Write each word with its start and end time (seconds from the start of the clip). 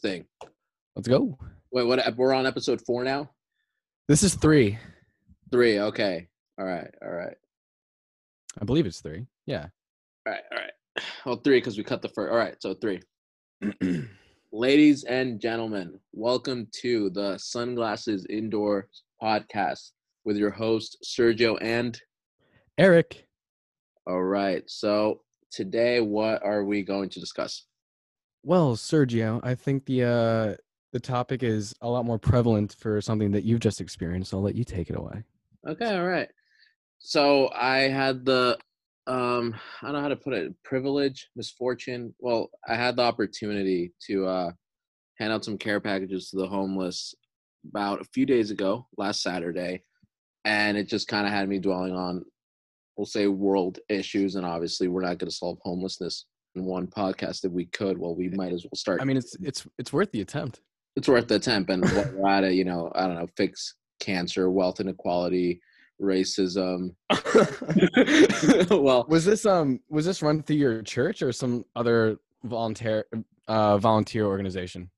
thing. 0.00 0.24
Let's 0.96 1.08
go. 1.08 1.38
Wait, 1.72 1.86
what? 1.86 2.16
We're 2.16 2.34
on 2.34 2.46
episode 2.46 2.80
four 2.86 3.04
now. 3.04 3.30
This 4.08 4.22
is 4.22 4.34
three. 4.34 4.78
Three. 5.52 5.78
Okay. 5.78 6.26
All 6.58 6.66
right. 6.66 6.92
All 7.02 7.12
right. 7.12 7.36
I 8.60 8.64
believe 8.64 8.86
it's 8.86 9.00
three. 9.00 9.26
Yeah. 9.46 9.66
All 10.26 10.32
right. 10.32 10.42
All 10.52 10.58
right. 10.58 11.04
Well, 11.24 11.36
three 11.36 11.58
because 11.58 11.76
we 11.76 11.84
cut 11.84 12.02
the 12.02 12.08
first. 12.08 12.32
All 12.32 12.38
right. 12.38 12.56
So 12.60 12.74
three. 12.74 13.00
Ladies 14.52 15.04
and 15.04 15.40
gentlemen, 15.40 16.00
welcome 16.12 16.66
to 16.80 17.10
the 17.10 17.38
Sunglasses 17.38 18.26
Indoor 18.28 18.88
Podcast 19.22 19.92
with 20.24 20.36
your 20.36 20.50
host 20.50 20.96
Sergio 21.04 21.56
and. 21.60 22.00
Eric. 22.78 23.26
All 24.06 24.24
right. 24.24 24.64
So 24.66 25.20
today, 25.52 26.00
what 26.00 26.42
are 26.42 26.64
we 26.64 26.82
going 26.82 27.10
to 27.10 27.20
discuss? 27.20 27.66
Well, 28.42 28.74
Sergio, 28.74 29.40
I 29.42 29.54
think 29.54 29.84
the 29.84 30.04
uh 30.04 30.56
the 30.92 31.00
topic 31.00 31.42
is 31.42 31.74
a 31.82 31.88
lot 31.88 32.04
more 32.04 32.18
prevalent 32.18 32.74
for 32.78 33.00
something 33.00 33.30
that 33.32 33.44
you've 33.44 33.60
just 33.60 33.80
experienced. 33.80 34.34
I'll 34.34 34.42
let 34.42 34.56
you 34.56 34.64
take 34.64 34.90
it 34.90 34.96
away. 34.96 35.22
Okay, 35.68 35.96
all 35.96 36.06
right. 36.06 36.28
So 36.98 37.50
I 37.54 37.80
had 37.80 38.24
the 38.24 38.58
um 39.06 39.54
I 39.82 39.86
don't 39.86 39.94
know 39.94 40.00
how 40.00 40.08
to 40.08 40.16
put 40.16 40.32
it, 40.32 40.54
privilege, 40.62 41.28
misfortune. 41.36 42.14
Well, 42.18 42.50
I 42.66 42.76
had 42.76 42.96
the 42.96 43.02
opportunity 43.02 43.92
to 44.06 44.26
uh 44.26 44.50
hand 45.18 45.32
out 45.32 45.44
some 45.44 45.58
care 45.58 45.80
packages 45.80 46.30
to 46.30 46.38
the 46.38 46.48
homeless 46.48 47.14
about 47.68 48.00
a 48.00 48.04
few 48.04 48.24
days 48.24 48.50
ago, 48.50 48.86
last 48.96 49.22
Saturday, 49.22 49.84
and 50.46 50.78
it 50.78 50.88
just 50.88 51.08
kind 51.08 51.26
of 51.26 51.32
had 51.32 51.48
me 51.48 51.58
dwelling 51.58 51.94
on 51.94 52.24
we'll 52.96 53.06
say 53.06 53.26
world 53.26 53.78
issues 53.88 54.34
and 54.34 54.44
obviously 54.44 54.88
we're 54.88 55.00
not 55.00 55.16
going 55.18 55.30
to 55.30 55.34
solve 55.34 55.58
homelessness 55.62 56.26
one 56.54 56.86
podcast 56.86 57.44
if 57.44 57.52
we 57.52 57.66
could 57.66 57.96
well 57.98 58.14
we 58.14 58.28
might 58.30 58.52
as 58.52 58.64
well 58.64 58.70
start 58.74 59.00
I 59.00 59.04
mean, 59.04 59.16
it's 59.16 59.36
it's 59.40 59.66
it's 59.78 59.92
worth 59.92 60.10
the 60.12 60.20
attempt. 60.20 60.60
it's 60.96 61.08
worth 61.08 61.28
the 61.28 61.36
attempt 61.36 61.70
and 61.70 61.82
what 61.92 62.12
we're 62.14 62.28
at 62.28 62.44
it 62.44 62.54
you 62.54 62.64
know 62.64 62.90
i 62.94 63.06
don't 63.06 63.16
know 63.16 63.28
fix 63.36 63.74
cancer 64.00 64.50
wealth 64.50 64.80
inequality 64.80 65.60
racism 66.02 66.94
well 68.70 69.04
Was 69.08 69.24
this 69.24 69.46
um 69.46 69.80
was 69.88 70.04
this 70.06 70.22
run 70.22 70.42
through 70.42 70.56
your 70.56 70.82
church 70.82 71.22
or 71.22 71.32
some 71.32 71.64
other 71.76 72.16
volunteer 72.44 73.04
uh 73.48 73.76
volunteer 73.78 74.26
organization? 74.26 74.90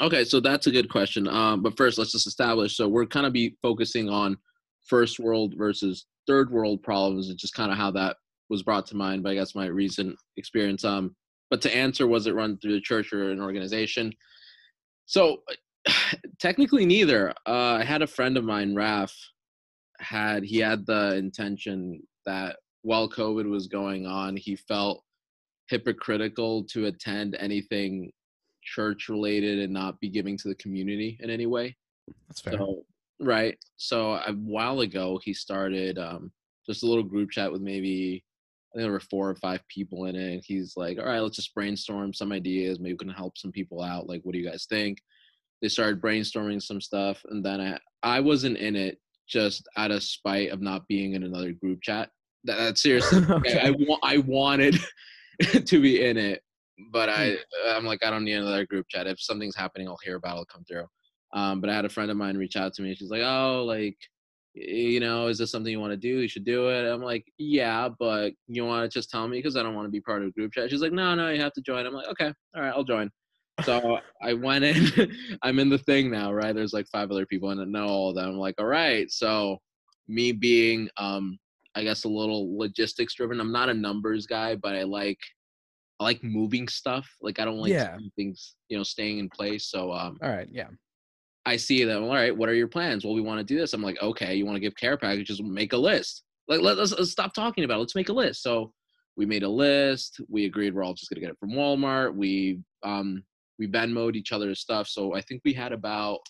okay 0.00 0.24
so 0.24 0.40
that's 0.40 0.66
a 0.66 0.70
good 0.70 0.90
question 0.90 1.26
um 1.28 1.62
but 1.62 1.76
first 1.76 1.96
let's 1.98 2.12
just 2.12 2.26
establish 2.26 2.76
so 2.76 2.86
we're 2.86 3.06
kind 3.06 3.24
of 3.24 3.32
be 3.32 3.56
focusing 3.62 4.08
on 4.08 4.36
first 4.86 5.18
world 5.18 5.54
versus 5.56 6.06
third 6.26 6.50
world 6.50 6.82
problems 6.82 7.30
and 7.30 7.38
just 7.38 7.54
kind 7.54 7.72
of 7.72 7.78
how 7.78 7.90
that 7.90 8.16
was 8.48 8.62
brought 8.62 8.86
to 8.86 8.96
mind 8.96 9.22
by 9.22 9.30
i 9.30 9.34
guess 9.34 9.54
my 9.54 9.66
recent 9.66 10.16
experience 10.36 10.84
um 10.84 11.14
but 11.50 11.60
to 11.60 11.74
answer 11.74 12.06
was 12.06 12.26
it 12.26 12.34
run 12.34 12.58
through 12.58 12.72
the 12.72 12.80
church 12.80 13.12
or 13.12 13.30
an 13.30 13.40
organization 13.40 14.12
so 15.06 15.42
technically 16.38 16.84
neither 16.86 17.30
uh 17.46 17.76
i 17.80 17.84
had 17.84 18.02
a 18.02 18.06
friend 18.06 18.36
of 18.36 18.44
mine 18.44 18.74
raf 18.74 19.14
had 20.00 20.44
he 20.44 20.58
had 20.58 20.86
the 20.86 21.16
intention 21.16 22.00
that 22.24 22.56
while 22.82 23.08
covid 23.08 23.48
was 23.48 23.66
going 23.66 24.06
on 24.06 24.36
he 24.36 24.54
felt 24.54 25.02
hypocritical 25.68 26.64
to 26.64 26.86
attend 26.86 27.36
anything 27.38 28.10
church 28.62 29.08
related 29.08 29.58
and 29.58 29.72
not 29.72 29.98
be 30.00 30.08
giving 30.08 30.36
to 30.36 30.48
the 30.48 30.54
community 30.56 31.18
in 31.20 31.30
any 31.30 31.46
way 31.46 31.76
That's 32.28 32.40
fair. 32.40 32.54
so, 32.54 32.84
right. 33.20 33.56
So 33.76 34.12
a 34.12 34.32
while 34.32 34.80
ago, 34.80 35.20
he 35.22 35.32
started 35.32 35.98
um, 35.98 36.32
just 36.66 36.82
a 36.82 36.86
little 36.86 37.04
group 37.04 37.30
chat 37.30 37.50
with 37.50 37.62
maybe 37.62 38.24
I 38.72 38.78
think 38.78 38.84
there 38.84 38.92
were 38.92 39.00
four 39.00 39.30
or 39.30 39.36
five 39.36 39.66
people 39.68 40.04
in 40.04 40.16
it. 40.16 40.32
And 40.32 40.42
he's 40.44 40.74
like, 40.76 40.98
"All 40.98 41.06
right, 41.06 41.20
let's 41.20 41.36
just 41.36 41.54
brainstorm 41.54 42.12
some 42.12 42.32
ideas. 42.32 42.78
Maybe 42.78 42.94
we 42.94 42.98
can 42.98 43.08
help 43.08 43.38
some 43.38 43.52
people 43.52 43.82
out. 43.82 44.08
Like, 44.08 44.20
what 44.22 44.32
do 44.32 44.38
you 44.38 44.48
guys 44.48 44.66
think?" 44.68 44.98
They 45.62 45.68
started 45.68 46.00
brainstorming 46.00 46.62
some 46.62 46.80
stuff, 46.80 47.24
and 47.30 47.44
then 47.44 47.60
I 47.60 47.78
I 48.02 48.20
wasn't 48.20 48.58
in 48.58 48.76
it 48.76 48.98
just 49.28 49.68
out 49.76 49.90
of 49.90 50.02
spite 50.02 50.50
of 50.50 50.60
not 50.60 50.86
being 50.88 51.14
in 51.14 51.22
another 51.22 51.52
group 51.52 51.80
chat. 51.82 52.10
That, 52.44 52.56
that's 52.58 52.82
seriously. 52.82 53.24
Okay. 53.28 53.58
I, 53.62 53.68
I, 53.68 53.70
wa- 53.70 53.98
I 54.02 54.18
wanted 54.18 54.78
to 55.64 55.80
be 55.80 56.04
in 56.04 56.16
it, 56.16 56.42
but 56.92 57.08
I 57.08 57.36
I'm 57.66 57.84
like 57.84 58.04
I 58.04 58.10
don't 58.10 58.24
need 58.24 58.34
another 58.34 58.66
group 58.66 58.86
chat. 58.88 59.06
If 59.06 59.20
something's 59.20 59.56
happening, 59.56 59.88
I'll 59.88 59.98
hear 60.04 60.16
about. 60.16 60.36
it, 60.36 60.38
I'll 60.38 60.44
come 60.46 60.64
through. 60.64 60.86
Um, 61.34 61.60
but 61.60 61.68
I 61.70 61.74
had 61.74 61.84
a 61.84 61.90
friend 61.90 62.10
of 62.10 62.16
mine 62.16 62.36
reach 62.36 62.56
out 62.56 62.72
to 62.74 62.82
me. 62.82 62.94
She's 62.94 63.10
like, 63.10 63.22
"Oh, 63.22 63.64
like, 63.66 63.96
you 64.60 65.00
know, 65.00 65.26
is 65.28 65.38
this 65.38 65.50
something 65.50 65.70
you 65.72 65.80
want 65.80 65.92
to 65.92 65.96
do? 65.96 66.20
You 66.20 66.28
should 66.28 66.44
do 66.44 66.68
it." 66.68 66.88
I'm 66.90 67.02
like, 67.02 67.24
"Yeah, 67.38 67.88
but 67.98 68.32
you 68.46 68.64
want 68.64 68.90
to 68.90 68.98
just 68.98 69.10
tell 69.10 69.28
me 69.28 69.38
because 69.38 69.56
I 69.56 69.62
don't 69.62 69.74
want 69.74 69.86
to 69.86 69.90
be 69.90 70.00
part 70.00 70.22
of 70.22 70.28
a 70.28 70.32
group 70.32 70.52
chat." 70.52 70.70
She's 70.70 70.82
like, 70.82 70.92
"No, 70.92 71.14
no, 71.14 71.30
you 71.30 71.40
have 71.40 71.52
to 71.54 71.60
join." 71.62 71.86
I'm 71.86 71.94
like, 71.94 72.08
"Okay, 72.08 72.32
all 72.54 72.62
right, 72.62 72.72
I'll 72.74 72.84
join." 72.84 73.10
So 73.64 73.98
I 74.22 74.34
went 74.34 74.64
in. 74.64 74.76
I'm 75.42 75.58
in 75.58 75.68
the 75.68 75.78
thing 75.78 76.10
now, 76.10 76.32
right? 76.32 76.54
There's 76.54 76.72
like 76.72 76.86
five 76.88 77.10
other 77.10 77.26
people, 77.26 77.50
and 77.50 77.60
I 77.60 77.64
know 77.64 77.86
all 77.86 78.08
of 78.10 78.14
them. 78.16 78.30
I'm 78.30 78.36
like, 78.38 78.54
"All 78.58 78.66
right." 78.66 79.10
So 79.10 79.58
me 80.08 80.32
being, 80.32 80.88
um, 80.96 81.38
I 81.74 81.82
guess, 81.84 82.04
a 82.04 82.08
little 82.08 82.56
logistics 82.58 83.14
driven. 83.14 83.40
I'm 83.40 83.52
not 83.52 83.68
a 83.68 83.74
numbers 83.74 84.26
guy, 84.26 84.56
but 84.56 84.74
I 84.74 84.84
like. 84.84 85.18
I 86.00 86.04
like 86.04 86.22
moving 86.22 86.68
stuff. 86.68 87.08
Like 87.20 87.40
I 87.40 87.44
don't 87.44 87.58
like 87.58 87.72
Yeah. 87.72 87.96
things, 88.14 88.54
you 88.68 88.76
know, 88.78 88.84
staying 88.84 89.18
in 89.18 89.28
place. 89.28 89.66
So 89.68 89.92
um, 89.92 90.16
All 90.22 90.30
right, 90.30 90.48
yeah. 90.48 90.68
I 91.46 91.56
see 91.56 91.84
them. 91.84 92.04
All 92.04 92.10
right, 92.14 92.36
what 92.36 92.48
are 92.48 92.54
your 92.54 92.68
plans? 92.68 93.04
Well, 93.04 93.14
we 93.14 93.20
want 93.20 93.38
to 93.38 93.44
do 93.44 93.58
this. 93.58 93.72
I'm 93.72 93.82
like, 93.82 94.00
okay, 94.02 94.34
you 94.34 94.44
want 94.44 94.56
to 94.56 94.60
give 94.60 94.76
care 94.76 94.96
packages? 94.96 95.40
Make 95.42 95.72
a 95.72 95.78
list. 95.78 96.22
Like, 96.46 96.60
let, 96.60 96.78
us 96.78 96.92
let's 96.92 97.10
stop 97.10 97.34
talking 97.34 97.64
about 97.64 97.76
it. 97.76 97.80
Let's 97.80 97.94
make 97.94 98.08
a 98.08 98.12
list. 98.14 98.42
So 98.42 98.72
we 99.16 99.26
made 99.26 99.42
a 99.42 99.48
list. 99.48 100.20
We 100.28 100.44
agreed 100.44 100.74
we're 100.74 100.84
all 100.84 100.94
just 100.94 101.10
gonna 101.10 101.20
get 101.20 101.30
it 101.30 101.38
from 101.38 101.50
Walmart. 101.50 102.14
We 102.14 102.60
um 102.82 103.22
we 103.58 103.66
Venmoed 103.66 104.14
each 104.14 104.32
other's 104.32 104.60
stuff. 104.60 104.88
So 104.88 105.14
I 105.14 105.20
think 105.20 105.42
we 105.44 105.52
had 105.52 105.72
about 105.72 106.20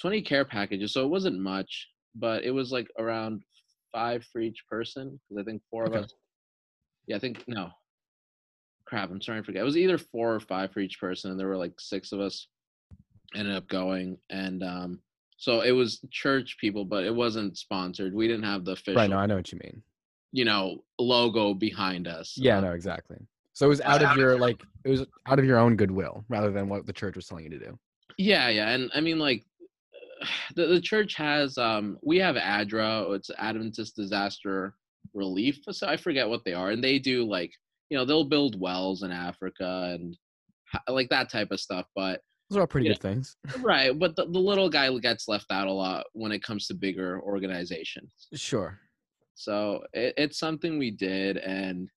20 0.00 0.22
care 0.22 0.44
packages. 0.44 0.92
So 0.92 1.04
it 1.04 1.08
wasn't 1.08 1.38
much, 1.38 1.88
but 2.14 2.42
it 2.44 2.50
was 2.50 2.72
like 2.72 2.88
around 2.98 3.42
five 3.92 4.24
for 4.32 4.40
each 4.40 4.64
person 4.68 5.20
because 5.28 5.40
I 5.40 5.44
think 5.44 5.62
four 5.70 5.86
Okay. 5.86 5.98
of 5.98 6.04
us. 6.04 6.14
Yeah, 7.06 7.16
I 7.16 7.18
think 7.20 7.44
no. 7.46 7.70
Crap, 8.86 9.10
I'm 9.10 9.20
sorry, 9.20 9.38
I 9.38 9.42
forget. 9.42 9.62
It 9.62 9.66
was 9.66 9.76
either 9.76 9.98
four 9.98 10.34
or 10.34 10.40
five 10.40 10.72
for 10.72 10.80
each 10.80 10.98
person, 10.98 11.30
and 11.30 11.38
there 11.38 11.48
were 11.48 11.56
like 11.56 11.74
six 11.78 12.12
of 12.12 12.20
us 12.20 12.48
ended 13.34 13.54
up 13.54 13.68
going 13.68 14.16
and 14.30 14.62
um 14.62 15.00
so 15.36 15.60
it 15.60 15.70
was 15.72 16.00
church 16.10 16.56
people 16.60 16.84
but 16.84 17.04
it 17.04 17.14
wasn't 17.14 17.56
sponsored 17.56 18.14
we 18.14 18.26
didn't 18.26 18.44
have 18.44 18.64
the 18.64 18.72
official 18.72 18.96
Right, 18.96 19.10
no, 19.10 19.18
I 19.18 19.26
know 19.26 19.36
what 19.36 19.52
you 19.52 19.58
mean. 19.62 19.82
you 20.32 20.44
know 20.44 20.82
logo 20.98 21.54
behind 21.54 22.08
us 22.08 22.34
Yeah, 22.36 22.60
no, 22.60 22.72
exactly. 22.72 23.18
So 23.52 23.66
it 23.66 23.70
was 23.70 23.80
out 23.80 24.02
of 24.02 24.16
your 24.16 24.38
like 24.38 24.62
it 24.84 24.88
was 24.90 25.04
out 25.26 25.38
of 25.38 25.44
your 25.44 25.58
own 25.58 25.76
goodwill 25.76 26.24
rather 26.28 26.50
than 26.50 26.68
what 26.68 26.86
the 26.86 26.92
church 26.92 27.16
was 27.16 27.26
telling 27.26 27.44
you 27.44 27.50
to 27.50 27.58
do. 27.58 27.78
yeah 28.16 28.48
yeah 28.48 28.70
and 28.70 28.90
i 28.94 29.00
mean 29.00 29.18
like 29.18 29.44
the, 30.56 30.66
the 30.66 30.80
church 30.80 31.14
has 31.14 31.58
um 31.58 31.98
we 32.02 32.18
have 32.18 32.36
adra 32.36 33.14
it's 33.14 33.30
adventist 33.38 33.94
disaster 33.96 34.74
relief 35.14 35.58
so 35.70 35.86
i 35.86 35.96
forget 35.96 36.28
what 36.28 36.44
they 36.44 36.52
are 36.54 36.70
and 36.70 36.82
they 36.84 36.98
do 36.98 37.24
like 37.24 37.52
you 37.90 37.96
know 37.98 38.04
they'll 38.04 38.24
build 38.24 38.60
wells 38.60 39.02
in 39.02 39.10
africa 39.10 39.92
and 39.94 40.16
like 40.88 41.08
that 41.08 41.30
type 41.30 41.50
of 41.50 41.58
stuff 41.60 41.86
but 41.96 42.20
Those 42.48 42.56
are 42.56 42.60
all 42.62 42.66
pretty 42.66 42.86
Yeah. 42.88 42.94
good 42.94 43.02
things. 43.02 43.36
right 43.60 43.96
but 43.98 44.16
the, 44.16 44.24
the 44.24 44.38
little 44.38 44.68
guy 44.70 44.90
gets 44.98 45.28
left 45.28 45.50
out 45.50 45.66
a 45.68 45.72
lot 45.72 46.06
when 46.12 46.32
it 46.32 46.42
comes 46.42 46.66
to 46.68 46.74
bigger 46.74 47.20
organizations 47.22 48.28
Sure. 48.34 48.78
So 49.34 49.84
it, 49.92 50.14
it's 50.16 50.38
something 50.38 50.78
we 50.78 50.90
did, 50.90 51.36
and 51.36 51.88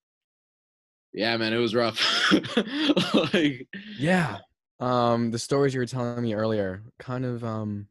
yeah, 1.13 1.35
man, 1.37 1.53
it 1.53 1.57
was 1.57 1.73
rough. 1.75 1.99
like, 3.33 3.67
Yeah. 3.97 4.37
Um 4.79 5.31
the 5.31 5.39
stories 5.39 5.73
you 5.73 5.79
were 5.79 5.85
telling 5.85 6.21
me 6.23 6.33
earlier 6.33 6.83
kind 6.99 7.25
of 7.25 7.43
um 7.43 7.87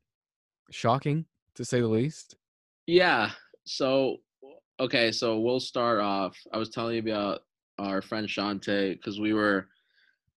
shocking 0.71 1.27
to 1.57 1.65
say 1.65 1.81
the 1.81 1.89
least. 1.89 2.37
yeah. 2.87 3.31
So, 3.67 4.17
okay, 4.81 5.13
so 5.13 5.39
we'll 5.39 5.61
start 5.61 6.01
off. 6.01 6.37
I 6.53 6.59
was 6.59 6.71
telling 6.71 6.97
you 6.97 7.13
about 7.13 7.41
our 7.79 8.01
friend 8.03 8.27
Shante 8.27 8.95
because 8.95 9.21
we 9.21 9.33
were 9.33 9.69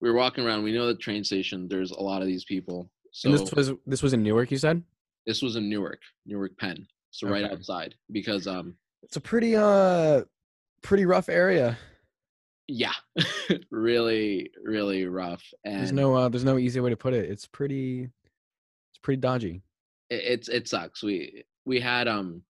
we 0.00 0.10
were 0.10 0.16
walking 0.16 0.44
around. 0.46 0.64
We 0.64 0.72
know 0.72 0.86
the 0.86 0.94
train 0.94 1.24
station. 1.24 1.68
There's 1.68 1.90
a 1.90 2.00
lot 2.00 2.20
of 2.20 2.28
these 2.28 2.44
people. 2.44 2.90
So 3.12 3.30
and 3.30 3.38
this 3.38 3.52
was 3.52 3.72
this 3.86 4.02
was 4.02 4.12
in 4.12 4.22
Newark, 4.22 4.50
you 4.50 4.58
said? 4.58 4.82
this 5.26 5.40
was 5.40 5.56
in 5.56 5.70
Newark, 5.70 6.00
Newark 6.26 6.56
Penn. 6.58 6.86
So 7.10 7.28
right 7.28 7.44
outside 7.44 7.94
because 8.12 8.46
um 8.46 8.76
It's 9.02 9.16
a 9.16 9.20
pretty 9.20 9.56
uh 9.56 10.22
pretty 10.82 11.06
rough 11.06 11.28
area. 11.28 11.78
yeah, 12.66 12.92
really 13.70 14.50
really 14.62 15.06
rough 15.06 15.42
and 15.64 15.78
There's 15.78 15.92
no 15.92 16.14
uh 16.14 16.28
there's 16.28 16.44
no 16.44 16.58
easy 16.58 16.80
way 16.80 16.90
to 16.90 16.96
put 16.96 17.14
it. 17.14 17.30
It's 17.30 17.46
pretty 17.46 18.02
it's 18.90 18.98
pretty 19.02 19.20
dodgy. 19.20 19.62
it, 20.10 20.22
it's 20.24 20.48
it 20.48 20.68
sucks. 20.68 21.02
We 21.02 21.44
we 21.64 21.80
had 21.80 22.08
um 22.08 22.42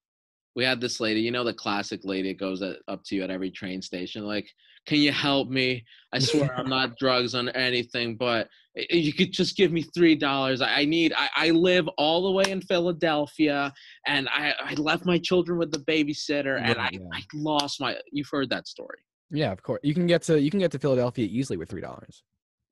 we 0.55 0.63
had 0.63 0.81
this 0.81 0.99
lady, 0.99 1.19
you 1.21 1.31
know, 1.31 1.43
the 1.43 1.53
classic 1.53 2.01
lady 2.03 2.29
that 2.29 2.39
goes 2.39 2.61
at, 2.61 2.77
up 2.87 3.03
to 3.05 3.15
you 3.15 3.23
at 3.23 3.29
every 3.29 3.51
train 3.51 3.81
station, 3.81 4.23
like, 4.23 4.49
"Can 4.85 4.99
you 4.99 5.11
help 5.11 5.49
me? 5.49 5.83
I 6.13 6.19
swear 6.19 6.55
I'm 6.57 6.69
not 6.69 6.97
drugs 6.99 7.35
on 7.35 7.49
anything, 7.49 8.15
but 8.15 8.47
you 8.89 9.13
could 9.13 9.31
just 9.31 9.55
give 9.55 9.71
me 9.71 9.83
three 9.95 10.15
dollars. 10.15 10.61
I, 10.61 10.85
need. 10.85 11.13
I, 11.15 11.29
I 11.35 11.49
live 11.51 11.87
all 11.97 12.23
the 12.23 12.31
way 12.31 12.45
in 12.51 12.61
Philadelphia, 12.61 13.73
and 14.05 14.27
I 14.29 14.53
I 14.59 14.73
left 14.75 15.05
my 15.05 15.17
children 15.17 15.57
with 15.57 15.71
the 15.71 15.79
babysitter, 15.79 16.61
and 16.61 16.79
I 16.79 16.89
yeah. 16.93 16.99
I 17.13 17.21
lost 17.33 17.81
my. 17.81 17.97
You've 18.11 18.29
heard 18.31 18.49
that 18.49 18.67
story, 18.67 18.99
Yeah, 19.31 19.51
of 19.51 19.61
course. 19.61 19.81
You 19.83 19.93
can 19.93 20.07
get 20.07 20.21
to 20.23 20.39
you 20.39 20.51
can 20.51 20.59
get 20.59 20.71
to 20.71 20.79
Philadelphia 20.79 21.27
easily 21.29 21.57
with 21.57 21.69
three 21.69 21.81
dollars. 21.81 22.23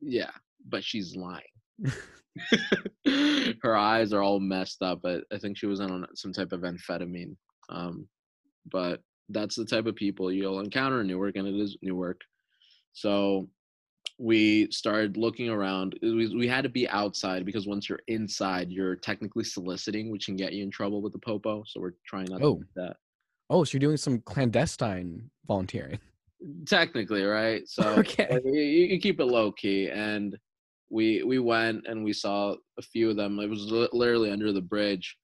yeah, 0.01 0.31
but 0.68 0.83
she's 0.83 1.15
lying. 1.15 1.42
her 3.62 3.75
eyes 3.75 4.13
are 4.13 4.21
all 4.21 4.39
messed 4.39 4.81
up. 4.81 5.00
I, 5.06 5.19
I 5.31 5.38
think 5.38 5.57
she 5.57 5.68
was 5.68 5.80
on 5.80 6.06
some 6.15 6.33
type 6.33 6.51
of 6.51 6.62
amphetamine. 6.62 7.36
Um, 7.69 8.07
but 8.71 9.01
that's 9.30 9.56
the 9.56 9.66
type 9.66 9.86
of 9.86 9.96
people 9.96 10.31
you'll 10.31 10.60
encounter 10.60 11.02
in 11.02 11.08
Newark, 11.08 11.36
and 11.36 11.48
it 11.48 11.56
is 11.56 11.78
Newark. 11.81 12.22
So 12.94 13.50
we 14.20 14.70
started 14.72 15.18
looking 15.18 15.50
around. 15.50 15.98
We, 16.02 16.36
we 16.36 16.48
had 16.48 16.64
to 16.64 16.70
be 16.70 16.88
outside 16.90 17.46
because 17.46 17.66
once 17.68 17.90
you're 17.90 18.02
inside, 18.08 18.70
you're 18.70 18.96
technically 18.96 19.44
soliciting, 19.44 20.12
which 20.12 20.25
can 20.25 20.36
get 20.36 20.54
you 20.54 20.64
in 20.64 20.72
trouble 20.72 21.02
with 21.02 21.14
the 21.14 21.20
popo. 21.20 21.64
So 21.66 21.80
we're 21.80 21.94
trying 22.06 22.28
not 22.30 22.42
Oh. 22.42 22.56
to 22.56 22.60
do 22.62 22.68
that. 22.75 22.98
Oh, 23.50 23.64
so 23.64 23.74
you're 23.74 23.80
doing 23.80 23.98
some 23.98 24.20
clandestine 24.22 25.30
volunteering. 25.48 26.00
Technically, 26.66 27.24
right? 27.24 27.64
So 27.68 27.84
Okay. 28.00 28.28
like, 28.30 28.44
you, 28.46 28.54
you 28.62 29.00
keep 29.00 29.20
it 29.20 29.25
low 29.25 29.52
key, 29.52 29.90
and 29.90 30.38
we 30.90 31.24
we 31.24 31.40
went 31.40 31.88
and 31.88 32.04
we 32.04 32.14
saw 32.14 32.56
a 32.78 32.81
few 32.81 33.10
of 33.10 33.16
them. 33.16 33.40
It 33.40 33.50
was 33.50 33.64
literally 33.94 34.30
under 34.31 34.52
the 34.52 34.62
bridge, 34.62 35.18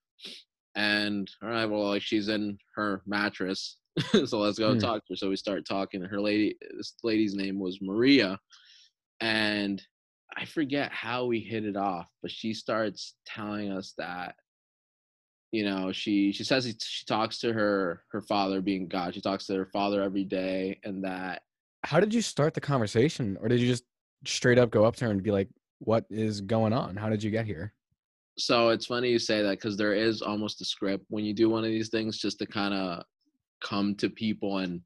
and 0.75 1.29
all 1.43 1.49
right, 1.49 1.65
well, 1.65 1.89
like 1.89 2.01
she's 2.01 2.27
in 2.29 2.57
her 2.75 3.01
mattress, 3.05 3.77
so 4.25 4.39
let's 4.39 4.59
go 4.59 4.73
Hmm. 4.73 4.79
talk 4.79 5.05
to 5.05 5.13
her. 5.13 5.15
So 5.15 5.29
we 5.29 5.35
start 5.35 5.65
talking. 5.67 6.01
Her 6.01 6.21
lady, 6.21 6.55
this 6.77 6.95
lady's 7.03 7.35
name 7.35 7.59
was 7.59 7.79
Maria, 7.81 8.39
and 9.21 9.81
I 10.37 10.45
forget 10.45 10.91
how 10.91 11.25
we 11.25 11.39
hit 11.39 11.65
it 11.65 11.75
off, 11.75 12.07
but 12.21 12.31
she 12.31 12.53
starts 12.53 13.15
telling 13.25 13.71
us 13.71 13.93
that 13.97 14.35
you 15.51 15.65
know 15.65 15.91
she 15.91 16.31
she 16.31 16.43
says 16.43 16.63
he- 16.63 16.75
she 16.79 17.05
talks 17.05 17.39
to 17.39 17.51
her 17.51 18.03
her 18.11 18.21
father 18.21 18.61
being 18.61 18.87
god 18.87 19.15
she 19.15 19.19
talks 19.19 19.47
to 19.47 19.55
her 19.55 19.65
father 19.73 20.03
every 20.03 20.23
day 20.23 20.79
and 20.83 21.03
that 21.03 21.41
How 21.85 21.99
did 21.99 22.13
you 22.13 22.21
start 22.21 22.53
the 22.53 22.61
conversation, 22.61 23.35
or 23.41 23.47
did 23.47 23.59
you 23.59 23.67
just 23.67 23.83
straight 24.25 24.59
up 24.59 24.69
go 24.69 24.85
up 24.85 24.95
to 24.97 25.05
her 25.05 25.11
and 25.11 25.23
be 25.23 25.31
like, 25.31 25.47
"What 25.79 26.05
is 26.11 26.41
going 26.41 26.71
on? 26.73 26.95
How 26.97 27.09
did 27.09 27.23
you 27.23 27.31
get 27.31 27.45
here?" 27.47 27.73
so 28.37 28.69
it's 28.69 28.85
funny 28.85 29.09
you 29.09 29.17
say 29.19 29.41
that 29.41 29.57
because 29.57 29.75
there 29.75 29.93
is 29.93 30.21
almost 30.21 30.61
a 30.61 30.65
script 30.65 31.03
when 31.09 31.25
you 31.25 31.33
do 31.33 31.49
one 31.49 31.63
of 31.63 31.71
these 31.71 31.89
things 31.89 32.17
just 32.19 32.37
to 32.39 32.45
kind 32.45 32.73
of 32.73 33.03
come 33.61 33.95
to 33.95 34.09
people 34.09 34.59
and 34.59 34.81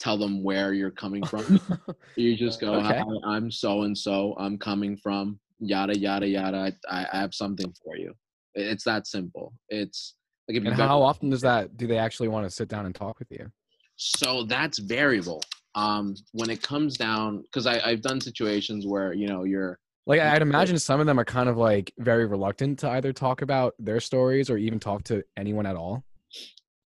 tell 0.00 0.18
them 0.18 0.42
where 0.42 0.72
you're 0.72 0.90
coming 0.90 1.22
from 1.24 1.44
you 2.16 2.36
just 2.36 2.60
go 2.60 2.74
Okay. 2.74 3.02
I'm 3.24 3.50
so 3.50 3.82
and 3.82 3.96
so 3.96 4.34
i'm 4.38 4.58
coming 4.58 4.96
from 4.96 5.38
yada 5.60 5.96
yada 5.96 6.26
yada 6.26 6.72
I, 6.88 7.06
I 7.12 7.18
have 7.18 7.34
something 7.34 7.72
for 7.84 7.96
you 7.96 8.12
it's 8.54 8.84
that 8.84 9.06
simple 9.06 9.54
it's 9.68 10.14
like 10.48 10.58
if 10.58 10.64
and 10.64 10.74
how 10.74 11.00
often 11.00 11.30
does 11.30 11.40
that? 11.42 11.76
Do 11.76 11.86
they 11.86 11.98
actually 11.98 12.28
want 12.28 12.44
to 12.44 12.50
sit 12.50 12.68
down 12.68 12.84
and 12.84 12.94
talk 12.94 13.18
with 13.18 13.30
you? 13.30 13.50
so 13.96 14.42
that's 14.44 14.78
variable 14.78 15.40
um 15.74 16.14
when 16.32 16.50
it 16.50 16.60
comes 16.62 16.96
down 16.96 17.42
because 17.42 17.66
i've 17.66 18.02
done 18.02 18.20
situations 18.20 18.86
where 18.86 19.12
you 19.12 19.26
know 19.26 19.44
you're 19.44 19.78
Like 20.06 20.20
I'd 20.20 20.42
imagine 20.42 20.78
some 20.90 20.98
of 21.00 21.06
them 21.06 21.18
are 21.20 21.24
kind 21.24 21.48
of 21.48 21.56
like 21.56 21.92
very 21.98 22.26
reluctant 22.26 22.80
to 22.80 22.90
either 22.90 23.12
talk 23.12 23.42
about 23.42 23.74
their 23.78 24.00
stories 24.00 24.50
or 24.50 24.56
even 24.56 24.80
talk 24.80 25.04
to 25.04 25.22
anyone 25.36 25.66
at 25.66 25.76
all. 25.76 26.04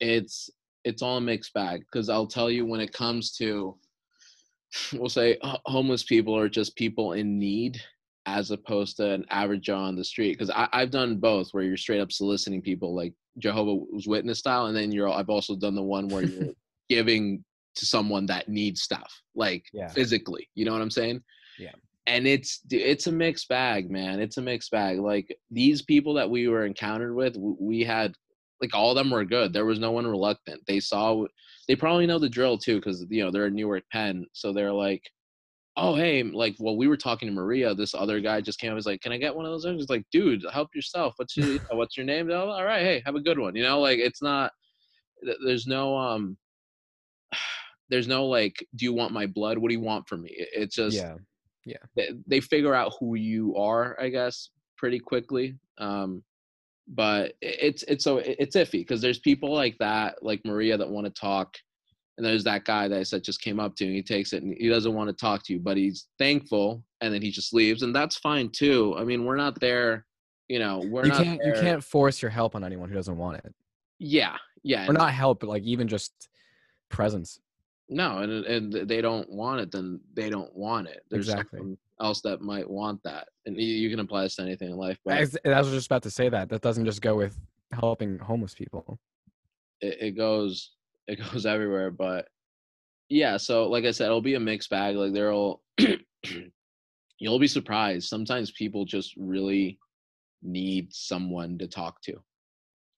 it's 0.01 0.49
it's 0.85 1.03
all 1.03 1.17
a 1.19 1.21
mixed 1.21 1.55
bag 1.55 1.81
because 1.81 2.09
I'll 2.09 2.27
tell 2.27 2.51
you 2.51 2.67
when 2.67 2.81
it 2.81 2.93
comes 2.93 3.33
to 3.39 3.77
we'll 4.93 5.09
say 5.09 5.39
homeless 5.67 6.03
people 6.03 6.35
or 6.35 6.49
just 6.49 6.77
people 6.77 7.13
in 7.13 7.39
need 7.39 7.81
as 8.27 8.51
opposed 8.53 8.97
to 8.97 9.11
an 9.11 9.25
average 9.31 9.63
Joe 9.65 9.77
on 9.79 9.97
the 9.97 10.05
street 10.05 10.39
because 10.39 10.51
I've 10.55 10.91
done 10.93 11.17
both 11.17 11.49
where 11.53 11.65
you're 11.65 11.77
straight 11.77 12.01
up 12.01 12.13
soliciting 12.13 12.63
people 12.63 12.95
like 12.95 13.13
Jehovah's 13.39 14.07
Witness 14.07 14.39
style 14.39 14.67
and 14.67 14.77
then 14.77 14.93
you're 14.93 15.09
I've 15.09 15.29
also 15.31 15.57
done 15.57 15.75
the 15.75 15.83
one 15.83 16.09
where 16.09 16.23
you're 16.23 16.53
giving 16.89 17.45
to 17.75 17.87
someone 17.87 18.27
that 18.27 18.49
needs 18.49 18.83
stuff 18.83 19.11
like 19.35 19.65
Yeah. 19.73 19.89
physically 19.89 20.49
you 20.55 20.65
know 20.65 20.73
what 20.73 20.83
I'm 20.83 20.91
saying 20.91 21.23
Yeah. 21.59 21.73
and 22.07 22.27
it's 22.27 22.61
it's 22.71 23.07
a 23.09 23.13
mixed 23.13 23.49
bag 23.49 23.91
man 23.91 24.21
it's 24.21 24.37
a 24.37 24.43
mixed 24.43 24.71
bag 24.71 25.01
like 25.01 25.37
these 25.51 25.83
people 25.83 26.15
that 26.15 26.29
we 26.31 26.49
were 26.49 26.65
encountered 26.67 27.15
with 27.15 27.37
we 27.39 27.83
had 27.83 28.15
like 28.63 28.75
all 28.75 28.91
of 28.91 28.97
them 28.97 29.11
were 29.11 29.25
good. 29.25 29.53
There 29.53 29.67
was 29.67 29.79
no 29.79 29.91
one 29.91 30.07
reluctant. 30.07 30.63
They 30.67 30.81
saw 30.81 31.27
they 31.69 31.77
probably 31.77 32.07
know 32.07 32.19
the 32.19 32.29
drill 32.29 32.57
too 32.57 32.77
because 32.77 33.05
you 33.09 33.25
know 33.25 33.31
they're 33.31 33.47
in 33.47 33.55
newark 33.55 33.85
penn 33.93 34.27
so 34.33 34.53
they're 34.53 34.73
like 34.73 35.03
oh 35.77 35.95
hey 35.95 36.23
like 36.23 36.55
well 36.59 36.77
we 36.77 36.87
were 36.87 36.97
talking 36.97 37.29
to 37.29 37.35
maria 37.35 37.75
this 37.75 37.95
other 37.95 38.21
guy 38.21 38.41
just 38.41 38.59
came 38.59 38.71
up 38.71 38.75
was 38.75 38.85
like 38.85 39.01
can 39.01 39.13
i 39.13 39.17
get 39.17 39.35
one 39.35 39.47
of 39.47 39.53
those 39.53 39.65
He's 39.65 39.89
like 39.89 40.05
dude 40.13 40.45
help 40.53 40.69
yourself. 40.75 41.15
What's 41.17 41.37
your 41.37 41.59
what's 41.73 41.97
your 41.97 42.07
name? 42.07 42.31
Oh, 42.31 42.51
all 42.51 42.65
right 42.65 42.83
hey 42.83 43.03
have 43.07 43.15
a 43.15 43.21
good 43.21 43.39
one. 43.39 43.57
You 43.57 43.63
know 43.63 43.81
like 43.81 43.99
it's 43.99 44.23
not 44.23 44.53
there's 45.45 45.67
no 45.67 45.97
um 45.97 46.37
there's 47.89 48.09
no 48.09 48.27
like 48.27 48.55
do 48.77 48.85
you 48.85 48.93
want 48.93 49.13
my 49.13 49.27
blood? 49.27 49.59
What 49.59 49.69
do 49.69 49.75
you 49.75 49.81
want 49.81 50.09
from 50.09 50.23
me? 50.23 50.31
It's 50.35 50.77
just 50.77 50.97
yeah. 50.97 51.15
they, 51.97 52.11
they 52.27 52.41
figure 52.41 52.75
out 52.75 52.93
who 52.99 53.15
you 53.15 53.55
are 53.57 53.97
i 54.01 54.09
guess 54.09 54.51
pretty 54.77 54.99
quickly. 54.99 55.57
Um 55.79 56.23
but 56.95 57.33
it's 57.41 57.83
it's 57.85 58.05
so 58.05 58.19
it's 58.19 58.57
iffy 58.57 58.73
because 58.81 59.01
there's 59.01 59.19
people 59.19 59.53
like 59.53 59.77
that 59.79 60.23
like 60.23 60.41
maria 60.45 60.77
that 60.77 60.89
want 60.89 61.07
to 61.07 61.13
talk 61.13 61.57
and 62.19 62.27
there's 62.27 62.45
that 62.45 62.65
guy 62.65 62.87
that 62.89 62.99
i 62.99 63.03
said 63.03 63.25
just 63.25 63.41
came 63.41 63.59
up 63.59 63.75
to 63.75 63.85
and 63.85 63.95
he 63.95 64.03
takes 64.03 64.33
it 64.33 64.43
and 64.43 64.55
he 64.59 64.69
doesn't 64.69 64.95
want 64.95 65.09
to 65.09 65.15
talk 65.15 65.43
to 65.45 65.53
you 65.55 65.59
but 65.59 65.77
he's 65.77 66.09
thankful 66.19 66.85
and 67.01 67.13
then 67.13 67.23
he 67.23 67.31
just 67.31 67.55
leaves 67.55 67.83
and 67.83 67.95
that's 67.97 68.17
fine 68.19 68.49
too 68.51 68.95
i 68.99 69.05
mean 69.05 69.25
we're 69.25 69.37
not 69.37 69.59
there 69.61 70.05
you 70.49 70.59
know 70.59 70.83
we're 70.91 71.05
You 71.05 71.11
not 71.11 71.23
can't 71.25 71.41
you 71.45 71.53
can't 71.55 71.83
force 71.83 72.21
your 72.21 72.31
help 72.31 72.55
on 72.55 72.63
anyone 72.65 72.89
who 72.89 72.95
doesn't 72.95 73.17
want 73.17 73.39
it. 73.39 73.55
yeah 73.99 74.37
yeah 74.63 74.87
Or 74.89 74.93
not 74.93 75.13
help, 75.13 75.41
but 75.41 75.49
like 75.49 75.63
even 75.63 75.89
just 75.89 76.29
presence. 76.91 77.41
no 77.89 78.19
and 78.19 78.45
and 78.45 78.89
they 78.89 79.01
don't 79.01 79.31
want 79.31 79.61
it 79.61 79.73
then 79.73 79.99
they 80.15 80.29
don't 80.29 80.55
want 80.55 80.89
it 80.89 81.03
there's 81.11 81.29
Exactly. 81.29 81.77
Else 82.01 82.21
that 82.23 82.41
might 82.41 82.69
want 82.69 83.01
that. 83.05 83.29
And 83.47 83.57
you, 83.57 83.67
you 83.67 83.91
can 83.91 84.01
apply 84.01 84.23
this 84.23 84.37
to 84.37 84.43
anything 84.43 84.71
in 84.71 84.77
life 84.77 84.99
but 85.05 85.15
I 85.45 85.61
was 85.61 85.71
just 85.71 85.87
about 85.87 86.03
to 86.05 86.11
say 86.11 86.29
that. 86.29 86.49
That 86.49 86.63
doesn't 86.63 86.85
just 86.85 87.03
go 87.03 87.17
with 87.17 87.39
helping 87.73 88.19
homeless 88.19 88.55
people. 88.55 88.99
it, 89.81 89.99
it 90.01 90.11
goes 90.13 90.73
it 91.09 91.19
goes 91.33 91.47
everywhere 91.47 91.91
but 91.91 92.29
yeah 93.09 93.37
so 93.37 93.69
like 93.69 93.85
i 93.85 93.91
said 93.91 94.07
it'll 94.07 94.21
be 94.23 94.35
a 94.35 94.41
mixed 94.41 94.71
bag. 94.71 94.97
Like 94.97 95.13
there'll 95.13 95.63
you'll 97.19 97.39
be 97.39 97.49
surprised. 97.49 98.09
Sometimes 98.09 98.51
people 98.51 98.85
just 98.85 99.15
really 99.17 99.79
need 100.43 100.93
someone 100.93 101.57
to 101.59 101.69
talk 101.69 102.01
to. 102.03 102.15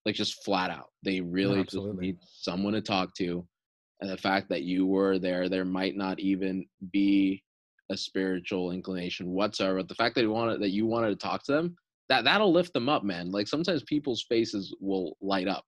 Like 0.06 0.14
just 0.14 0.44
flat 0.44 0.70
out. 0.70 0.90
They 1.02 1.20
really 1.20 1.64
just 1.64 1.76
need 1.76 2.18
someone 2.22 2.72
to 2.74 2.80
talk 2.80 3.14
to. 3.16 3.46
And 4.00 4.10
the 4.10 4.16
fact 4.16 4.48
that 4.50 4.62
you 4.62 4.86
were 4.86 5.18
there 5.18 5.48
there 5.48 5.64
might 5.64 5.96
not 5.96 6.18
even 6.20 6.66
be 6.92 7.42
a 7.90 7.96
spiritual 7.96 8.70
inclination 8.70 9.30
whatsoever 9.30 9.76
but 9.76 9.88
the 9.88 9.94
fact 9.94 10.14
that 10.14 10.22
you 10.22 10.30
wanted 10.30 10.60
that 10.60 10.70
you 10.70 10.86
wanted 10.86 11.10
to 11.10 11.16
talk 11.16 11.42
to 11.44 11.52
them 11.52 11.76
that 12.08 12.24
that'll 12.24 12.52
lift 12.52 12.72
them 12.74 12.88
up 12.88 13.02
man. 13.02 13.30
Like 13.30 13.48
sometimes 13.48 13.82
people's 13.84 14.26
faces 14.28 14.74
will 14.80 15.16
light 15.22 15.48
up. 15.48 15.64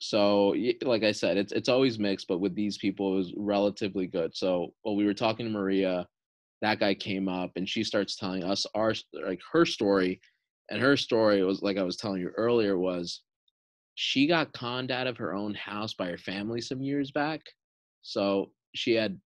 So 0.00 0.54
like 0.82 1.04
i 1.04 1.12
said 1.12 1.36
it's 1.36 1.52
it's 1.52 1.68
always 1.68 1.98
mixed 1.98 2.28
but 2.28 2.40
with 2.40 2.54
these 2.54 2.76
people 2.78 3.14
it 3.14 3.16
was 3.16 3.34
relatively 3.36 4.06
good. 4.06 4.36
So 4.36 4.74
while 4.82 4.96
we 4.96 5.06
were 5.06 5.14
talking 5.14 5.46
to 5.46 5.52
maria 5.52 6.06
that 6.62 6.80
guy 6.80 6.94
came 6.94 7.28
up 7.28 7.52
and 7.56 7.68
she 7.68 7.84
starts 7.84 8.16
telling 8.16 8.42
us 8.44 8.66
our 8.74 8.94
like 9.12 9.40
her 9.52 9.64
story 9.64 10.20
and 10.70 10.80
her 10.80 10.96
story 10.96 11.42
was 11.44 11.62
like 11.62 11.76
i 11.76 11.82
was 11.82 11.96
telling 11.96 12.20
you 12.20 12.30
earlier 12.36 12.78
was 12.78 13.22
she 13.94 14.26
got 14.26 14.52
conned 14.52 14.90
out 14.90 15.06
of 15.06 15.16
her 15.16 15.34
own 15.34 15.54
house 15.54 15.94
by 15.94 16.08
her 16.08 16.18
family 16.18 16.60
some 16.60 16.82
years 16.82 17.10
back. 17.10 17.40
So 18.02 18.50
she 18.74 18.94
had 18.94 19.18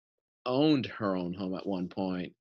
owned 0.49 0.87
her 0.87 1.15
own 1.15 1.33
home 1.33 1.55
at 1.55 1.67
one 1.67 1.89
point 1.89 2.33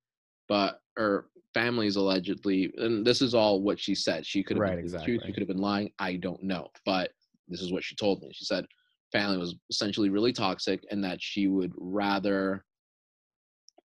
but 0.48 0.80
her 0.96 1.28
family's 1.54 1.96
allegedly 1.96 2.74
and 2.78 3.06
this 3.06 3.22
is 3.22 3.36
all 3.36 3.62
what 3.62 3.80
she 3.80 3.94
said 3.94 4.26
she 4.26 4.44
could 4.44 4.58
have 4.58 4.62
Right, 4.64 4.76
been 4.76 4.80
exactly. 4.80 5.20
she 5.26 5.32
could 5.34 5.42
have 5.42 5.48
been 5.48 5.58
lying 5.58 5.92
i 6.00 6.16
don't 6.16 6.42
know 6.42 6.68
but 6.86 7.12
this 7.48 7.62
is 7.62 7.72
what 7.72 7.84
she 7.84 7.96
told 7.96 8.22
me 8.22 8.30
she 8.34 8.46
said 8.46 8.66
family 9.12 9.38
was 9.38 9.56
essentially 9.70 10.10
really 10.10 10.34
toxic 10.34 10.84
and 10.90 11.04
that 11.04 11.22
she 11.22 11.48
would 11.48 11.74
rather 11.78 12.66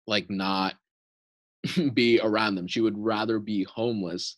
like 0.06 0.28
not 0.30 0.74
be 1.94 2.20
around 2.22 2.54
them 2.54 2.66
she 2.66 2.80
would 2.80 2.98
rather 2.98 3.38
be 3.38 3.64
homeless 3.64 4.36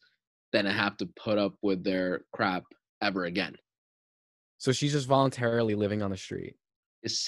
than 0.52 0.66
have 0.66 0.96
to 0.96 1.06
put 1.16 1.38
up 1.38 1.54
with 1.62 1.84
their 1.84 2.24
crap 2.32 2.64
ever 3.02 3.24
again 3.24 3.54
So 4.58 4.72
she's 4.72 4.92
just 4.92 5.06
voluntarily 5.08 5.74
living 5.74 6.02
on 6.02 6.10
the 6.10 6.16
street. 6.18 6.56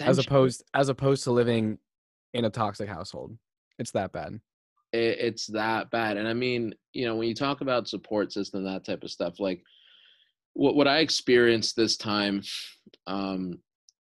As 0.01 0.19
opposed 0.19 0.65
as 0.75 0.89
opposed 0.91 1.25
to 1.25 1.31
living 1.33 1.79
in 2.35 2.45
a 2.45 2.51
toxic 2.51 2.89
household. 2.89 3.37
It's 3.79 3.91
that 3.93 4.13
bad. 4.13 4.41
it, 4.93 5.19
it's 5.19 5.47
that 5.47 5.91
bad 5.91 6.17
and 6.17 6.29
i 6.29 6.35
mean 6.35 6.75
you 6.93 7.07
know 7.07 7.17
when 7.17 7.29
you 7.29 7.35
talk 7.35 7.61
about 7.61 7.89
support 7.89 8.33
system 8.33 8.65
that 8.65 8.85
type 8.85 9.03
of 9.03 9.11
stuff 9.11 9.41
like 9.41 9.63
what, 10.55 10.75
what 10.75 10.89
i 10.89 10.99
experienced 10.99 11.75
this 11.77 11.97
time 11.97 12.43
um, 13.07 13.59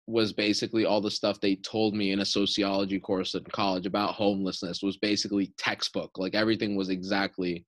was 0.06 0.32
basically 0.32 0.84
all 0.84 1.00
the 1.00 1.10
stuff 1.10 1.40
they 1.40 1.54
told 1.56 1.94
me 1.94 2.10
in 2.10 2.20
a 2.20 2.24
sociology 2.24 2.98
course 2.98 3.34
in 3.34 3.44
college 3.44 3.86
about 3.86 4.14
homelessness 4.14 4.82
was 4.82 4.96
basically 4.96 5.52
textbook 5.56 6.10
like 6.18 6.34
everything 6.34 6.74
was 6.76 6.88
exactly 6.88 7.64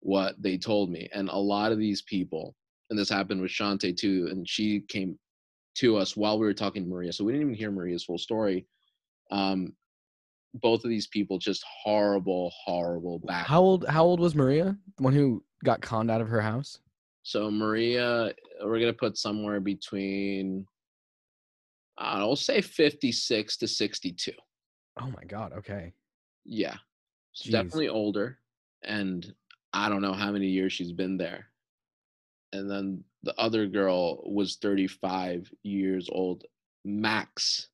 what 0.00 0.34
they 0.40 0.56
told 0.56 0.90
me 0.90 1.08
and 1.12 1.28
a 1.28 1.36
lot 1.36 1.72
of 1.72 1.78
these 1.78 2.02
people 2.02 2.54
and 2.90 2.98
this 2.98 3.08
happened 3.08 3.40
with 3.40 3.50
Shante 3.50 3.96
too 3.96 4.28
and 4.30 4.48
she 4.48 4.80
came 4.88 5.18
to 5.76 5.96
us 5.96 6.16
while 6.16 6.38
we 6.38 6.46
were 6.46 6.54
talking 6.54 6.84
to 6.84 6.88
maria 6.88 7.12
so 7.12 7.24
we 7.24 7.32
didn't 7.32 7.48
even 7.48 7.58
hear 7.58 7.70
maria's 7.70 8.04
full 8.04 8.18
story 8.18 8.66
um, 9.30 9.72
both 10.54 10.84
of 10.84 10.90
these 10.90 11.06
people 11.06 11.38
just 11.38 11.64
horrible, 11.82 12.52
horrible 12.64 13.18
back. 13.20 13.46
How 13.46 13.60
old? 13.60 13.86
How 13.88 14.04
old 14.04 14.20
was 14.20 14.34
Maria? 14.34 14.76
The 14.96 15.02
one 15.02 15.12
who 15.12 15.42
got 15.64 15.80
conned 15.80 16.10
out 16.10 16.20
of 16.20 16.28
her 16.28 16.40
house. 16.40 16.78
So 17.22 17.50
Maria, 17.50 18.32
we're 18.62 18.80
gonna 18.80 18.92
put 18.92 19.16
somewhere 19.16 19.60
between, 19.60 20.66
I 21.98 22.12
don't 22.12 22.20
know, 22.20 22.26
we'll 22.28 22.36
say 22.36 22.60
fifty-six 22.60 23.56
to 23.58 23.68
sixty-two. 23.68 24.32
Oh 25.00 25.10
my 25.10 25.24
god. 25.26 25.52
Okay. 25.54 25.92
Yeah, 26.44 26.76
she's 27.32 27.52
definitely 27.52 27.88
older, 27.88 28.38
and 28.82 29.34
I 29.72 29.88
don't 29.88 30.02
know 30.02 30.12
how 30.12 30.30
many 30.30 30.46
years 30.46 30.72
she's 30.72 30.92
been 30.92 31.16
there. 31.16 31.46
And 32.52 32.70
then 32.70 33.02
the 33.24 33.34
other 33.36 33.66
girl 33.66 34.22
was 34.30 34.56
35 34.56 35.50
years 35.64 36.08
old, 36.12 36.44
max, 36.84 37.68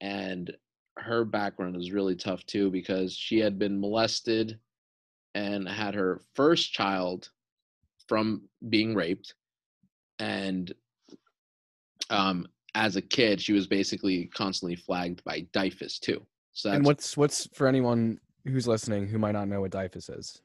and 0.00 0.52
her 0.98 1.24
background 1.24 1.76
is 1.76 1.92
really 1.92 2.14
tough 2.14 2.44
too 2.46 2.70
because 2.70 3.14
she 3.14 3.38
had 3.38 3.58
been 3.58 3.80
molested 3.80 4.58
and 5.34 5.68
had 5.68 5.94
her 5.94 6.20
first 6.34 6.72
child 6.72 7.30
from 8.08 8.42
being 8.68 8.94
raped, 8.94 9.34
and 10.18 10.72
um, 12.10 12.46
as 12.74 12.96
a 12.96 13.02
kid, 13.02 13.40
she 13.40 13.52
was 13.52 13.66
basically 13.66 14.26
constantly 14.34 14.76
flagged 14.76 15.24
by 15.24 15.46
DYFS 15.52 15.98
too. 16.00 16.26
So 16.52 16.68
that's 16.68 16.76
And 16.76 16.86
what's 16.86 17.16
what's 17.16 17.48
for 17.54 17.66
anyone 17.66 18.18
who's 18.44 18.68
listening 18.68 19.06
who 19.06 19.18
might 19.18 19.32
not 19.32 19.48
know 19.48 19.60
what 19.60 19.70
DYFS 19.70 20.18
is? 20.18 20.42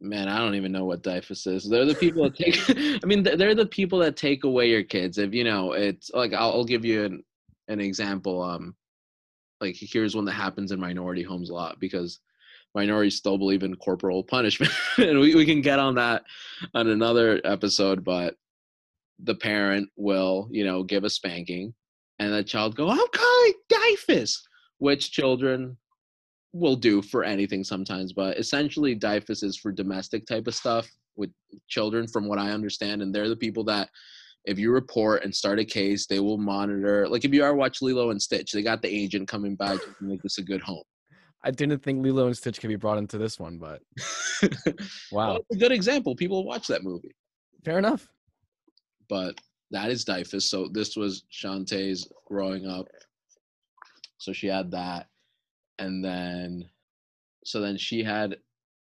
man, 0.00 0.28
I 0.28 0.38
don't 0.38 0.54
even 0.54 0.72
know 0.72 0.84
what 0.84 1.02
DYFS 1.02 1.46
is. 1.54 1.68
They're 1.68 1.84
the 1.84 1.94
people 1.94 2.24
that 2.24 2.36
take. 2.36 2.58
I 3.02 3.06
mean, 3.06 3.22
they're 3.22 3.54
the 3.54 3.66
people 3.66 3.98
that 4.00 4.16
take 4.16 4.44
away 4.44 4.68
your 4.68 4.82
kids. 4.82 5.18
If 5.18 5.32
you 5.32 5.44
know, 5.44 5.72
it's 5.72 6.10
like 6.12 6.32
I'll, 6.32 6.52
I'll 6.52 6.64
give 6.64 6.84
you 6.84 7.04
an 7.04 7.24
an 7.68 7.80
example. 7.80 8.42
Um, 8.42 8.74
like 9.60 9.76
here's 9.78 10.14
one 10.14 10.24
that 10.26 10.32
happens 10.32 10.72
in 10.72 10.80
minority 10.80 11.22
homes 11.22 11.50
a 11.50 11.54
lot 11.54 11.78
because 11.80 12.20
minorities 12.74 13.16
still 13.16 13.38
believe 13.38 13.62
in 13.62 13.74
corporal 13.76 14.22
punishment, 14.22 14.72
and 14.98 15.18
we 15.18 15.34
we 15.34 15.46
can 15.46 15.60
get 15.60 15.78
on 15.78 15.94
that 15.96 16.24
on 16.74 16.88
another 16.88 17.40
episode. 17.44 18.04
But 18.04 18.34
the 19.18 19.34
parent 19.34 19.88
will, 19.96 20.48
you 20.50 20.64
know, 20.64 20.82
give 20.82 21.04
a 21.04 21.10
spanking, 21.10 21.74
and 22.18 22.32
the 22.32 22.44
child 22.44 22.76
go, 22.76 22.88
"I'm 22.88 22.98
calling 23.12 23.52
DYFS," 23.68 24.38
which 24.78 25.10
children 25.10 25.76
will 26.52 26.76
do 26.76 27.02
for 27.02 27.22
anything 27.22 27.62
sometimes, 27.62 28.12
but 28.12 28.38
essentially 28.38 28.96
DYFS 28.96 29.42
is 29.42 29.56
for 29.56 29.72
domestic 29.72 30.26
type 30.26 30.46
of 30.46 30.54
stuff 30.54 30.88
with 31.16 31.30
children, 31.68 32.06
from 32.06 32.28
what 32.28 32.38
I 32.38 32.50
understand, 32.50 33.02
and 33.02 33.14
they're 33.14 33.28
the 33.28 33.36
people 33.36 33.64
that 33.64 33.90
if 34.46 34.58
you 34.58 34.70
report 34.70 35.24
and 35.24 35.34
start 35.34 35.58
a 35.58 35.64
case, 35.64 36.06
they 36.06 36.20
will 36.20 36.38
monitor. 36.38 37.08
Like 37.08 37.24
if 37.24 37.34
you 37.34 37.42
are 37.44 37.54
watch 37.54 37.82
Lilo 37.82 38.10
and 38.10 38.20
Stitch, 38.22 38.52
they 38.52 38.62
got 38.62 38.80
the 38.80 38.88
agent 38.88 39.28
coming 39.28 39.56
by 39.56 39.76
to 39.76 39.94
make 40.00 40.22
this 40.22 40.38
a 40.38 40.42
good 40.42 40.62
home. 40.62 40.84
I 41.44 41.50
didn't 41.50 41.82
think 41.82 42.02
Lilo 42.02 42.26
and 42.26 42.36
Stitch 42.36 42.60
could 42.60 42.68
be 42.68 42.76
brought 42.76 42.98
into 42.98 43.18
this 43.18 43.38
one, 43.38 43.58
but 43.58 43.82
wow, 45.12 45.34
Well, 45.34 45.38
a 45.52 45.56
good 45.56 45.72
example. 45.72 46.16
People 46.16 46.44
watch 46.44 46.66
that 46.68 46.82
movie, 46.82 47.14
fair 47.64 47.78
enough. 47.78 48.08
but 49.08 49.38
that 49.70 49.90
is 49.90 50.04
DYFS. 50.04 50.42
So 50.42 50.68
this 50.72 50.96
was 50.96 51.24
Shantae's 51.32 52.08
growing 52.26 52.66
up. 52.66 52.86
So 54.18 54.32
she 54.32 54.46
had 54.46 54.70
that, 54.70 55.08
and 55.78 56.04
then, 56.04 56.64
so 57.44 57.60
then 57.60 57.76
she 57.76 58.02
had 58.02 58.38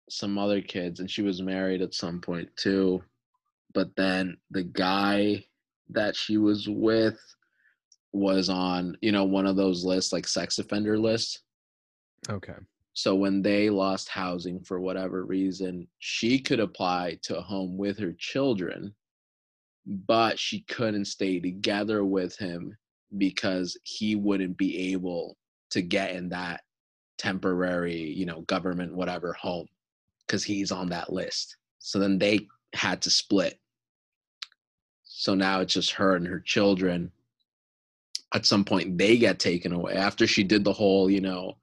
some 0.10 0.38
other 0.38 0.62
kids, 0.62 1.00
and 1.00 1.10
she 1.10 1.22
was 1.22 1.42
married 1.42 1.82
at 1.82 1.94
some 1.94 2.22
point 2.22 2.50
too. 2.58 3.02
But 3.74 3.96
then 3.98 4.38
the 4.52 4.64
guy 4.64 5.46
that 5.94 6.16
she 6.16 6.38
was 6.38 6.68
with 6.68 7.20
was 8.12 8.50
on, 8.50 8.96
you 9.02 9.12
know, 9.12 9.24
one 9.24 9.48
of 9.48 9.56
those 9.56 9.84
lists, 9.84 10.14
like 10.14 10.28
sex 10.28 10.60
offender 10.60 10.98
lists. 10.98 11.42
Okay. 12.30 12.54
So 12.94 13.16
when 13.16 13.42
they 13.42 13.70
lost 13.70 14.08
housing 14.08 14.60
for 14.60 14.80
whatever 14.80 15.26
reason, 15.26 15.88
she 16.00 16.40
could 16.40 16.60
apply 16.60 17.18
to 17.24 17.38
a 17.38 17.42
home 17.42 17.76
with 17.76 17.98
her 17.98 18.14
children, 18.14 18.94
but 19.86 20.38
she 20.38 20.62
couldn't 20.62 21.06
stay 21.06 21.40
together 21.40 22.06
with 22.06 22.38
him 22.38 22.78
because 23.18 23.78
he 23.84 24.16
wouldn't 24.16 24.58
be 24.58 24.94
able 24.94 25.38
to 25.72 25.82
get 25.82 26.12
in 26.12 26.30
that 26.30 26.62
temporary, 27.18 28.12
you 28.12 28.26
know, 28.26 28.42
government 28.42 28.94
whatever 28.94 29.34
home 29.34 29.68
because 30.28 30.44
he's 30.44 30.72
on 30.72 30.90
that 30.90 31.12
list. 31.12 31.58
So 31.80 31.98
then 31.98 32.20
they 32.20 32.48
had 32.74 33.02
to 33.04 33.10
split. 33.10 33.60
So 35.24 35.36
now 35.36 35.62
it's 35.62 35.74
just 35.74 35.92
her 35.92 36.18
and 36.18 36.28
her 36.28 36.42
children. 36.42 37.10
At 38.34 38.46
some 38.46 38.66
point, 38.66 38.98
they 38.98 39.18
get 39.18 39.40
taken 39.40 39.72
away 39.72 39.94
after 39.94 40.28
she 40.28 40.44
did 40.44 40.66
the 40.66 40.74
whole, 40.74 41.10
you 41.10 41.22
know, 41.22 41.54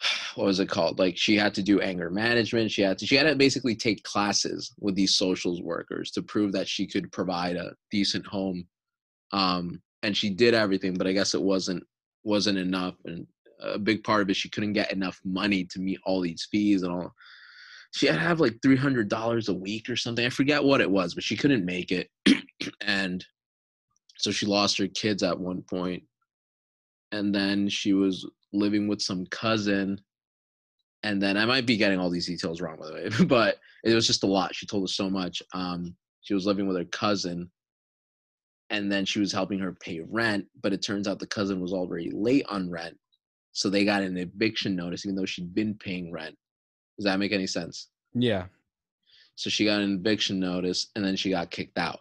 what 0.36 0.44
was 0.44 0.60
it 0.60 0.68
called? 0.68 1.00
Like 1.00 1.16
she 1.16 1.36
had 1.36 1.54
to 1.54 1.62
do 1.64 1.80
anger 1.80 2.08
management. 2.08 2.70
She 2.70 2.82
had 2.82 2.98
to 2.98 3.06
she 3.06 3.16
had 3.16 3.24
to 3.24 3.34
basically 3.34 3.74
take 3.74 4.04
classes 4.04 4.72
with 4.78 4.94
these 4.94 5.16
socials 5.16 5.60
workers 5.60 6.12
to 6.12 6.22
prove 6.22 6.52
that 6.52 6.68
she 6.68 6.86
could 6.86 7.10
provide 7.10 7.56
a 7.56 7.72
decent 7.90 8.24
home. 8.28 8.64
Um, 9.32 9.82
and 10.04 10.16
she 10.16 10.30
did 10.30 10.54
everything, 10.54 10.94
but 10.94 11.08
I 11.08 11.12
guess 11.12 11.34
it 11.34 11.42
wasn't 11.42 11.82
wasn't 12.22 12.58
enough. 12.58 12.94
And 13.06 13.26
a 13.58 13.76
big 13.76 14.04
part 14.04 14.22
of 14.22 14.30
it, 14.30 14.36
she 14.36 14.50
couldn't 14.50 14.74
get 14.74 14.92
enough 14.92 15.20
money 15.24 15.64
to 15.64 15.80
meet 15.80 15.98
all 16.04 16.20
these 16.20 16.46
fees 16.48 16.84
and 16.84 16.92
all. 16.92 17.12
She 17.92 18.06
had 18.06 18.14
to 18.14 18.20
have 18.20 18.40
like 18.40 18.56
three 18.62 18.76
hundred 18.76 19.08
dollars 19.08 19.48
a 19.48 19.54
week 19.54 19.88
or 19.88 19.96
something. 19.96 20.24
I 20.24 20.30
forget 20.30 20.62
what 20.62 20.80
it 20.80 20.90
was, 20.90 21.14
but 21.14 21.24
she 21.24 21.36
couldn't 21.36 21.64
make 21.64 21.90
it, 21.90 22.08
and 22.80 23.24
so 24.16 24.30
she 24.30 24.46
lost 24.46 24.78
her 24.78 24.86
kids 24.86 25.22
at 25.22 25.38
one 25.38 25.62
point, 25.62 26.04
and 27.10 27.34
then 27.34 27.68
she 27.68 27.92
was 27.92 28.28
living 28.52 28.88
with 28.88 29.00
some 29.00 29.26
cousin. 29.26 30.00
And 31.02 31.22
then 31.22 31.38
i 31.38 31.46
might 31.46 31.64
be 31.64 31.78
getting 31.78 31.98
all 31.98 32.10
these 32.10 32.26
details 32.26 32.60
wrong 32.60 32.76
by 32.78 32.86
the 32.86 32.92
way 32.92 33.08
but 33.26 33.56
it 33.84 33.94
was 33.94 34.06
just 34.06 34.22
a 34.22 34.26
lot. 34.26 34.54
She 34.54 34.66
told 34.66 34.84
us 34.84 34.94
so 34.94 35.08
much. 35.08 35.42
Um 35.54 35.96
she 36.20 36.34
was 36.34 36.46
living 36.46 36.68
with 36.68 36.76
her 36.76 36.84
cousin. 36.84 37.50
And 38.68 38.92
then 38.92 39.04
she 39.06 39.18
was 39.18 39.32
helping 39.32 39.58
her 39.60 39.72
pay 39.72 40.00
rent 40.00 40.44
but 40.62 40.74
it 40.74 40.82
turns 40.82 41.08
out 41.08 41.18
the 41.18 41.26
cousin 41.26 41.60
was 41.60 41.72
already 41.72 42.10
late 42.12 42.44
on 42.50 42.70
rent. 42.70 42.98
So 43.52 43.70
they 43.70 43.84
got 43.86 44.02
an 44.02 44.18
eviction 44.18 44.76
notice 44.76 45.06
even 45.06 45.16
though 45.16 45.24
she'd 45.24 45.54
been 45.54 45.74
paying 45.74 46.12
rent 46.12 46.36
does 47.00 47.06
that 47.06 47.18
make 47.18 47.32
any 47.32 47.46
sense? 47.46 47.88
Yeah. 48.12 48.44
so 49.36 49.48
she 49.48 49.64
got 49.64 49.80
an 49.80 49.94
eviction 49.94 50.38
notice 50.38 50.88
and 50.94 51.02
then 51.02 51.16
she 51.16 51.30
got 51.30 51.50
kicked 51.50 51.78
out. 51.78 52.00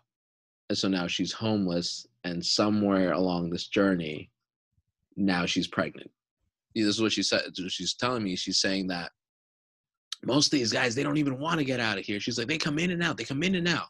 And 0.67 0.77
so 0.77 0.89
now 0.89 1.07
she's 1.07 1.31
homeless 1.31 2.05
and 2.25 2.45
somewhere 2.45 3.13
along 3.13 3.49
this 3.49 3.67
journey 3.67 4.29
now 5.15 5.45
she's 5.45 5.67
pregnant. 5.67 6.11
This 6.75 6.85
is 6.85 7.01
what 7.01 7.13
she 7.13 7.23
said 7.23 7.43
she's 7.69 7.93
telling 7.93 8.23
me. 8.23 8.35
She's 8.35 8.59
saying 8.59 8.87
that 8.87 9.11
most 10.23 10.47
of 10.47 10.59
these 10.59 10.73
guys 10.73 10.95
they 10.95 11.03
don't 11.03 11.17
even 11.17 11.39
want 11.39 11.59
to 11.59 11.65
get 11.65 11.79
out 11.79 11.97
of 11.97 12.03
here. 12.03 12.19
She's 12.19 12.37
like 12.37 12.47
they 12.47 12.57
come 12.57 12.77
in 12.77 12.91
and 12.91 13.01
out 13.01 13.15
they 13.15 13.23
come 13.23 13.43
in 13.43 13.55
and 13.55 13.67
out. 13.67 13.87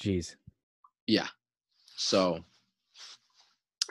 Jeez. 0.00 0.34
yeah. 1.06 1.28
So 1.96 2.40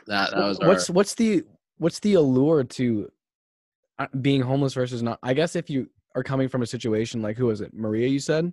that, 0.06 0.32
that 0.32 0.38
was 0.38 0.58
what's 0.58 0.90
our, 0.90 0.94
what's 0.94 1.14
the 1.14 1.44
what's 1.78 2.00
the 2.00 2.14
allure 2.14 2.64
to 2.64 3.10
uh, 3.98 4.06
being 4.20 4.42
homeless 4.42 4.74
versus 4.74 5.02
not? 5.02 5.18
I 5.22 5.32
guess 5.32 5.56
if 5.56 5.70
you 5.70 5.88
are 6.14 6.22
coming 6.22 6.48
from 6.48 6.62
a 6.62 6.66
situation 6.66 7.22
like 7.22 7.36
who 7.36 7.46
was 7.46 7.60
it, 7.60 7.74
Maria? 7.74 8.08
You 8.08 8.20
said. 8.20 8.52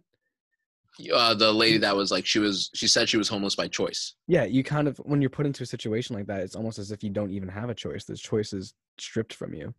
uh, 1.13 1.33
the 1.33 1.51
lady 1.51 1.77
that 1.79 1.95
was 1.95 2.11
like 2.11 2.25
she 2.25 2.39
was 2.39 2.69
she 2.73 2.87
said 2.87 3.07
she 3.07 3.17
was 3.17 3.27
homeless 3.29 3.55
by 3.55 3.67
choice 3.67 4.15
Yeah, 4.27 4.43
you 4.45 4.63
kind 4.63 4.87
of 4.87 4.97
when 4.97 5.21
you're 5.21 5.29
put 5.29 5.45
into 5.45 5.63
a 5.63 5.65
situation 5.67 6.15
like 6.15 6.27
that, 6.27 6.41
it's 6.41 6.55
almost 6.55 6.79
as 6.79 6.91
if 6.91 7.03
you 7.03 7.09
don't 7.09 7.31
even 7.31 7.49
have 7.49 7.69
a 7.69 7.75
choice. 7.75 8.03
This 8.05 8.19
choice 8.21 8.51
is 8.53 8.73
stripped 8.99 9.33
from 9.33 9.53
you, 9.53 9.73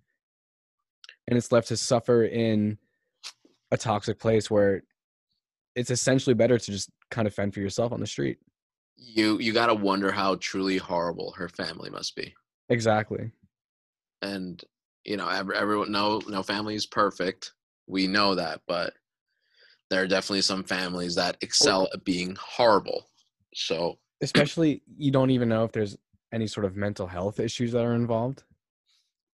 and 1.28 1.36
it's 1.36 1.52
left 1.52 1.68
to 1.68 1.76
suffer 1.76 2.24
in 2.24 2.78
a 3.70 3.76
toxic 3.76 4.18
place 4.18 4.50
where 4.50 4.82
it's 5.74 5.90
essentially 5.90 6.34
better 6.34 6.58
to 6.58 6.70
just 6.70 6.90
kind 7.10 7.26
of 7.26 7.34
fend 7.34 7.54
for 7.54 7.60
yourself 7.60 7.92
on 7.92 8.00
the 8.00 8.06
street. 8.06 8.38
you 8.96 9.38
you 9.38 9.52
got 9.52 9.66
to 9.66 9.74
wonder 9.74 10.10
how 10.12 10.34
truly 10.36 10.76
horrible 10.76 11.32
her 11.32 11.48
family 11.48 11.90
must 11.90 12.14
be 12.14 12.34
Exactly. 12.68 13.32
and 14.22 14.62
you 15.04 15.16
know 15.16 15.28
every, 15.28 15.56
everyone 15.56 15.90
no 15.90 16.20
no 16.28 16.42
family 16.42 16.74
is 16.74 16.86
perfect 16.86 17.52
we 17.86 18.06
know 18.06 18.34
that 18.34 18.60
but 18.66 18.94
there 19.90 20.02
are 20.02 20.06
definitely 20.06 20.42
some 20.42 20.64
families 20.64 21.14
that 21.14 21.36
excel 21.42 21.88
at 21.92 22.04
being 22.04 22.36
horrible 22.40 23.08
so 23.54 23.98
Especially 24.22 24.82
you 24.96 25.10
don't 25.10 25.30
even 25.30 25.48
know 25.48 25.64
if 25.64 25.72
there's 25.72 25.96
any 26.32 26.46
sort 26.46 26.64
of 26.64 26.76
mental 26.76 27.06
health 27.06 27.40
issues 27.40 27.72
that 27.72 27.84
are 27.84 27.94
involved. 27.94 28.44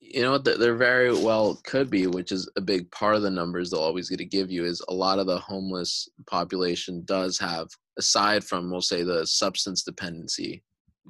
you 0.01 0.21
know 0.21 0.37
there 0.37 0.75
very 0.75 1.11
well 1.13 1.59
could 1.63 1.89
be 1.89 2.05
which 2.07 2.31
is 2.31 2.49
a 2.57 2.61
big 2.61 2.91
part 2.91 3.15
of 3.15 3.21
the 3.21 3.31
numbers 3.31 3.69
they'll 3.71 3.79
always 3.79 4.09
get 4.09 4.17
to 4.17 4.25
give 4.25 4.51
you 4.51 4.65
is 4.65 4.83
a 4.89 4.93
lot 4.93 5.19
of 5.19 5.25
the 5.25 5.39
homeless 5.39 6.09
population 6.27 7.01
does 7.05 7.39
have 7.39 7.67
aside 7.97 8.43
from 8.43 8.69
we'll 8.69 8.81
say 8.81 9.03
the 9.03 9.25
substance 9.25 9.83
dependency 9.83 10.61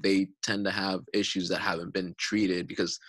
they 0.01 0.27
tend 0.41 0.65
to 0.65 0.71
have 0.71 1.01
issues 1.13 1.49
that 1.49 1.59
haven't 1.59 1.93
been 1.93 2.15
treated 2.17 2.67
because 2.67 2.99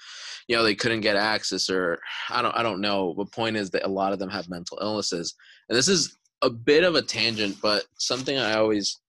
you 0.49 0.57
know 0.57 0.63
they 0.63 0.75
couldn't 0.75 1.01
get 1.01 1.17
access 1.17 1.71
or 1.71 1.99
i 2.31 2.43
don't 2.43 2.57
i 2.57 2.63
don't 2.63 2.81
know 2.81 3.15
the 3.17 3.25
point 3.25 3.57
is 3.57 3.71
that 3.71 3.87
a 3.87 3.89
lot 3.89 4.13
of 4.13 4.19
them 4.19 4.29
have 4.29 4.49
mental 4.49 4.79
illnesses 4.83 5.35
and 5.69 5.79
this 5.79 5.89
is 5.89 6.19
a 6.43 6.51
bit 6.51 6.85
of 6.85 6.95
a 6.95 7.03
tangent 7.03 7.57
but 7.63 7.85
something 7.99 8.39
i 8.39 8.55
always 8.55 9.01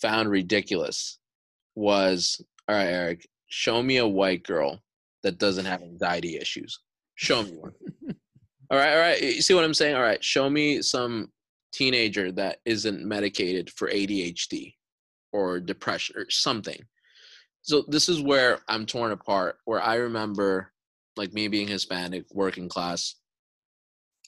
found 0.00 0.30
ridiculous 0.30 1.18
was 1.74 2.40
all 2.68 2.76
right 2.76 2.86
eric 2.86 3.26
show 3.50 3.82
me 3.82 3.98
a 3.98 4.06
white 4.06 4.44
girl 4.44 4.80
that 5.22 5.38
doesn't 5.38 5.66
have 5.66 5.82
anxiety 5.82 6.36
issues? 6.36 6.78
Show 7.16 7.42
me 7.42 7.52
one. 7.52 7.74
all 8.70 8.78
right, 8.78 8.92
all 8.92 8.98
right. 8.98 9.20
You 9.22 9.42
see 9.42 9.54
what 9.54 9.64
I'm 9.64 9.74
saying? 9.74 9.94
All 9.94 10.02
right, 10.02 10.22
show 10.24 10.48
me 10.48 10.80
some 10.82 11.30
teenager 11.72 12.32
that 12.32 12.58
isn't 12.64 13.04
medicated 13.04 13.70
for 13.70 13.90
ADHD 13.90 14.74
or 15.32 15.60
depression 15.60 16.16
or 16.16 16.26
something. 16.30 16.80
So 17.62 17.84
this 17.88 18.08
is 18.08 18.20
where 18.22 18.58
I'm 18.68 18.86
torn 18.86 19.12
apart. 19.12 19.56
Where 19.64 19.80
I 19.82 19.96
remember, 19.96 20.72
like 21.16 21.32
me 21.32 21.48
being 21.48 21.68
Hispanic, 21.68 22.24
working 22.32 22.68
class, 22.68 23.16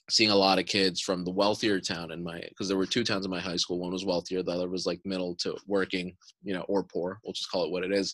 seeing 0.09 0.29
a 0.31 0.35
lot 0.35 0.59
of 0.59 0.65
kids 0.65 1.01
from 1.01 1.23
the 1.23 1.31
wealthier 1.31 1.79
town 1.79 2.11
in 2.11 2.23
my 2.23 2.41
because 2.49 2.67
there 2.67 2.77
were 2.77 2.85
two 2.85 3.03
towns 3.03 3.25
in 3.25 3.31
my 3.31 3.39
high 3.39 3.55
school. 3.57 3.79
One 3.79 3.91
was 3.91 4.05
wealthier, 4.05 4.43
the 4.43 4.51
other 4.51 4.69
was 4.69 4.85
like 4.85 5.01
middle 5.05 5.35
to 5.37 5.57
working, 5.67 6.15
you 6.43 6.53
know, 6.53 6.65
or 6.67 6.83
poor. 6.83 7.19
We'll 7.23 7.33
just 7.33 7.49
call 7.49 7.65
it 7.65 7.71
what 7.71 7.83
it 7.83 7.91
is. 7.91 8.13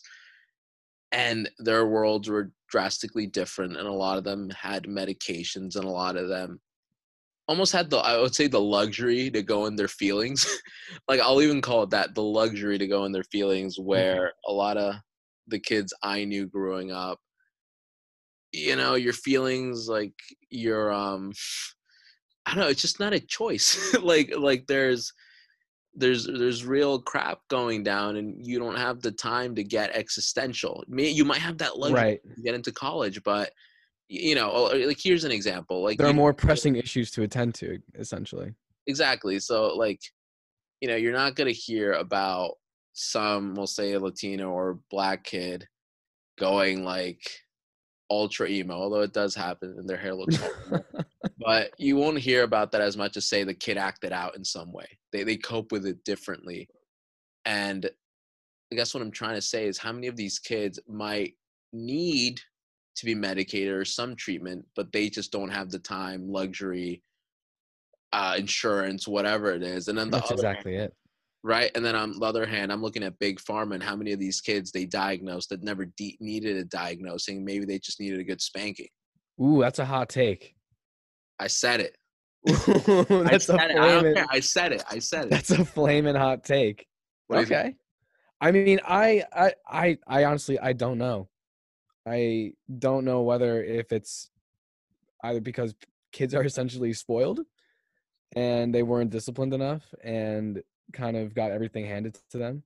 And 1.12 1.50
their 1.58 1.86
worlds 1.86 2.28
were 2.28 2.52
drastically 2.68 3.26
different, 3.26 3.76
and 3.76 3.88
a 3.88 3.92
lot 3.92 4.16
of 4.16 4.24
them 4.24 4.48
had 4.50 4.84
medications, 4.84 5.74
and 5.74 5.84
a 5.84 5.90
lot 5.90 6.16
of 6.16 6.28
them 6.28 6.60
almost 7.48 7.72
had 7.72 7.90
the 7.90 7.98
I 7.98 8.16
would 8.20 8.34
say 8.34 8.46
the 8.46 8.60
luxury 8.60 9.28
to 9.32 9.42
go 9.42 9.66
in 9.66 9.74
their 9.74 9.88
feelings. 9.88 10.46
like 11.08 11.20
I'll 11.20 11.42
even 11.42 11.60
call 11.60 11.82
it 11.82 11.90
that 11.90 12.14
the 12.14 12.22
luxury 12.22 12.78
to 12.78 12.86
go 12.86 13.04
in 13.04 13.12
their 13.12 13.24
feelings 13.24 13.76
Mm-hmm. 13.76 13.88
where 13.88 14.32
a 14.46 14.52
lot 14.52 14.76
of 14.76 14.94
the 15.50 15.58
kids 15.58 15.92
I 16.02 16.24
knew 16.24 16.46
growing 16.46 16.92
up 16.92 17.18
you 18.52 18.76
know 18.76 18.94
your 18.94 19.12
feelings 19.12 19.88
like 19.88 20.14
your 20.50 20.92
um 20.92 21.32
I 22.46 22.54
don't 22.54 22.64
know 22.64 22.70
it's 22.70 22.82
just 22.82 23.00
not 23.00 23.12
a 23.12 23.20
choice 23.20 23.96
like 24.02 24.32
like 24.36 24.66
there's 24.66 25.12
there's 25.94 26.26
there's 26.26 26.64
real 26.64 27.00
crap 27.00 27.40
going 27.48 27.82
down 27.82 28.16
and 28.16 28.44
you 28.44 28.58
don't 28.58 28.76
have 28.76 29.00
the 29.02 29.12
time 29.12 29.54
to 29.56 29.64
get 29.64 29.90
existential 29.90 30.84
May- 30.88 31.10
you 31.10 31.24
might 31.24 31.40
have 31.40 31.58
that 31.58 31.78
luxury 31.78 32.00
right. 32.00 32.20
to 32.36 32.42
get 32.42 32.54
into 32.54 32.72
college 32.72 33.22
but 33.24 33.50
you 34.08 34.34
know 34.34 34.50
oh, 34.52 34.76
like 34.86 34.98
here's 35.00 35.24
an 35.24 35.32
example 35.32 35.82
like 35.82 35.98
There 35.98 36.06
are 36.06 36.12
more 36.12 36.34
pressing 36.34 36.76
issues 36.76 37.10
to 37.12 37.22
attend 37.22 37.54
to, 37.56 37.78
essentially. 37.94 38.54
exactly 38.86 39.38
so 39.38 39.76
like 39.76 40.00
you 40.80 40.88
know 40.88 40.96
you're 40.96 41.12
not 41.12 41.34
going 41.36 41.46
to 41.46 41.52
hear 41.52 41.92
about 41.92 42.52
some 42.92 43.54
we'll 43.54 43.66
say 43.66 43.92
a 43.92 44.00
latino 44.00 44.50
or 44.50 44.80
black 44.90 45.24
kid 45.24 45.66
going 46.38 46.84
like 46.84 47.22
ultra 48.10 48.48
emo 48.48 48.74
although 48.74 49.02
it 49.02 49.12
does 49.12 49.34
happen 49.34 49.74
and 49.78 49.88
their 49.88 49.96
hair 49.96 50.14
looks 50.14 50.36
horrible 50.68 51.04
but 51.38 51.70
you 51.78 51.96
won't 51.96 52.18
hear 52.18 52.42
about 52.42 52.72
that 52.72 52.80
as 52.80 52.96
much 52.96 53.16
as 53.16 53.28
say 53.28 53.44
the 53.44 53.54
kid 53.54 53.78
acted 53.78 54.12
out 54.12 54.36
in 54.36 54.44
some 54.44 54.72
way. 54.72 54.86
They, 55.10 55.24
they 55.24 55.36
cope 55.36 55.72
with 55.72 55.86
it 55.86 56.04
differently. 56.04 56.68
And 57.46 57.88
i 58.72 58.76
guess 58.76 58.94
what 58.94 59.02
i'm 59.02 59.10
trying 59.10 59.34
to 59.34 59.42
say 59.42 59.66
is 59.66 59.78
how 59.78 59.90
many 59.90 60.06
of 60.06 60.14
these 60.14 60.38
kids 60.38 60.78
might 60.86 61.34
need 61.72 62.38
to 62.94 63.04
be 63.04 63.14
medicated 63.16 63.72
or 63.72 63.84
some 63.84 64.14
treatment 64.14 64.64
but 64.76 64.92
they 64.92 65.08
just 65.08 65.32
don't 65.32 65.48
have 65.48 65.70
the 65.70 65.78
time 65.78 66.28
luxury 66.28 67.02
uh, 68.12 68.34
insurance 68.38 69.06
whatever 69.06 69.52
it 69.52 69.62
is. 69.62 69.88
And 69.88 69.96
then 69.96 70.10
the 70.10 70.18
That's 70.18 70.32
other 70.32 70.34
exactly 70.34 70.76
it. 70.76 70.94
Right? 71.42 71.70
And 71.74 71.84
then 71.84 71.96
on 71.96 72.18
the 72.18 72.26
other 72.26 72.46
hand, 72.46 72.72
I'm 72.72 72.82
looking 72.82 73.02
at 73.02 73.18
big 73.18 73.40
pharma 73.40 73.74
and 73.74 73.82
how 73.82 73.96
many 73.96 74.12
of 74.12 74.18
these 74.18 74.40
kids 74.40 74.72
they 74.72 74.86
diagnosed 74.86 75.50
that 75.50 75.62
never 75.62 75.86
de- 75.96 76.18
needed 76.20 76.56
a 76.56 76.64
diagnosing. 76.64 77.44
Maybe 77.44 77.64
they 77.64 77.78
just 77.78 78.00
needed 78.00 78.20
a 78.20 78.24
good 78.24 78.40
spanking. 78.40 78.88
Ooh, 79.42 79.60
that's 79.60 79.78
a 79.78 79.84
hot 79.84 80.08
take. 80.08 80.54
I 81.38 81.46
said 81.46 81.80
it. 81.80 81.96
that's 82.46 83.48
I 83.50 83.54
a 83.54 83.58
said 83.58 83.70
it. 83.70 83.78
I, 83.78 83.88
don't 83.88 84.00
flaming, 84.00 84.14
care. 84.14 84.26
I 84.30 84.40
said 84.40 84.72
it. 84.72 84.84
I 84.90 84.98
said 84.98 85.24
it. 85.26 85.30
that's 85.30 85.50
a 85.50 85.64
flaming 85.64 86.14
hot 86.14 86.44
take. 86.44 86.86
What 87.26 87.36
do 87.36 87.40
you 87.40 87.46
think? 87.46 87.60
okay. 87.60 87.74
I 88.40 88.52
mean, 88.52 88.80
I, 88.86 89.24
I, 89.32 89.52
I, 89.68 89.98
I 90.06 90.24
honestly, 90.24 90.58
I 90.58 90.72
don't 90.72 90.98
know. 90.98 91.28
I 92.06 92.52
don't 92.78 93.04
know 93.04 93.22
whether 93.22 93.62
if 93.62 93.92
it's 93.92 94.30
either 95.22 95.40
because 95.40 95.74
kids 96.12 96.34
are 96.34 96.44
essentially 96.44 96.92
spoiled 96.92 97.40
and 98.34 98.74
they 98.74 98.82
weren't 98.82 99.10
disciplined 99.10 99.52
enough 99.52 99.82
and 100.02 100.62
kind 100.92 101.16
of 101.16 101.34
got 101.34 101.50
everything 101.50 101.86
handed 101.86 102.18
to 102.30 102.38
them, 102.38 102.62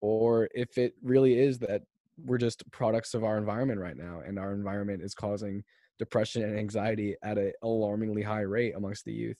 or 0.00 0.48
if 0.54 0.78
it 0.78 0.94
really 1.02 1.38
is 1.38 1.58
that 1.60 1.82
we're 2.24 2.38
just 2.38 2.68
products 2.70 3.14
of 3.14 3.24
our 3.24 3.38
environment 3.38 3.80
right 3.80 3.96
now 3.96 4.20
and 4.24 4.38
our 4.38 4.52
environment 4.52 5.02
is 5.02 5.14
causing 5.14 5.64
depression 5.98 6.42
and 6.42 6.58
anxiety 6.58 7.16
at 7.22 7.38
an 7.38 7.52
alarmingly 7.62 8.22
high 8.22 8.40
rate 8.40 8.74
amongst 8.76 9.04
the 9.04 9.12
youth. 9.12 9.38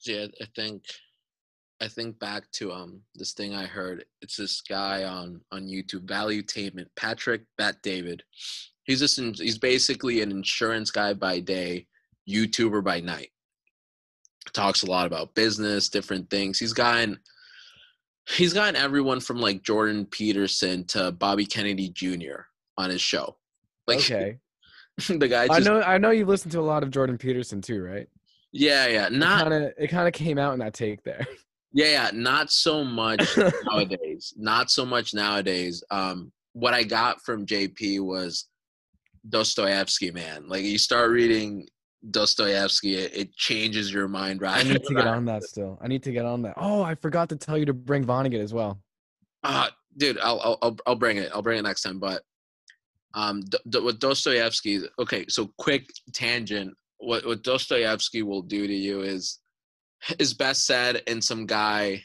Yeah, 0.00 0.26
I 0.40 0.46
think 0.56 0.84
I 1.80 1.88
think 1.88 2.18
back 2.18 2.50
to 2.52 2.72
um 2.72 3.00
this 3.14 3.32
thing 3.32 3.54
I 3.54 3.66
heard. 3.66 4.04
It's 4.20 4.36
this 4.36 4.60
guy 4.60 5.04
on 5.04 5.40
on 5.50 5.66
YouTube, 5.66 6.06
Valuetainment, 6.06 6.86
Patrick 6.96 7.42
Bet-David. 7.58 8.22
He's 8.84 9.00
just 9.00 9.18
he's 9.40 9.58
basically 9.58 10.22
an 10.22 10.30
insurance 10.30 10.90
guy 10.90 11.14
by 11.14 11.40
day, 11.40 11.86
YouTuber 12.28 12.82
by 12.82 13.00
night. 13.00 13.30
Talks 14.52 14.82
a 14.82 14.90
lot 14.90 15.06
about 15.06 15.34
business, 15.34 15.88
different 15.88 16.28
things. 16.30 16.58
He's 16.58 16.72
gotten 16.72 17.18
he's 18.28 18.52
gotten 18.52 18.76
everyone 18.76 19.20
from 19.20 19.38
like 19.40 19.62
Jordan 19.62 20.06
Peterson 20.06 20.84
to 20.88 21.12
Bobby 21.12 21.44
Kennedy 21.46 21.90
Jr. 21.90 22.42
on 22.78 22.90
his 22.90 23.00
show. 23.00 23.36
Like 23.86 23.98
Okay. 24.10 24.38
the 25.08 25.28
guy 25.28 25.48
just 25.48 25.60
I 25.60 25.64
know 25.64 25.80
I 25.82 25.98
know 25.98 26.10
you 26.10 26.24
listen 26.26 26.50
to 26.52 26.60
a 26.60 26.62
lot 26.62 26.82
of 26.82 26.90
Jordan 26.90 27.18
Peterson 27.18 27.60
too, 27.60 27.82
right? 27.82 28.08
yeah 28.54 28.86
yeah 28.86 29.08
not 29.08 29.50
it 29.50 29.88
kind 29.88 30.06
of 30.06 30.12
came 30.12 30.36
out 30.38 30.52
in 30.52 30.58
that 30.58 30.74
take 30.74 31.02
there. 31.02 31.26
Yeah, 31.74 31.86
yeah, 31.86 32.10
not 32.12 32.50
so 32.50 32.84
much 32.84 33.26
nowadays. 33.64 34.34
Not 34.36 34.70
so 34.70 34.84
much 34.84 35.14
nowadays. 35.14 35.82
Um, 35.90 36.30
what 36.52 36.74
I 36.74 36.82
got 36.82 37.22
from 37.24 37.46
JP 37.46 38.00
was 38.04 38.46
Dostoevsky, 39.26 40.10
man. 40.10 40.48
Like 40.48 40.64
you 40.64 40.76
start 40.76 41.10
reading 41.10 41.66
Dostoevsky, 42.10 42.96
it, 42.96 43.16
it 43.16 43.36
changes 43.36 43.92
your 43.92 44.08
mind, 44.08 44.40
right? 44.40 44.64
I 44.64 44.68
need 44.68 44.84
to 44.84 44.94
get 44.94 45.06
on 45.06 45.24
that 45.26 45.44
still. 45.44 45.78
I 45.80 45.88
need 45.88 46.02
to 46.04 46.12
get 46.12 46.24
on 46.24 46.42
that. 46.42 46.54
Oh, 46.56 46.82
I 46.82 46.94
forgot 46.94 47.28
to 47.28 47.36
tell 47.36 47.56
you 47.56 47.66
to 47.66 47.72
bring 47.72 48.04
Vonnegut 48.04 48.42
as 48.42 48.52
well. 48.52 48.80
Uh, 49.44 49.68
dude, 49.96 50.18
I'll, 50.18 50.58
I'll 50.62 50.76
I'll 50.86 50.96
bring 50.96 51.18
it. 51.18 51.30
I'll 51.34 51.42
bring 51.42 51.58
it 51.58 51.62
next 51.62 51.82
time. 51.82 51.98
But 51.98 52.22
um, 53.14 53.42
D- 53.42 53.58
D- 53.68 53.80
with 53.80 53.98
Dostoevsky, 53.98 54.82
okay. 54.98 55.26
So 55.28 55.50
quick 55.58 55.86
tangent. 56.12 56.74
What 56.98 57.24
what 57.26 57.42
Dostoevsky 57.42 58.22
will 58.22 58.42
do 58.42 58.66
to 58.66 58.74
you 58.74 59.02
is 59.02 59.38
is 60.18 60.34
best 60.34 60.66
said 60.66 61.02
in 61.06 61.20
some 61.20 61.46
guy. 61.46 62.02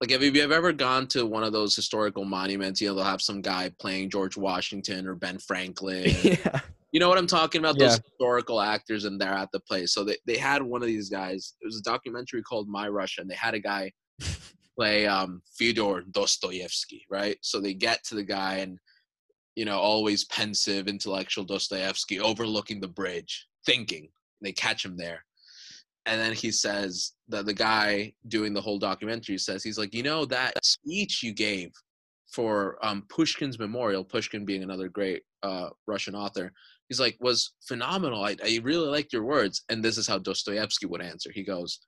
Like, 0.00 0.12
if 0.12 0.22
you 0.22 0.40
have 0.42 0.52
ever 0.52 0.72
gone 0.72 1.08
to 1.08 1.26
one 1.26 1.42
of 1.42 1.52
those 1.52 1.74
historical 1.74 2.24
monuments? 2.24 2.80
You 2.80 2.88
know, 2.88 2.94
they'll 2.94 3.04
have 3.04 3.20
some 3.20 3.42
guy 3.42 3.72
playing 3.80 4.10
George 4.10 4.36
Washington 4.36 5.08
or 5.08 5.16
Ben 5.16 5.38
Franklin. 5.38 6.14
yeah. 6.22 6.60
You 6.92 7.00
know 7.00 7.08
what 7.08 7.18
I'm 7.18 7.26
talking 7.26 7.58
about? 7.58 7.78
Those 7.78 7.96
Yeah. 7.96 8.02
historical 8.10 8.60
actors, 8.60 9.04
and 9.04 9.20
they're 9.20 9.28
at 9.32 9.52
the 9.52 9.60
place. 9.60 9.92
So 9.92 10.04
they, 10.04 10.16
they 10.26 10.38
had 10.38 10.62
one 10.62 10.82
of 10.82 10.88
these 10.88 11.10
guys. 11.10 11.54
It 11.60 11.66
was 11.66 11.78
a 11.78 11.82
documentary 11.82 12.42
called 12.42 12.68
My 12.68 12.88
Russia, 12.88 13.20
and 13.20 13.30
they 13.30 13.34
had 13.34 13.54
a 13.54 13.60
guy 13.60 13.92
play 14.78 15.06
um, 15.06 15.42
Fyodor 15.58 16.02
Dostoevsky, 16.10 17.04
right? 17.10 17.36
So 17.42 17.60
they 17.60 17.74
get 17.74 18.04
to 18.04 18.14
the 18.14 18.24
guy, 18.24 18.56
and 18.56 18.78
you 19.54 19.64
know, 19.64 19.78
always 19.78 20.24
pensive, 20.26 20.88
intellectual 20.88 21.44
Dostoevsky, 21.44 22.20
overlooking 22.20 22.80
the 22.80 22.88
bridge, 22.88 23.46
thinking. 23.66 24.08
They 24.40 24.52
catch 24.52 24.84
him 24.84 24.96
there, 24.96 25.24
and 26.06 26.18
then 26.20 26.32
he 26.32 26.50
says 26.50 27.12
that 27.28 27.44
the 27.44 27.52
guy 27.52 28.14
doing 28.28 28.54
the 28.54 28.60
whole 28.62 28.78
documentary 28.78 29.36
says 29.36 29.62
he's 29.62 29.78
like, 29.78 29.94
you 29.94 30.02
know, 30.02 30.24
that 30.26 30.52
speech 30.64 31.22
you 31.22 31.34
gave 31.34 31.70
for 32.32 32.78
um, 32.82 33.04
Pushkin's 33.08 33.58
memorial, 33.58 34.04
Pushkin 34.04 34.44
being 34.44 34.62
another 34.62 34.88
great 34.88 35.22
uh, 35.42 35.70
Russian 35.86 36.14
author, 36.14 36.52
he's 36.88 37.00
like, 37.00 37.16
was 37.20 37.52
phenomenal. 37.66 38.24
I, 38.24 38.36
I 38.44 38.60
really 38.62 38.88
liked 38.88 39.12
your 39.12 39.24
words. 39.24 39.62
And 39.68 39.82
this 39.82 39.98
is 39.98 40.06
how 40.06 40.18
Dostoevsky 40.18 40.86
would 40.86 41.02
answer. 41.02 41.30
He 41.32 41.42
goes, 41.42 41.80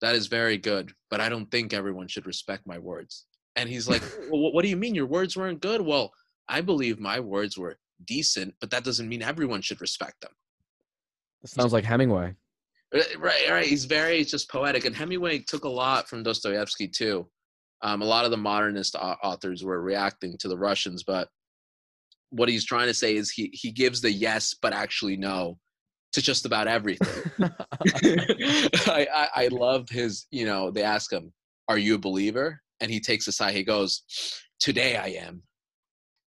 that 0.00 0.14
is 0.14 0.26
very 0.26 0.58
good, 0.58 0.92
but 1.10 1.20
I 1.20 1.28
don't 1.28 1.50
think 1.50 1.72
everyone 1.72 2.08
should 2.08 2.26
respect 2.26 2.66
my 2.66 2.78
words. 2.78 3.26
And 3.56 3.68
he's 3.68 3.88
like, 3.88 4.02
well, 4.30 4.52
what 4.52 4.62
do 4.62 4.68
you 4.68 4.76
mean 4.76 4.94
your 4.94 5.06
words 5.06 5.36
weren't 5.36 5.60
good? 5.60 5.80
Well, 5.80 6.12
I 6.48 6.60
believe 6.60 6.98
my 6.98 7.20
words 7.20 7.56
were 7.56 7.76
decent, 8.04 8.54
but 8.60 8.70
that 8.70 8.84
doesn't 8.84 9.08
mean 9.08 9.22
everyone 9.22 9.62
should 9.62 9.80
respect 9.80 10.20
them. 10.20 10.32
Sounds 11.44 11.72
like 11.72 11.84
Hemingway. 11.84 12.34
Right, 12.92 13.18
right. 13.18 13.50
right. 13.50 13.66
He's 13.66 13.84
very 13.84 14.24
just 14.24 14.50
poetic, 14.50 14.84
and 14.84 14.94
Hemingway 14.94 15.40
took 15.40 15.64
a 15.64 15.68
lot 15.68 16.08
from 16.08 16.22
Dostoevsky 16.22 16.88
too. 16.88 17.28
Um, 17.80 18.02
a 18.02 18.04
lot 18.04 18.24
of 18.24 18.30
the 18.30 18.36
modernist 18.36 18.94
authors 18.94 19.64
were 19.64 19.80
reacting 19.80 20.36
to 20.38 20.48
the 20.48 20.58
Russians, 20.58 21.02
but 21.02 21.28
what 22.32 22.48
he's 22.48 22.64
trying 22.64 22.88
to 22.88 22.94
say 22.94 23.14
is 23.14 23.30
he 23.30 23.50
he 23.52 23.70
gives 23.72 24.00
the 24.00 24.10
yes, 24.12 24.54
but 24.60 24.72
actually 24.72 25.16
no, 25.16 25.58
to 26.12 26.20
just 26.20 26.44
about 26.46 26.66
everything. 26.66 27.22
I, 28.86 29.06
I 29.14 29.28
I 29.44 29.48
love 29.48 29.88
his. 29.88 30.26
You 30.30 30.46
know, 30.46 30.70
they 30.70 30.82
ask 30.82 31.12
him, 31.12 31.32
"Are 31.68 31.78
you 31.78 31.94
a 31.94 31.98
believer?" 31.98 32.60
And 32.80 32.90
he 32.90 32.98
takes 33.00 33.28
a 33.28 33.32
sigh 33.32 33.52
He 33.52 33.62
goes, 33.64 34.02
"Today 34.60 34.96
I 34.96 35.08
am." 35.26 35.42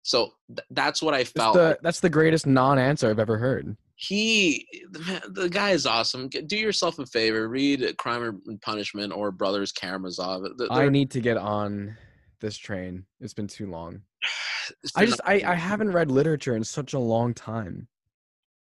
So 0.04 0.32
th- 0.50 0.68
that's 0.72 1.02
what 1.02 1.14
I 1.14 1.24
felt. 1.24 1.56
the, 1.56 1.80
that's 1.82 2.02
the 2.02 2.10
greatest 2.10 2.46
non-answer 2.46 3.10
I've 3.10 3.20
ever 3.20 3.38
heard. 3.38 3.78
he 3.96 4.68
the, 4.92 5.48
guy 5.50 5.70
is 5.72 5.86
awesome 5.86 6.28
do 6.28 6.58
yourself 6.58 6.98
a 7.00 7.06
favor 7.06 7.48
read 7.48 7.80
crime 7.98 8.42
and 8.48 8.60
punishment 8.62 9.14
or 9.14 9.32
brothers 9.32 9.72
karamazov 9.72 10.42
Th- 10.58 10.70
I 10.72 10.80
they're- 10.82 10.90
need 10.92 11.12
to 11.12 11.22
get 11.22 11.38
on 11.38 11.96
this 12.44 12.58
train. 12.58 13.06
It's 13.22 13.34
been 13.34 13.48
too 13.48 13.66
long. 13.68 14.02
I 14.96 15.06
just 15.06 15.22
I, 15.26 15.42
I 15.46 15.56
haven't 15.56 15.92
read 15.92 16.12
literature 16.12 16.56
in 16.56 16.64
such 16.64 16.94
a 16.94 17.00
long 17.00 17.34
time. 17.34 17.88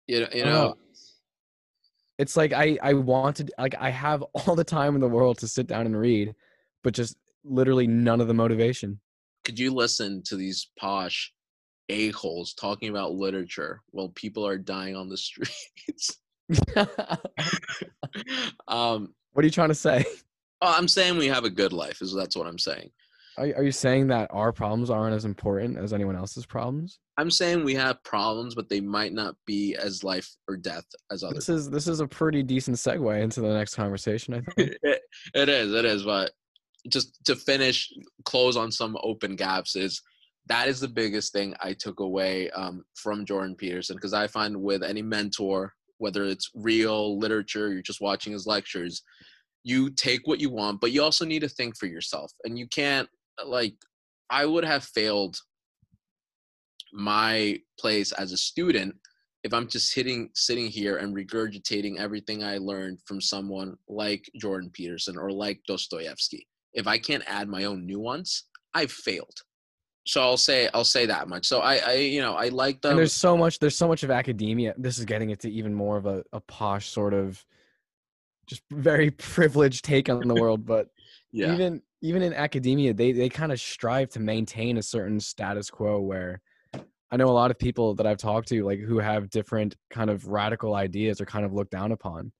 you 0.07 0.21
know, 0.21 0.27
you 0.33 0.45
know. 0.45 0.75
It's 2.17 2.35
like 2.35 2.53
I 2.53 2.77
I 2.81 2.93
wanted 2.93 3.51
like 3.59 3.75
I 3.77 3.91
have 3.91 4.23
all 4.33 4.55
the 4.55 4.63
time 4.63 4.95
in 4.95 5.01
the 5.01 5.07
world 5.07 5.37
to 5.39 5.47
sit 5.47 5.67
down 5.67 5.85
and 5.85 5.97
read, 5.97 6.33
but 6.83 6.93
just 6.93 7.17
literally 7.43 7.85
none 7.85 8.19
of 8.19 8.27
the 8.27 8.33
motivation. 8.33 8.99
could 9.43 9.59
you 9.59 9.71
listen 9.71 10.23
to 10.23 10.35
these 10.35 10.71
posh 10.79 11.31
a-holes 11.89 12.55
talking 12.55 12.89
about 12.89 13.13
literature 13.13 13.81
while 13.91 14.09
people 14.15 14.47
are 14.47 14.57
dying 14.57 14.95
on 14.95 15.07
the 15.07 15.17
streets? 15.27 16.17
what 16.73 16.89
um, 18.67 19.13
are 19.35 19.43
you 19.43 19.51
trying 19.51 19.69
to 19.69 19.75
say? 19.75 20.03
oh, 20.61 20.73
I'm 20.75 20.87
saying 20.87 21.17
we 21.17 21.27
have 21.27 21.43
a 21.43 21.49
good 21.49 21.73
life. 21.73 22.01
Is 22.01 22.13
that's 22.13 22.35
what 22.35 22.47
I'm 22.47 22.59
saying. 22.59 22.89
Are, 23.37 23.45
are 23.45 23.63
you 23.63 23.71
saying 23.71 24.07
that 24.07 24.29
our 24.31 24.51
problems 24.51 24.89
aren't 24.89 25.15
as 25.15 25.25
important 25.25 25.77
as 25.77 25.93
anyone 25.93 26.15
else's 26.15 26.45
problems? 26.45 26.99
I'm 27.17 27.31
saying 27.31 27.63
we 27.63 27.75
have 27.75 28.03
problems, 28.03 28.55
but 28.55 28.69
they 28.69 28.81
might 28.81 29.13
not 29.13 29.35
be 29.45 29.75
as 29.75 30.03
life 30.03 30.29
or 30.47 30.57
death 30.57 30.85
as 31.11 31.23
others. 31.23 31.45
This 31.45 31.49
is 31.49 31.69
this 31.69 31.87
is 31.87 31.99
a 31.99 32.07
pretty 32.07 32.43
decent 32.43 32.77
segue 32.77 33.21
into 33.21 33.41
the 33.41 33.53
next 33.53 33.75
conversation. 33.75 34.33
I 34.35 34.41
think. 34.51 34.77
it, 34.83 35.01
it 35.33 35.49
is, 35.49 35.73
it 35.73 35.85
is. 35.85 36.03
But 36.03 36.31
just 36.89 37.23
to 37.25 37.35
finish, 37.35 37.91
close 38.25 38.55
on 38.55 38.71
some 38.71 38.97
open 39.03 39.35
gaps 39.35 39.75
is 39.75 40.01
that 40.47 40.67
is 40.67 40.79
the 40.79 40.87
biggest 40.87 41.33
thing 41.33 41.55
I 41.61 41.73
took 41.73 41.99
away 41.99 42.49
um, 42.51 42.83
from 42.95 43.25
Jordan 43.25 43.55
Peterson 43.55 43.95
because 43.95 44.13
I 44.13 44.27
find 44.27 44.61
with 44.61 44.83
any 44.83 45.01
mentor, 45.01 45.73
whether 45.97 46.23
it's 46.23 46.51
real 46.53 47.17
literature, 47.17 47.73
you're 47.73 47.81
just 47.81 48.01
watching 48.01 48.33
his 48.33 48.45
lectures, 48.45 49.01
you 49.63 49.89
take 49.89 50.27
what 50.27 50.39
you 50.39 50.51
want, 50.51 50.79
but 50.79 50.91
you 50.91 51.01
also 51.01 51.25
need 51.25 51.39
to 51.39 51.49
think 51.49 51.75
for 51.77 51.87
yourself, 51.87 52.31
and 52.43 52.59
you 52.59 52.67
can't 52.67 53.09
like. 53.45 53.75
I 54.27 54.45
would 54.45 54.65
have 54.65 54.83
failed 54.83 55.37
my 56.91 57.59
place 57.79 58.11
as 58.13 58.31
a 58.31 58.37
student 58.37 58.95
if 59.43 59.53
I'm 59.53 59.67
just 59.67 59.91
sitting 59.91 60.29
sitting 60.33 60.67
here 60.67 60.97
and 60.97 61.15
regurgitating 61.15 61.99
everything 61.99 62.43
I 62.43 62.57
learned 62.57 62.99
from 63.05 63.21
someone 63.21 63.75
like 63.87 64.27
Jordan 64.39 64.71
Peterson 64.73 65.17
or 65.17 65.31
like 65.31 65.61
Dostoevsky. 65.67 66.47
If 66.73 66.87
I 66.87 66.97
can't 66.97 67.23
add 67.27 67.47
my 67.47 67.65
own 67.65 67.85
nuance, 67.85 68.47
I've 68.73 68.91
failed. 68.91 69.37
So 70.07 70.21
I'll 70.21 70.37
say 70.37 70.67
I'll 70.73 70.83
say 70.83 71.05
that 71.05 71.27
much. 71.27 71.45
So 71.47 71.59
I, 71.59 71.75
I 71.77 71.93
you 71.93 72.21
know 72.21 72.33
I 72.33 72.49
like 72.49 72.81
them. 72.81 72.91
and 72.91 72.99
there's 72.99 73.13
so 73.13 73.37
much 73.37 73.59
there's 73.59 73.77
so 73.77 73.87
much 73.87 74.01
of 74.01 74.09
academia 74.09 74.73
this 74.77 74.97
is 74.97 75.05
getting 75.05 75.29
into 75.29 75.47
even 75.47 75.73
more 75.73 75.97
of 75.97 76.07
a, 76.07 76.23
a 76.33 76.39
posh 76.39 76.89
sort 76.89 77.13
of 77.13 77.43
just 78.47 78.63
very 78.71 79.11
privileged 79.31 79.85
take 79.85 80.09
on 80.09 80.27
the 80.27 80.35
world 80.35 80.65
but 80.65 80.87
yeah 81.31 81.53
even 81.53 81.81
even 82.05 82.21
in 82.21 82.33
academia 82.33 82.93
they 82.93 83.11
they 83.11 83.29
kind 83.29 83.51
of 83.51 83.59
strive 83.59 84.09
to 84.09 84.19
maintain 84.19 84.77
a 84.77 84.83
certain 84.83 85.19
status 85.19 85.69
quo 85.69 85.99
where 85.99 86.41
i 87.11 87.17
know 87.17 87.27
a 87.27 87.39
lot 87.41 87.51
of 87.51 87.57
people 87.57 87.95
that 87.95 88.05
i've 88.05 88.17
talked 88.17 88.47
to 88.47 88.63
like 88.63 88.79
who 88.79 88.99
have 88.99 89.29
different 89.29 89.75
kind 89.89 90.09
of 90.09 90.27
radical 90.27 90.75
ideas 90.75 91.19
are 91.19 91.25
kind 91.25 91.45
of 91.45 91.53
looked 91.53 91.71
down 91.71 91.91
upon 91.91 92.31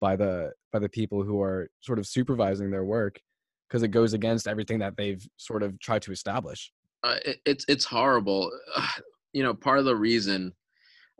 by 0.00 0.14
the 0.14 0.52
by 0.72 0.78
the 0.78 0.88
people 0.88 1.22
who 1.22 1.40
are 1.42 1.68
sort 1.80 1.98
of 1.98 2.06
supervising 2.06 2.70
their 2.70 2.84
work 2.84 3.20
because 3.68 3.82
it 3.82 3.88
goes 3.88 4.12
against 4.14 4.46
everything 4.46 4.78
that 4.78 4.96
they've 4.96 5.26
sort 5.36 5.62
of 5.62 5.78
tried 5.80 6.02
to 6.02 6.12
establish 6.12 6.72
uh, 7.04 7.16
it, 7.24 7.40
it's 7.44 7.64
it's 7.68 7.84
horrible. 7.84 8.50
You 9.32 9.42
know, 9.42 9.54
part 9.54 9.78
of 9.78 9.84
the 9.84 9.94
reason 9.94 10.52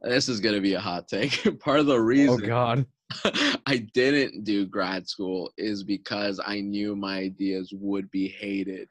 this 0.03 0.29
is 0.29 0.41
gonna 0.41 0.61
be 0.61 0.75
a 0.75 0.81
hot 0.81 1.09
take. 1.09 1.61
part 1.61 1.79
of 1.79 1.87
the 1.87 2.01
reason. 2.01 2.43
oh 2.43 2.47
god 2.47 2.87
I 3.67 3.89
didn't 3.95 4.45
do 4.45 4.67
grad 4.67 5.09
school 5.09 5.53
is 5.57 5.83
because 5.83 6.41
I 6.45 6.61
knew 6.61 6.95
my 6.95 7.19
ideas 7.19 7.73
would 7.75 8.11
be 8.11 8.29
hated 8.29 8.89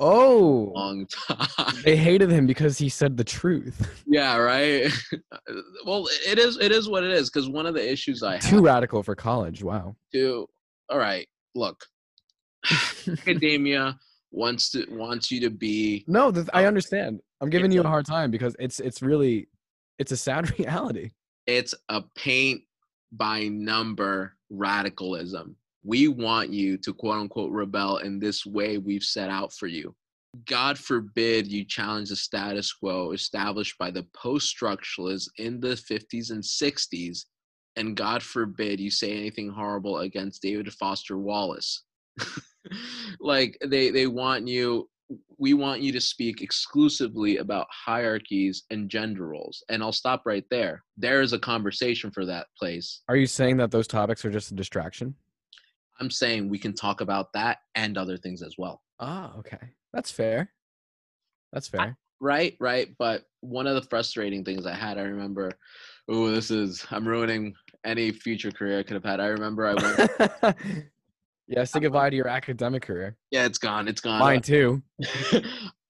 oh. 0.00 0.72
long 0.74 1.06
time. 1.06 1.74
they 1.84 1.96
hated 2.10 2.30
him 2.30 2.46
because 2.46 2.78
he 2.78 2.88
said 2.88 3.16
the 3.16 3.24
truth. 3.24 4.00
Yeah, 4.06 4.36
right. 4.36 4.92
well, 5.84 6.06
it 6.24 6.38
is 6.38 6.56
it 6.58 6.70
is 6.70 6.88
what 6.88 7.02
it 7.02 7.10
is 7.10 7.30
because 7.30 7.48
one 7.48 7.66
of 7.66 7.74
the 7.74 7.92
issues 7.92 8.22
I 8.22 8.38
too 8.38 8.56
have 8.56 8.64
radical 8.64 9.02
for 9.02 9.16
college 9.16 9.64
wow. 9.64 9.96
To 10.12 10.46
all 10.88 10.98
right, 10.98 11.26
look, 11.56 11.84
academia 13.08 13.98
wants 14.30 14.70
to 14.70 14.86
wants 14.90 15.32
you 15.32 15.40
to 15.40 15.50
be 15.50 16.04
no 16.06 16.30
th- 16.30 16.46
i 16.52 16.64
understand. 16.66 17.20
I'm 17.40 17.50
giving 17.50 17.72
you 17.72 17.80
a 17.80 17.84
a- 17.84 17.88
hard 17.88 18.06
time 18.06 18.30
because 18.30 18.54
it's 18.60 18.78
it's 18.78 19.02
really 19.02 19.48
it's 19.98 20.12
a 20.12 20.16
sad 20.16 20.56
reality. 20.58 21.10
It's 21.48 21.74
a 21.88 22.02
paint 22.14 22.60
by 23.16 23.48
number 23.48 24.36
radicalism. 24.50 25.56
We 25.84 26.08
want 26.08 26.50
you 26.50 26.78
to 26.78 26.94
quote 26.94 27.18
unquote 27.18 27.52
rebel 27.52 27.98
in 27.98 28.18
this 28.18 28.46
way 28.46 28.78
we've 28.78 29.02
set 29.02 29.30
out 29.30 29.52
for 29.52 29.66
you. 29.66 29.94
God 30.46 30.78
forbid 30.78 31.46
you 31.46 31.64
challenge 31.64 32.08
the 32.08 32.16
status 32.16 32.72
quo 32.72 33.12
established 33.12 33.78
by 33.78 33.90
the 33.90 34.06
post 34.14 34.54
structuralists 34.56 35.28
in 35.38 35.60
the 35.60 35.68
50s 35.68 36.30
and 36.30 36.42
60s, 36.42 37.26
and 37.76 37.96
God 37.96 38.22
forbid 38.22 38.80
you 38.80 38.90
say 38.90 39.12
anything 39.12 39.48
horrible 39.50 39.98
against 39.98 40.42
David 40.42 40.72
Foster 40.72 41.18
Wallace. 41.18 41.84
like 43.20 43.58
they 43.64 43.90
they 43.90 44.06
want 44.06 44.48
you 44.48 44.88
we 45.44 45.52
want 45.52 45.82
you 45.82 45.92
to 45.92 46.00
speak 46.00 46.40
exclusively 46.40 47.36
about 47.36 47.66
hierarchies 47.70 48.62
and 48.70 48.88
gender 48.88 49.26
roles. 49.26 49.62
And 49.68 49.82
I'll 49.82 49.92
stop 49.92 50.22
right 50.24 50.46
there. 50.50 50.82
There 50.96 51.20
is 51.20 51.34
a 51.34 51.38
conversation 51.38 52.10
for 52.10 52.24
that 52.24 52.46
place. 52.58 53.02
are 53.10 53.16
you 53.16 53.26
saying 53.26 53.58
that 53.58 53.70
those 53.70 53.86
topics 53.86 54.24
are 54.24 54.30
just 54.30 54.52
a 54.52 54.54
distraction 54.54 55.14
I'm 56.00 56.10
saying 56.10 56.48
we 56.48 56.58
can 56.58 56.72
talk 56.72 57.02
about 57.02 57.30
that 57.34 57.58
and 57.74 57.98
other 57.98 58.16
things 58.16 58.40
as 58.40 58.54
well. 58.56 58.80
ah 59.00 59.36
okay 59.40 59.64
that's 59.92 60.10
fair 60.10 60.50
that's 61.52 61.68
fair 61.68 61.98
Right, 62.20 62.56
right. 62.58 62.88
But 62.98 63.24
one 63.40 63.66
of 63.66 63.74
the 63.74 63.86
frustrating 63.90 64.44
things 64.44 64.64
I 64.64 64.74
had, 64.74 64.96
I 64.96 65.02
remember, 65.02 65.52
oh, 66.08 66.30
this 66.30 66.50
is, 66.50 66.86
I'm 66.90 67.06
ruining 67.06 67.54
any 67.84 68.12
future 68.12 68.50
career 68.50 68.78
I 68.78 68.82
could 68.82 68.94
have 68.94 69.04
had. 69.04 69.20
I 69.20 69.26
remember 69.26 69.66
I 69.66 69.74
went, 69.74 70.56
yeah 71.46 71.64
say 71.64 71.80
goodbye 71.80 72.10
to 72.10 72.16
your 72.16 72.28
academic 72.28 72.82
career 72.82 73.16
yeah, 73.30 73.44
it's 73.44 73.58
gone. 73.58 73.88
It's 73.88 74.00
gone. 74.00 74.18
mine 74.18 74.40
too 74.40 74.82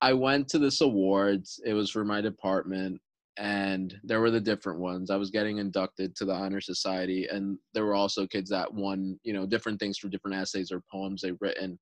I 0.05 0.13
went 0.13 0.47
to 0.49 0.59
this 0.59 0.81
awards. 0.81 1.59
It 1.65 1.73
was 1.73 1.89
for 1.89 2.05
my 2.05 2.21
department, 2.21 3.01
and 3.37 3.91
there 4.03 4.21
were 4.21 4.29
the 4.29 4.39
different 4.39 4.79
ones. 4.79 5.09
I 5.09 5.15
was 5.15 5.31
getting 5.31 5.57
inducted 5.57 6.15
to 6.17 6.25
the 6.25 6.33
honor 6.33 6.61
society, 6.61 7.27
and 7.27 7.57
there 7.73 7.85
were 7.85 7.95
also 7.95 8.27
kids 8.27 8.51
that 8.51 8.71
won, 8.71 9.19
you 9.23 9.33
know, 9.33 9.47
different 9.47 9.79
things 9.79 9.97
for 9.97 10.07
different 10.07 10.37
essays 10.37 10.71
or 10.71 10.83
poems 10.91 11.23
they've 11.23 11.41
written. 11.41 11.79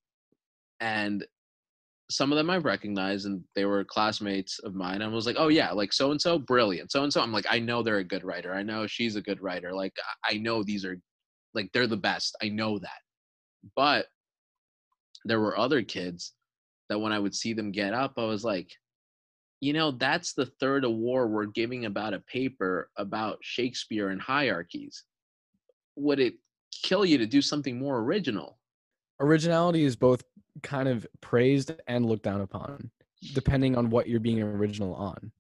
And 0.80 1.26
some 2.10 2.32
of 2.32 2.38
them 2.38 2.50
I 2.50 2.60
recognized, 2.60 3.26
and 3.26 3.44
they 3.56 3.66
were 3.66 3.84
classmates 3.84 4.60
of 4.60 4.74
mine. 4.74 5.02
I 5.02 5.08
was 5.10 5.26
like, 5.26 5.36
oh 5.38 5.50
yeah, 5.50 5.72
like 5.72 5.92
so 5.92 6.12
and 6.12 6.22
so, 6.22 6.40
brilliant. 6.40 6.94
So 6.94 7.04
and 7.04 7.12
so, 7.12 7.22
I'm 7.22 7.34
like, 7.34 7.48
I 7.50 7.60
know 7.60 7.84
they're 7.84 7.98
a 7.98 8.06
good 8.06 8.24
writer. 8.24 8.54
I 8.54 8.64
know 8.64 8.88
she's 8.88 9.18
a 9.18 9.22
good 9.22 9.42
writer. 9.42 9.74
Like 9.74 9.94
I 10.24 10.36
I 10.36 10.38
know 10.38 10.64
these 10.64 10.86
are, 10.86 10.98
like 11.54 11.70
they're 11.74 11.88
the 11.88 11.98
best. 11.98 12.38
I 12.42 12.48
know 12.48 12.80
that. 12.80 13.03
But 13.76 14.08
there 15.26 15.40
were 15.40 15.58
other 15.58 15.82
kids 15.82 16.34
that 16.90 17.00
when 17.00 17.12
I 17.12 17.20
would 17.20 17.36
see 17.36 17.54
them 17.54 17.72
get 17.72 17.94
up, 17.94 18.14
I 18.18 18.26
was 18.26 18.44
like, 18.44 18.72
you 19.62 19.74
know, 19.74 19.92
that's 19.92 20.34
the 20.34 20.46
third 20.46 20.84
award 20.84 21.32
we're 21.32 21.46
giving 21.46 21.86
about 21.86 22.14
a 22.14 22.20
paper 22.20 22.90
about 22.98 23.38
Shakespeare 23.42 24.10
and 24.10 24.22
hierarchies. 24.22 25.04
Would 25.96 26.20
it 26.20 26.36
kill 26.84 27.06
you 27.06 27.18
to 27.20 27.26
do 27.26 27.42
something 27.42 27.80
more 27.80 28.00
original? 28.00 28.58
originality 29.20 29.84
is 29.84 29.96
both 29.96 30.24
kind 30.62 30.88
of 30.88 31.08
praised 31.22 31.72
and 31.88 32.06
looked 32.06 32.24
down 32.24 32.42
upon 32.42 32.92
depending 33.34 33.78
on 33.78 33.90
what 33.90 34.08
you're 34.08 34.20
being 34.20 34.42
original 34.42 34.94
on 34.96 35.32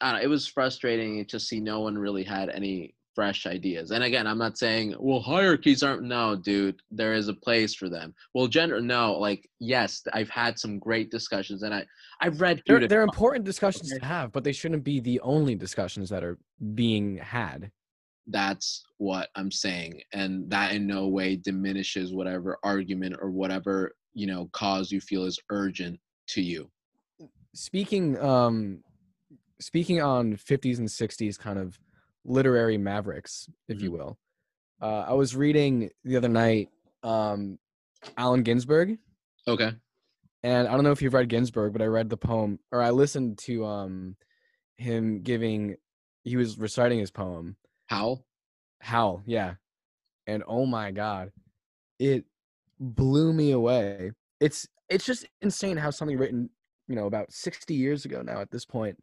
I 0.00 0.10
don't 0.10 0.18
know, 0.18 0.24
it 0.24 0.28
was 0.28 0.46
frustrating 0.46 1.24
to 1.26 1.40
see 1.40 1.60
no 1.60 1.80
one 1.80 1.96
really 1.96 2.24
had 2.24 2.50
any 2.50 2.94
fresh 3.14 3.46
ideas. 3.46 3.90
And 3.90 4.04
again, 4.04 4.26
I'm 4.26 4.38
not 4.38 4.58
saying, 4.58 4.94
well, 4.98 5.20
hierarchies 5.20 5.82
aren't 5.82 6.02
no, 6.02 6.36
dude, 6.36 6.80
there 6.90 7.14
is 7.14 7.28
a 7.28 7.34
place 7.34 7.74
for 7.74 7.88
them. 7.88 8.14
Well, 8.34 8.46
gender, 8.46 8.80
no, 8.80 9.18
like, 9.18 9.48
yes, 9.60 10.02
I've 10.12 10.30
had 10.30 10.58
some 10.58 10.78
great 10.78 11.10
discussions 11.10 11.62
and 11.62 11.74
I, 11.74 11.84
I've 12.20 12.40
read 12.40 12.62
they're, 12.66 12.86
they're 12.86 13.02
important 13.02 13.44
discussions 13.44 13.90
to 13.90 14.04
have 14.04 14.32
but 14.32 14.44
they 14.44 14.52
shouldn't 14.52 14.84
be 14.84 15.00
the 15.00 15.20
only 15.20 15.54
discussions 15.54 16.08
that 16.10 16.24
are 16.24 16.38
being 16.74 17.18
had 17.18 17.70
that's 18.28 18.84
what 18.96 19.28
i'm 19.36 19.50
saying 19.50 20.00
and 20.14 20.48
that 20.50 20.72
in 20.72 20.86
no 20.86 21.08
way 21.08 21.36
diminishes 21.36 22.14
whatever 22.14 22.58
argument 22.62 23.14
or 23.20 23.30
whatever 23.30 23.94
you 24.14 24.26
know 24.26 24.48
cause 24.52 24.90
you 24.90 25.00
feel 25.00 25.24
is 25.24 25.38
urgent 25.50 25.98
to 26.26 26.40
you 26.40 26.70
speaking 27.54 28.18
um 28.20 28.82
speaking 29.60 30.00
on 30.00 30.34
50s 30.34 30.78
and 30.78 30.88
60s 30.88 31.38
kind 31.38 31.58
of 31.58 31.78
literary 32.24 32.78
mavericks 32.78 33.48
if 33.68 33.80
you 33.80 33.92
will. 33.92 34.18
Uh 34.80 35.04
i 35.08 35.12
was 35.12 35.36
reading 35.36 35.90
the 36.04 36.16
other 36.16 36.28
night 36.28 36.68
um 37.02 37.58
allen 38.16 38.42
ginsberg. 38.42 38.98
Okay. 39.46 39.72
And 40.42 40.68
i 40.68 40.72
don't 40.72 40.84
know 40.84 40.92
if 40.92 41.02
you've 41.02 41.14
read 41.14 41.28
ginsberg 41.28 41.72
but 41.72 41.82
i 41.82 41.86
read 41.86 42.10
the 42.10 42.16
poem 42.16 42.58
or 42.72 42.82
i 42.82 42.90
listened 42.90 43.38
to 43.38 43.64
um 43.64 44.16
him 44.76 45.22
giving 45.22 45.76
he 46.22 46.36
was 46.36 46.58
reciting 46.58 46.98
his 46.98 47.10
poem. 47.10 47.56
How 47.86 48.24
howl 48.80 49.22
yeah. 49.26 49.54
And 50.26 50.42
oh 50.46 50.66
my 50.66 50.90
god 50.90 51.32
it 51.98 52.24
blew 52.80 53.32
me 53.32 53.52
away. 53.52 54.12
It's 54.40 54.66
it's 54.88 55.04
just 55.04 55.26
insane 55.42 55.76
how 55.76 55.90
something 55.90 56.18
written 56.18 56.50
you 56.88 56.96
know 56.96 57.06
about 57.06 57.32
60 57.32 57.74
years 57.74 58.04
ago 58.04 58.20
now 58.22 58.40
at 58.40 58.50
this 58.50 58.64
point 58.64 58.98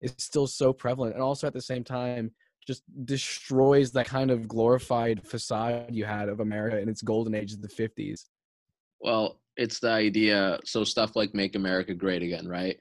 is 0.00 0.14
still 0.18 0.46
so 0.46 0.72
prevalent. 0.72 1.14
And 1.14 1.22
also 1.22 1.46
at 1.46 1.54
the 1.54 1.62
same 1.62 1.84
time 1.84 2.32
just 2.66 2.82
destroys 3.04 3.92
that 3.92 4.06
kind 4.06 4.30
of 4.30 4.46
glorified 4.48 5.26
facade 5.26 5.94
you 5.94 6.04
had 6.04 6.28
of 6.28 6.40
America 6.40 6.78
in 6.80 6.88
its 6.88 7.02
golden 7.02 7.34
age 7.34 7.52
of 7.52 7.60
the 7.62 7.68
50s. 7.68 8.26
Well, 9.00 9.40
it's 9.56 9.80
the 9.80 9.90
idea. 9.90 10.58
So 10.64 10.84
stuff 10.84 11.16
like 11.16 11.34
"Make 11.34 11.56
America 11.56 11.92
Great 11.94 12.22
Again," 12.22 12.46
right? 12.48 12.78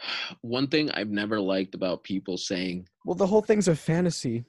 One 0.40 0.66
thing 0.68 0.90
I've 0.90 1.10
never 1.10 1.40
liked 1.40 1.74
about 1.74 2.02
people 2.04 2.36
saying, 2.36 2.88
Well, 3.04 3.14
the 3.14 3.26
whole 3.26 3.42
thing's 3.42 3.68
a 3.68 3.76
fantasy 3.76 4.44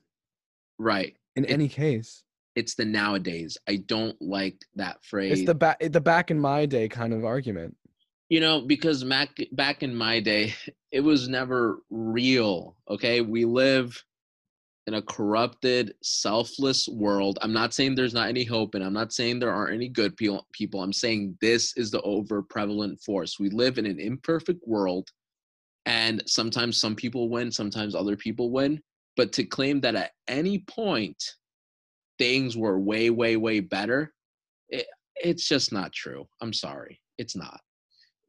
"Right." 0.80 1.16
in 1.36 1.46
It- 1.46 1.52
any 1.52 1.70
case. 1.70 2.24
It's 2.56 2.74
the 2.74 2.86
nowadays. 2.86 3.56
I 3.70 3.76
don't 3.86 4.20
like 4.20 4.66
that 4.78 5.06
phrase. 5.06 5.34
It's 5.42 5.46
the 5.46 5.54
back 5.54 5.80
the 5.80 6.02
back 6.02 6.32
in 6.32 6.40
my 6.40 6.66
day 6.66 6.90
kind 6.90 7.14
of 7.14 7.24
argument. 7.24 7.78
you 8.30 8.40
know 8.40 8.62
because 8.62 9.04
back 9.04 9.38
back 9.52 9.84
in 9.84 9.94
my 9.96 10.20
day 10.20 10.54
it 10.92 11.02
was 11.02 11.30
never 11.30 11.80
real 11.92 12.76
okay 12.90 13.22
we 13.22 13.46
live 13.46 14.04
in 14.88 14.94
a 14.94 15.02
corrupted 15.02 15.94
selfless 16.02 16.88
world. 16.88 17.38
I'm 17.42 17.52
not 17.52 17.74
saying 17.74 17.96
there's 17.96 18.14
not 18.14 18.30
any 18.30 18.46
hope 18.46 18.74
and 18.74 18.84
i'm 18.84 18.94
not 18.94 19.12
saying 19.12 19.40
there 19.40 19.54
aren't 19.54 19.74
any 19.76 19.90
good 19.90 20.16
people. 20.18 20.82
I'm 20.82 20.94
saying 20.94 21.38
this 21.42 21.76
is 21.76 21.92
the 21.92 22.02
over 22.02 22.42
prevalent 22.42 23.02
force. 23.02 23.38
We 23.38 23.50
live 23.50 23.78
in 23.78 23.86
an 23.86 24.00
imperfect 24.00 24.66
world 24.66 25.10
and 25.86 26.24
sometimes 26.26 26.80
some 26.80 26.96
people 26.96 27.30
win 27.30 27.52
sometimes 27.52 27.96
other 27.96 28.16
people 28.16 28.50
win. 28.50 28.82
But 29.18 29.34
to 29.34 29.44
claim 29.44 29.82
that 29.82 29.96
at 29.96 30.12
any 30.28 30.60
point 30.60 31.22
things 32.18 32.56
were 32.58 32.80
way 32.80 33.10
way 33.10 33.36
way 33.36 33.60
better 33.60 34.14
it, 34.70 34.88
it's 35.16 35.48
just 35.48 35.74
not 35.74 35.92
true. 35.92 36.28
I'm 36.42 36.54
sorry. 36.54 37.02
It's 37.18 37.36
not. 37.36 37.60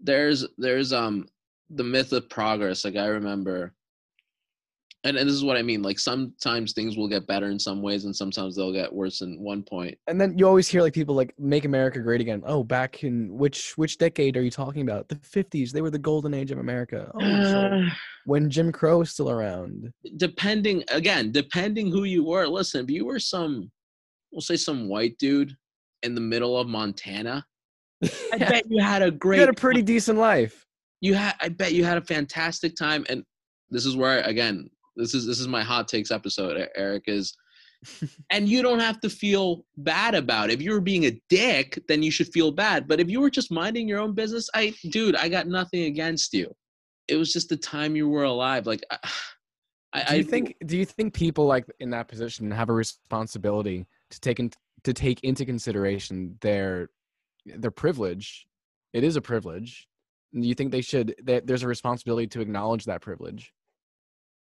There's 0.00 0.44
there's 0.58 0.92
um 0.92 1.26
the 1.70 1.84
myth 1.84 2.12
of 2.12 2.28
progress. 2.28 2.84
Like 2.84 2.96
i 2.96 3.06
remember 3.06 3.74
and, 5.04 5.16
and 5.16 5.28
this 5.28 5.34
is 5.34 5.44
what 5.44 5.56
i 5.56 5.62
mean 5.62 5.80
like 5.82 5.98
sometimes 5.98 6.72
things 6.72 6.96
will 6.96 7.08
get 7.08 7.26
better 7.26 7.46
in 7.50 7.58
some 7.58 7.82
ways 7.82 8.04
and 8.04 8.14
sometimes 8.14 8.56
they'll 8.56 8.72
get 8.72 8.92
worse 8.92 9.20
in 9.20 9.38
one 9.40 9.62
point 9.62 9.96
And 10.08 10.20
then 10.20 10.36
you 10.36 10.46
always 10.46 10.66
hear 10.68 10.82
like 10.82 10.92
people 10.92 11.14
like 11.14 11.32
make 11.38 11.64
America 11.64 12.00
great 12.00 12.20
again. 12.20 12.42
Oh, 12.46 12.64
back 12.64 13.04
in 13.04 13.36
which 13.36 13.76
which 13.78 13.96
decade 13.98 14.36
are 14.36 14.42
you 14.42 14.50
talking 14.50 14.82
about? 14.82 15.08
The 15.08 15.16
50s. 15.16 15.70
They 15.70 15.82
were 15.82 15.90
the 15.90 15.98
golden 15.98 16.34
age 16.34 16.50
of 16.50 16.58
America. 16.58 17.10
Oh, 17.14 17.20
so 17.20 17.58
Uh, 17.58 17.90
when 18.24 18.50
Jim 18.50 18.72
Crow 18.72 18.98
was 18.98 19.10
still 19.10 19.30
around. 19.30 19.92
depending 20.16 20.82
again 20.90 21.30
depending 21.32 21.90
who 21.90 22.04
you 22.04 22.24
were 22.24 22.46
listen 22.46 22.82
if 22.84 22.90
you 22.90 23.04
were 23.06 23.20
some 23.20 23.70
we'll 24.32 24.40
say 24.40 24.56
some 24.56 24.88
white 24.88 25.16
dude 25.18 25.52
in 26.02 26.14
the 26.14 26.20
middle 26.20 26.56
of 26.58 26.66
montana 26.68 27.44
i 28.32 28.38
bet 28.52 28.64
you 28.68 28.82
had 28.82 29.02
a 29.02 29.10
great. 29.10 29.36
you 29.36 29.40
had 29.46 29.48
a 29.48 29.60
pretty 29.66 29.82
decent 29.82 30.18
life. 30.18 30.64
you 31.00 31.14
had 31.14 31.34
i 31.40 31.48
bet 31.48 31.72
you 31.72 31.84
had 31.84 31.98
a 31.98 32.02
fantastic 32.14 32.74
time 32.76 33.04
and 33.08 33.22
this 33.70 33.84
is 33.86 33.96
where 33.96 34.20
again 34.22 34.68
this 34.98 35.14
is 35.14 35.26
this 35.26 35.40
is 35.40 35.48
my 35.48 35.62
hot 35.62 35.88
takes 35.88 36.10
episode 36.10 36.68
eric 36.76 37.04
is 37.06 37.34
and 38.30 38.48
you 38.48 38.60
don't 38.60 38.80
have 38.80 39.00
to 39.00 39.08
feel 39.08 39.64
bad 39.78 40.14
about 40.14 40.50
it 40.50 40.54
if 40.54 40.62
you 40.62 40.72
were 40.72 40.80
being 40.80 41.06
a 41.06 41.20
dick 41.28 41.80
then 41.88 42.02
you 42.02 42.10
should 42.10 42.28
feel 42.32 42.50
bad 42.50 42.88
but 42.88 43.00
if 43.00 43.08
you 43.08 43.20
were 43.20 43.30
just 43.30 43.50
minding 43.50 43.88
your 43.88 44.00
own 44.00 44.14
business 44.14 44.50
i 44.54 44.74
dude 44.90 45.16
i 45.16 45.28
got 45.28 45.46
nothing 45.46 45.84
against 45.84 46.34
you 46.34 46.52
it 47.06 47.16
was 47.16 47.32
just 47.32 47.48
the 47.48 47.56
time 47.56 47.96
you 47.96 48.08
were 48.08 48.24
alive 48.24 48.66
like 48.66 48.82
i 48.90 48.98
i, 49.92 50.04
Do 50.10 50.16
you 50.16 50.24
think 50.24 50.56
do 50.66 50.76
you 50.76 50.84
think 50.84 51.14
people 51.14 51.46
like 51.46 51.64
in 51.80 51.90
that 51.90 52.08
position 52.08 52.50
have 52.50 52.68
a 52.68 52.74
responsibility 52.74 53.86
to 54.10 54.20
take 54.20 54.40
in, 54.40 54.50
to 54.84 54.92
take 54.92 55.20
into 55.22 55.44
consideration 55.44 56.36
their 56.40 56.90
their 57.46 57.70
privilege? 57.70 58.46
It 58.92 59.04
is 59.04 59.16
a 59.16 59.20
privilege. 59.20 59.88
You 60.32 60.54
think 60.54 60.72
they 60.72 60.80
should 60.80 61.14
that 61.24 61.46
there's 61.46 61.62
a 61.62 61.68
responsibility 61.68 62.26
to 62.28 62.40
acknowledge 62.40 62.84
that 62.84 63.00
privilege? 63.00 63.52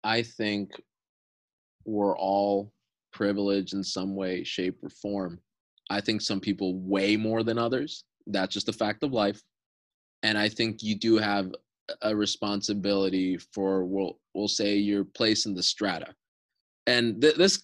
I 0.08 0.24
think 0.24 0.72
we're 1.84 2.17
all 2.17 2.72
privileged 3.12 3.74
in 3.74 3.84
some 3.84 4.15
way, 4.15 4.41
shape, 4.46 4.78
or 4.82 4.89
form. 4.89 5.41
I 5.89 6.00
think 6.00 6.22
some 6.22 6.39
people 6.39 6.80
way 6.80 7.17
more 7.17 7.43
than 7.43 7.58
others. 7.58 8.06
That's 8.26 8.54
just 8.54 8.70
a 8.70 8.74
fact 8.74 9.04
of 9.04 9.12
life. 9.12 9.41
And 10.24 10.38
I 10.38 10.48
think 10.48 10.82
you 10.82 10.96
do 10.96 11.17
have 11.17 11.52
a 12.04 12.15
responsibility 12.15 13.38
for 13.54 13.84
we'll 13.84 14.17
we'll 14.34 14.48
say 14.48 14.78
your 14.78 15.04
place 15.04 15.46
in 15.46 15.54
the 15.54 15.63
strata. 15.63 16.13
And 16.86 17.22
th- 17.22 17.36
this 17.36 17.63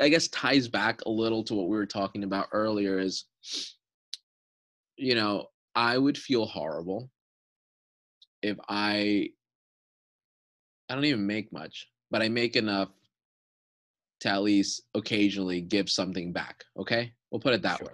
I 0.00 0.10
guess 0.10 0.28
ties 0.28 0.68
back 0.68 1.00
a 1.06 1.10
little 1.10 1.42
to 1.44 1.54
what 1.54 1.68
we 1.68 1.76
were 1.76 1.86
talking 1.86 2.22
about 2.22 2.46
earlier 2.52 3.00
is 3.00 3.24
you 4.96 5.16
know, 5.16 5.46
I 5.74 5.98
would 5.98 6.16
feel 6.16 6.46
horrible 6.46 7.10
if 8.42 8.58
I 8.68 9.30
I 10.90 10.94
don't 10.94 11.04
even 11.04 11.26
make 11.26 11.52
much, 11.52 11.88
but 12.10 12.20
I 12.20 12.28
make 12.28 12.56
enough 12.56 12.88
to 14.20 14.28
at 14.28 14.42
least 14.42 14.82
occasionally 14.94 15.60
give 15.60 15.88
something 15.88 16.32
back. 16.32 16.64
Okay. 16.76 17.12
We'll 17.30 17.40
put 17.40 17.54
it 17.54 17.62
that 17.62 17.80
way. 17.80 17.92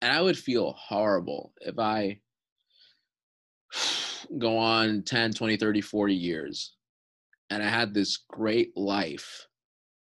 And 0.00 0.10
I 0.10 0.22
would 0.22 0.38
feel 0.38 0.72
horrible 0.72 1.52
if 1.60 1.78
I 1.78 2.18
go 4.38 4.56
on 4.56 5.02
10, 5.02 5.34
20, 5.34 5.56
30, 5.58 5.80
40 5.82 6.14
years 6.14 6.74
and 7.50 7.62
I 7.62 7.68
had 7.68 7.92
this 7.92 8.16
great 8.28 8.74
life 8.76 9.46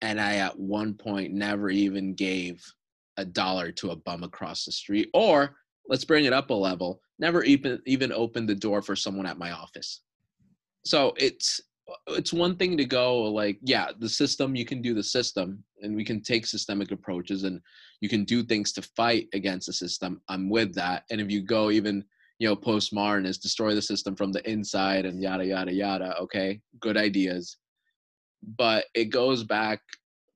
and 0.01 0.21
I 0.21 0.35
at 0.35 0.57
one 0.57 0.93
point 0.93 1.33
never 1.33 1.69
even 1.69 2.13
gave 2.13 2.63
a 3.17 3.25
dollar 3.25 3.71
to 3.73 3.91
a 3.91 3.95
bum 3.95 4.23
across 4.23 4.63
the 4.63 4.71
street 4.71 5.09
or 5.13 5.55
let's 5.87 6.05
bring 6.05 6.25
it 6.25 6.33
up 6.33 6.51
a 6.51 6.53
level 6.53 7.01
never 7.17 7.43
even 7.43 7.81
even 7.85 8.11
opened 8.11 8.47
the 8.47 8.55
door 8.55 8.81
for 8.81 8.95
someone 8.95 9.25
at 9.25 9.37
my 9.37 9.51
office 9.51 10.01
so 10.85 11.13
it's 11.17 11.59
Uh, 11.89 12.13
it's 12.13 12.33
one 12.33 12.55
thing 12.55 12.77
to 12.77 12.85
go 12.85 13.21
like 13.23 13.57
yeah 13.63 13.87
the 13.99 14.09
system 14.09 14.55
you 14.55 14.65
can 14.65 14.81
do 14.81 14.93
the 14.93 15.03
system 15.03 15.63
and 15.81 15.95
we 15.95 16.03
can 16.03 16.21
take 16.21 16.45
systemic 16.45 16.91
approaches 16.91 17.43
and 17.43 17.61
you 18.01 18.09
can 18.09 18.23
do 18.23 18.43
things 18.43 18.71
to 18.71 18.81
fight 18.81 19.27
against 19.33 19.67
the 19.67 19.73
system 19.73 20.21
i'm 20.29 20.49
with 20.49 20.73
that 20.73 21.03
and 21.09 21.19
if 21.21 21.31
you 21.31 21.41
go 21.41 21.71
even 21.71 22.03
you 22.39 22.47
know 22.47 22.55
postmodernist 22.55 23.41
destroy 23.41 23.73
the 23.73 23.81
system 23.81 24.15
from 24.15 24.31
the 24.31 24.47
inside 24.49 25.05
and 25.05 25.21
yada 25.21 25.45
yada 25.45 25.73
yada 25.73 26.15
okay 26.17 26.59
good 26.79 26.97
ideas 26.97 27.57
but 28.57 28.85
it 28.93 29.05
goes 29.05 29.43
back 29.43 29.79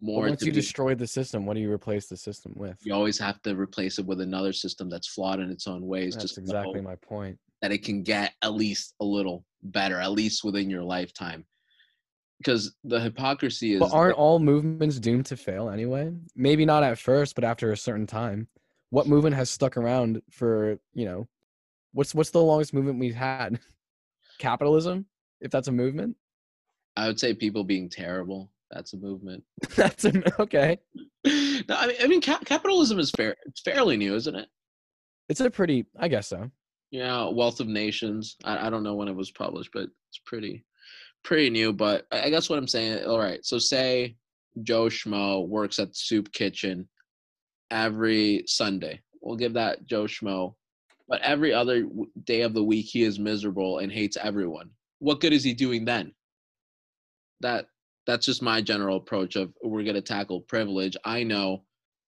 But 0.02 0.08
more 0.08 0.28
once 0.28 0.42
you 0.42 0.52
be- 0.52 0.60
destroy 0.60 0.96
the 0.96 1.08
system, 1.08 1.46
what 1.46 1.54
do 1.56 1.62
you 1.62 1.72
replace 1.72 2.08
the 2.08 2.18
system 2.18 2.54
with? 2.56 2.78
you 2.82 2.94
always 2.94 3.18
have 3.18 3.42
to 3.44 3.56
replace 3.56 3.98
it 3.98 4.06
with 4.06 4.20
another 4.20 4.52
system 4.52 4.90
that's 4.90 5.08
flawed 5.08 5.40
in 5.40 5.50
its 5.50 5.68
own 5.68 5.88
ways 5.88 6.16
That's 6.16 6.26
just 6.26 6.38
exactly 6.38 6.82
my 6.82 6.96
point. 6.96 7.40
That 7.64 7.72
it 7.72 7.84
can 7.84 8.04
get 8.04 8.34
at 8.42 8.54
least 8.54 8.94
a 9.00 9.06
little 9.06 9.46
better 9.64 9.98
at 10.00 10.12
least 10.12 10.44
within 10.44 10.70
your 10.70 10.84
lifetime 10.84 11.46
because 12.38 12.76
the 12.84 13.00
hypocrisy 13.00 13.74
is 13.74 13.80
But 13.80 13.94
aren't 13.94 14.18
all 14.18 14.38
movements 14.38 15.00
doomed 15.00 15.28
to 15.28 15.38
fail 15.38 15.70
anyway? 15.70 16.12
Maybe 16.36 16.66
not 16.66 16.84
at 16.84 17.00
first, 17.00 17.36
but 17.36 17.46
after 17.46 17.72
a 17.72 17.78
certain 17.78 18.06
time. 18.06 18.50
What 18.90 19.08
movement 19.08 19.38
has 19.38 19.50
stuck 19.50 19.78
around 19.78 20.22
for, 20.30 20.78
you 20.94 21.06
know, 21.06 21.28
what's 21.94 22.14
what's 22.14 22.32
the 22.32 22.44
longest 22.44 22.74
movement 22.74 23.00
we've 23.00 23.16
had? 23.16 23.60
Capitalism? 24.40 25.06
If 25.40 25.50
that's 25.50 25.70
a 25.70 25.72
movement? 25.72 26.18
i 26.96 27.08
would 27.08 27.20
say 27.20 27.34
people 27.34 27.64
being 27.64 27.90
terrible 27.90 28.52
that's 28.70 28.94
a 28.94 28.98
movement 28.98 29.44
that's 29.76 30.06
a, 30.06 30.42
okay. 30.42 30.78
no 31.26 31.76
i 31.76 31.88
mean, 31.88 31.96
I 32.04 32.08
mean 32.08 32.22
cap- 32.22 32.46
capitalism 32.46 33.00
is 33.00 33.12
fair 33.12 33.36
it's 33.46 33.62
fairly 33.62 33.98
new 33.98 34.16
isn't 34.16 34.36
it 34.36 34.48
It's 35.30 35.40
a 35.40 35.50
pretty 35.50 35.86
I 35.98 36.08
guess 36.08 36.28
so. 36.28 36.52
Yeah 36.94 37.28
wealth 37.28 37.60
of 37.60 37.68
nations. 37.68 38.38
I, 38.46 38.68
I 38.68 38.70
don't 38.70 38.84
know 38.84 38.96
when 38.96 39.08
it 39.08 39.16
was 39.16 39.32
published 39.32 39.72
but 39.74 39.84
it's 40.10 40.22
pretty 40.26 40.64
pretty 41.24 41.50
new 41.50 41.74
but 41.74 42.06
i 42.12 42.24
I 42.24 42.30
guess 42.30 42.50
what 42.50 42.60
i'm 42.60 42.68
saying 42.68 43.06
all 43.06 43.20
right 43.20 43.44
so 43.44 43.58
say 43.58 44.16
joe 44.62 44.86
schmo 44.86 45.48
works 45.48 45.80
at 45.80 45.90
the 45.90 45.96
soup 45.96 46.32
kitchen 46.32 46.88
every 47.72 48.44
sunday. 48.46 49.02
We'll 49.22 49.38
give 49.38 49.54
that 49.54 49.86
joe 49.86 50.04
schmo 50.04 50.54
but 51.08 51.22
every 51.22 51.54
other 51.54 51.86
day 52.24 52.42
of 52.42 52.54
the 52.54 52.64
week 52.64 52.86
he 52.86 53.04
is 53.04 53.20
miserable 53.20 53.80
and 53.80 53.92
hates 53.92 54.18
everyone. 54.18 54.70
What 55.00 55.20
good 55.20 55.34
is 55.34 55.44
he 55.44 55.54
doing 55.54 55.86
then? 55.86 56.14
That 57.42 57.68
that's 58.08 58.26
just 58.26 58.42
my 58.42 58.62
general 58.62 58.98
approach 58.98 59.36
of 59.36 59.54
we're 59.64 59.84
going 59.84 59.96
to 59.96 60.02
tackle 60.02 60.42
privilege. 60.42 60.98
I 61.06 61.24
know 61.24 61.64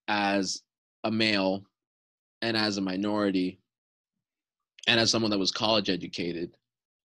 as 0.08 0.62
a 1.04 1.12
male 1.12 1.64
and 2.42 2.58
as 2.58 2.78
a 2.78 2.82
minority 2.82 3.60
and 4.88 5.00
as 5.00 5.12
someone 5.12 5.32
that 5.32 5.40
was 5.40 5.52
college 5.52 5.90
educated 5.90 6.56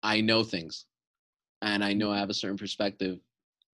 i 0.04 0.22
know 0.22 0.44
things. 0.44 0.86
And 1.62 1.84
i 1.84 1.94
know 1.94 2.12
i 2.12 2.18
have 2.18 2.30
a 2.30 2.34
certain 2.34 2.58
perspective 2.58 3.20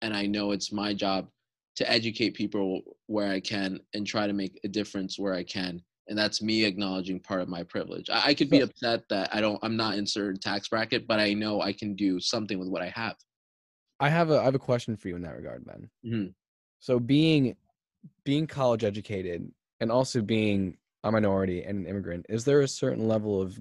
and 0.02 0.16
i 0.16 0.26
know 0.26 0.52
it's 0.52 0.72
my 0.72 0.94
job 0.94 1.30
to 1.76 1.90
educate 1.90 2.34
people 2.34 2.82
where 3.08 3.32
i 3.32 3.40
can 3.40 3.80
and 3.94 4.08
try 4.08 4.28
to 4.28 4.34
make 4.34 4.60
a 4.64 4.68
difference 4.68 5.20
where 5.20 5.34
i 5.34 5.44
can. 5.44 5.82
And 6.08 6.16
that's 6.18 6.40
me 6.40 6.64
acknowledging 6.66 7.20
part 7.20 7.42
of 7.42 7.48
my 7.50 7.64
privilege. 7.64 8.12
I, 8.12 8.28
I 8.28 8.34
could 8.36 8.50
be 8.50 8.62
upset 8.62 9.04
that 9.10 9.34
i 9.34 9.42
don't 9.42 9.60
i'm 9.64 9.78
not 9.78 9.98
in 9.98 10.06
certain 10.06 10.40
tax 10.40 10.68
bracket 10.70 11.08
but 11.08 11.20
i 11.20 11.34
know 11.34 11.62
i 11.62 11.74
can 11.74 11.96
do 11.96 12.20
something 12.20 12.60
with 12.60 12.70
what 12.70 12.82
i 12.82 12.90
have. 12.90 13.16
I 14.00 14.10
have 14.10 14.30
a 14.30 14.40
I 14.40 14.44
have 14.44 14.56
a 14.56 14.60
question 14.60 14.96
for 14.98 15.08
you 15.08 15.16
in 15.16 15.22
that 15.22 15.36
regard, 15.36 15.66
then. 15.66 15.90
Mhm. 16.06 16.34
So 16.80 17.00
being 17.00 17.56
being 18.24 18.48
college 18.48 18.84
educated 18.84 19.52
and 19.80 19.92
also 19.92 20.22
being 20.22 20.78
a 21.04 21.12
minority 21.12 21.64
and 21.64 21.80
an 21.80 21.86
immigrant, 21.88 22.26
is 22.30 22.46
there 22.46 22.62
a 22.62 22.68
certain 22.68 23.08
level 23.08 23.42
of 23.42 23.60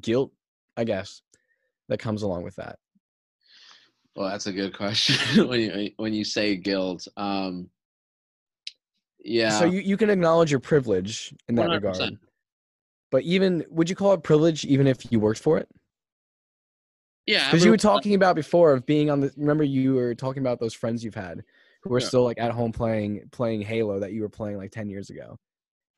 guilt, 0.00 0.32
I 0.76 0.84
guess, 0.84 1.22
that 1.88 1.98
comes 1.98 2.22
along 2.22 2.44
with 2.44 2.56
that? 2.56 2.78
Well, 4.14 4.28
that's 4.28 4.46
a 4.46 4.52
good 4.52 4.76
question. 4.76 5.48
when 5.48 5.60
you 5.60 5.90
when 5.96 6.12
you 6.12 6.24
say 6.24 6.56
guilt, 6.56 7.06
um, 7.16 7.70
yeah. 9.20 9.58
So 9.58 9.64
you, 9.66 9.80
you 9.80 9.96
can 9.96 10.10
acknowledge 10.10 10.50
your 10.50 10.60
privilege 10.60 11.34
in 11.48 11.54
that 11.56 11.68
100%. 11.68 11.76
regard. 11.82 12.18
But 13.10 13.22
even 13.22 13.64
would 13.70 13.88
you 13.88 13.96
call 13.96 14.12
it 14.12 14.22
privilege 14.22 14.64
even 14.64 14.86
if 14.86 15.10
you 15.10 15.20
worked 15.20 15.40
for 15.40 15.58
it? 15.58 15.68
yeah, 17.26 17.50
Because 17.50 17.64
you 17.64 17.70
were 17.70 17.76
talking 17.76 18.14
about 18.14 18.36
before 18.36 18.72
of 18.72 18.84
being 18.86 19.10
on 19.10 19.20
the 19.20 19.32
remember 19.36 19.64
you 19.64 19.94
were 19.94 20.14
talking 20.14 20.42
about 20.42 20.60
those 20.60 20.74
friends 20.74 21.04
you've 21.04 21.14
had 21.14 21.42
who 21.82 21.90
were 21.90 22.00
Yeah. 22.00 22.06
still 22.08 22.24
like 22.24 22.38
at 22.38 22.50
home 22.50 22.72
playing 22.72 23.22
playing 23.30 23.62
Halo 23.62 24.00
that 24.00 24.12
you 24.12 24.22
were 24.22 24.28
playing 24.28 24.56
like 24.58 24.70
ten 24.72 24.88
years 24.88 25.10
ago. 25.10 25.38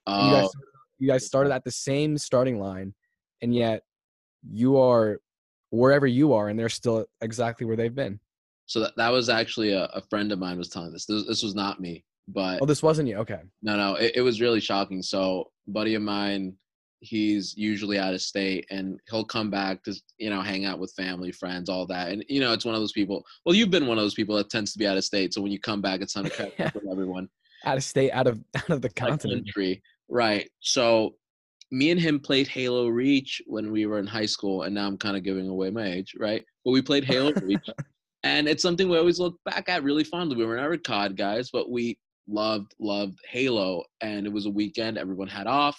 And 0.06 0.26
you 0.26 0.32
Oh, 0.32 0.36
guys 0.36 0.50
you 0.98 1.08
guys 1.08 1.24
started 1.26 1.52
at 1.52 1.64
the 1.64 1.70
same 1.72 2.18
starting 2.18 2.60
line 2.60 2.94
and 3.42 3.54
yet 3.54 3.82
you 4.50 4.78
are 4.78 5.20
wherever 5.70 6.06
you 6.06 6.32
are 6.32 6.48
and 6.48 6.58
they're 6.58 6.68
still 6.68 7.06
exactly 7.20 7.66
where 7.66 7.76
they've 7.76 7.94
been. 7.94 8.18
so 8.66 8.80
that, 8.80 8.96
that 8.96 9.10
was 9.10 9.28
actually 9.28 9.72
a, 9.72 9.84
a 9.86 10.00
friend 10.10 10.32
of 10.32 10.38
mine 10.38 10.58
was 10.58 10.68
telling 10.68 10.92
this. 10.92 11.06
this. 11.06 11.26
This 11.26 11.42
was 11.42 11.54
not 11.54 11.80
me, 11.80 12.04
oh, 12.04 12.32
but 12.32 12.58
Oh, 12.62 12.66
this 12.66 12.82
wasn't 12.82 13.08
you. 13.08 13.16
Okay. 13.18 13.40
No, 13.62 13.76
no, 13.76 13.94
it, 13.94 14.12
it 14.16 14.20
was 14.22 14.40
really 14.40 14.60
shocking. 14.60 15.02
So, 15.02 15.50
buddy 15.68 15.94
of 15.94 16.02
mine, 16.02 16.54
he's 17.00 17.56
usually 17.56 17.98
out 17.98 18.14
of 18.14 18.20
state, 18.20 18.66
and 18.70 18.98
he'll 19.10 19.24
come 19.24 19.50
back 19.50 19.82
to 19.84 19.94
you 20.18 20.30
know 20.30 20.40
hang 20.40 20.64
out 20.64 20.78
with 20.78 20.92
family, 20.92 21.32
friends, 21.32 21.68
all 21.68 21.86
that. 21.86 22.10
And 22.10 22.24
you 22.28 22.40
know, 22.40 22.52
it's 22.52 22.64
one 22.64 22.74
of 22.74 22.80
those 22.80 22.92
people. 22.92 23.24
Well, 23.44 23.54
you've 23.54 23.70
been 23.70 23.86
one 23.86 23.98
of 23.98 24.04
those 24.04 24.14
people 24.14 24.36
that 24.36 24.50
tends 24.50 24.72
to 24.72 24.78
be 24.78 24.86
out 24.86 24.96
of 24.96 25.04
state. 25.04 25.32
So 25.34 25.40
when 25.40 25.52
you 25.52 25.60
come 25.60 25.80
back, 25.80 26.00
it's 26.00 26.12
time 26.14 26.24
to 26.24 26.30
catch 26.30 26.60
up 26.60 26.74
with 26.74 26.90
everyone. 26.90 27.28
Out 27.64 27.76
of 27.76 27.84
state, 27.84 28.10
out 28.10 28.26
of 28.26 28.40
out 28.56 28.70
of 28.70 28.82
the 28.82 28.90
continent. 28.90 29.46
country, 29.46 29.82
right? 30.08 30.48
So, 30.60 31.14
me 31.70 31.90
and 31.90 32.00
him 32.00 32.18
played 32.18 32.48
Halo 32.48 32.88
Reach 32.88 33.40
when 33.46 33.70
we 33.70 33.86
were 33.86 33.98
in 33.98 34.06
high 34.06 34.26
school, 34.26 34.62
and 34.62 34.74
now 34.74 34.86
I'm 34.86 34.98
kind 34.98 35.16
of 35.16 35.22
giving 35.22 35.48
away 35.48 35.70
my 35.70 35.86
age, 35.86 36.14
right? 36.18 36.44
But 36.64 36.72
we 36.72 36.82
played 36.82 37.04
Halo 37.04 37.32
Reach, 37.42 37.68
and 38.22 38.48
it's 38.48 38.62
something 38.62 38.88
we 38.88 38.98
always 38.98 39.20
look 39.20 39.36
back 39.44 39.68
at 39.68 39.84
really 39.84 40.04
fondly. 40.04 40.36
We 40.36 40.46
were 40.46 40.56
never 40.56 40.76
COD 40.76 41.16
guys, 41.16 41.50
but 41.50 41.70
we 41.70 41.98
loved 42.28 42.74
loved 42.80 43.18
Halo, 43.28 43.84
and 44.00 44.26
it 44.26 44.32
was 44.32 44.46
a 44.46 44.50
weekend. 44.50 44.98
Everyone 44.98 45.28
had 45.28 45.46
off, 45.46 45.78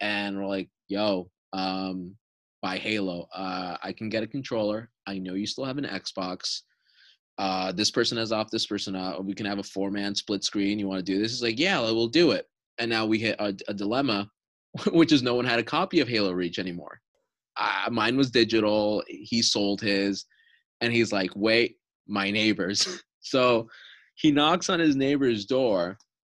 and 0.00 0.36
we're 0.36 0.46
like, 0.46 0.68
"Yo, 0.88 1.30
um, 1.52 2.16
buy 2.62 2.78
Halo. 2.78 3.28
Uh, 3.34 3.76
I 3.82 3.92
can 3.92 4.08
get 4.08 4.22
a 4.22 4.26
controller. 4.26 4.90
I 5.06 5.18
know 5.18 5.34
you 5.34 5.46
still 5.46 5.64
have 5.64 5.78
an 5.78 5.84
Xbox. 5.84 6.62
Uh, 7.38 7.70
this 7.72 7.90
person 7.90 8.18
has 8.18 8.32
off. 8.32 8.50
This 8.50 8.66
person 8.66 8.94
we 9.24 9.34
can 9.34 9.46
have 9.46 9.58
a 9.58 9.62
four 9.62 9.90
man 9.90 10.14
split 10.14 10.42
screen. 10.42 10.78
You 10.78 10.88
want 10.88 11.04
to 11.04 11.12
do 11.12 11.20
this? 11.20 11.32
Is 11.32 11.42
like, 11.42 11.58
yeah, 11.58 11.80
we'll 11.80 12.08
do 12.08 12.32
it. 12.32 12.46
And 12.78 12.90
now 12.90 13.06
we 13.06 13.18
hit 13.18 13.36
a, 13.38 13.54
a 13.68 13.74
dilemma, 13.74 14.28
which 14.92 15.12
is 15.12 15.22
no 15.22 15.34
one 15.34 15.44
had 15.44 15.58
a 15.58 15.64
copy 15.64 16.00
of 16.00 16.08
Halo 16.08 16.32
Reach 16.32 16.58
anymore. 16.58 17.00
Uh, 17.56 17.88
mine 17.90 18.16
was 18.16 18.30
digital. 18.30 19.02
He 19.08 19.42
sold 19.42 19.80
his, 19.80 20.26
and 20.80 20.92
he's 20.92 21.12
like, 21.12 21.30
wait, 21.34 21.76
my 22.06 22.30
neighbors. 22.30 23.02
so 23.20 23.68
he 24.14 24.30
knocks 24.30 24.68
on 24.68 24.78
his 24.78 24.96
neighbor's 24.96 25.44
door, 25.46 25.96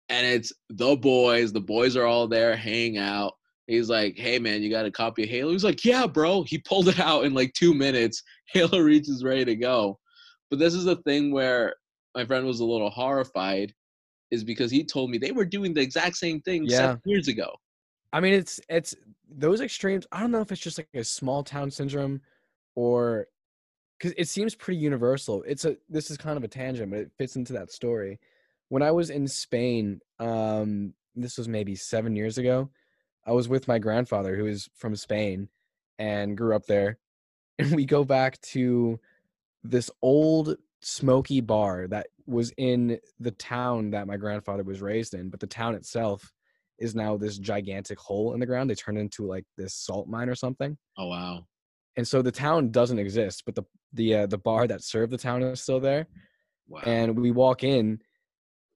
and 0.08 0.26
it's 0.26 0.52
the 0.70 0.96
boys. 0.96 1.52
The 1.52 1.60
boys 1.60 1.96
are 1.96 2.06
all 2.06 2.28
there, 2.28 2.56
hanging 2.56 2.98
out. 2.98 3.34
He's 3.66 3.90
like, 3.90 4.16
hey 4.16 4.38
man, 4.38 4.62
you 4.62 4.70
got 4.70 4.86
a 4.86 4.90
copy 4.90 5.24
of 5.24 5.28
Halo? 5.28 5.52
He's 5.52 5.64
like, 5.64 5.84
yeah, 5.84 6.06
bro. 6.06 6.42
He 6.42 6.58
pulled 6.58 6.88
it 6.88 6.98
out 6.98 7.24
in 7.24 7.34
like 7.34 7.52
two 7.52 7.74
minutes. 7.74 8.22
Halo 8.52 8.78
Reach 8.78 9.08
is 9.08 9.22
ready 9.22 9.44
to 9.44 9.56
go. 9.56 9.98
But 10.50 10.58
this 10.58 10.72
is 10.72 10.84
the 10.84 10.96
thing 11.02 11.30
where 11.32 11.74
my 12.14 12.24
friend 12.24 12.46
was 12.46 12.60
a 12.60 12.64
little 12.64 12.88
horrified, 12.88 13.74
is 14.30 14.44
because 14.44 14.70
he 14.70 14.84
told 14.84 15.10
me 15.10 15.18
they 15.18 15.32
were 15.32 15.44
doing 15.44 15.74
the 15.74 15.80
exact 15.80 16.16
same 16.16 16.40
thing 16.40 16.64
Yeah. 16.64 16.78
seven 16.78 17.00
years 17.04 17.28
ago. 17.28 17.54
I 18.12 18.20
mean, 18.20 18.34
it's 18.34 18.60
it's 18.68 18.94
those 19.30 19.60
extremes. 19.60 20.06
I 20.12 20.20
don't 20.20 20.30
know 20.30 20.40
if 20.40 20.50
it's 20.52 20.60
just 20.60 20.78
like 20.78 20.88
a 20.94 21.04
small 21.04 21.42
town 21.42 21.70
syndrome, 21.70 22.20
or 22.74 23.26
because 23.98 24.14
it 24.16 24.28
seems 24.28 24.54
pretty 24.54 24.80
universal. 24.80 25.42
It's 25.46 25.64
a 25.64 25.76
this 25.88 26.10
is 26.10 26.16
kind 26.16 26.36
of 26.36 26.44
a 26.44 26.48
tangent, 26.48 26.90
but 26.90 27.00
it 27.00 27.12
fits 27.18 27.36
into 27.36 27.52
that 27.54 27.70
story. 27.70 28.18
When 28.70 28.82
I 28.82 28.90
was 28.90 29.10
in 29.10 29.26
Spain, 29.26 30.00
um, 30.18 30.94
this 31.14 31.38
was 31.38 31.48
maybe 31.48 31.74
seven 31.74 32.16
years 32.16 32.38
ago. 32.38 32.70
I 33.26 33.32
was 33.32 33.48
with 33.48 33.68
my 33.68 33.78
grandfather, 33.78 34.36
who 34.36 34.46
is 34.46 34.68
from 34.74 34.96
Spain, 34.96 35.48
and 35.98 36.36
grew 36.36 36.56
up 36.56 36.66
there, 36.66 36.98
and 37.58 37.74
we 37.74 37.84
go 37.84 38.04
back 38.04 38.40
to 38.52 38.98
this 39.64 39.90
old 40.00 40.56
smoky 40.80 41.40
bar 41.40 41.88
that 41.88 42.06
was 42.26 42.52
in 42.56 42.98
the 43.18 43.32
town 43.32 43.90
that 43.90 44.06
my 44.06 44.16
grandfather 44.16 44.62
was 44.62 44.80
raised 44.80 45.14
in, 45.14 45.28
but 45.28 45.40
the 45.40 45.46
town 45.46 45.74
itself 45.74 46.32
is 46.78 46.94
now 46.94 47.16
this 47.16 47.38
gigantic 47.38 47.98
hole 47.98 48.34
in 48.34 48.40
the 48.40 48.46
ground. 48.46 48.70
They 48.70 48.74
turned 48.74 48.98
it 48.98 49.02
into 49.02 49.26
like 49.26 49.44
this 49.56 49.74
salt 49.74 50.08
mine 50.08 50.28
or 50.28 50.34
something. 50.34 50.76
Oh 50.96 51.08
wow. 51.08 51.46
And 51.96 52.06
so 52.06 52.22
the 52.22 52.32
town 52.32 52.70
doesn't 52.70 52.98
exist, 52.98 53.42
but 53.44 53.54
the 53.54 53.64
the 53.92 54.14
uh, 54.14 54.26
the 54.26 54.38
bar 54.38 54.66
that 54.66 54.82
served 54.82 55.12
the 55.12 55.18
town 55.18 55.42
is 55.42 55.60
still 55.60 55.80
there. 55.80 56.06
Wow. 56.68 56.82
And 56.84 57.18
we 57.18 57.30
walk 57.30 57.64
in, 57.64 57.98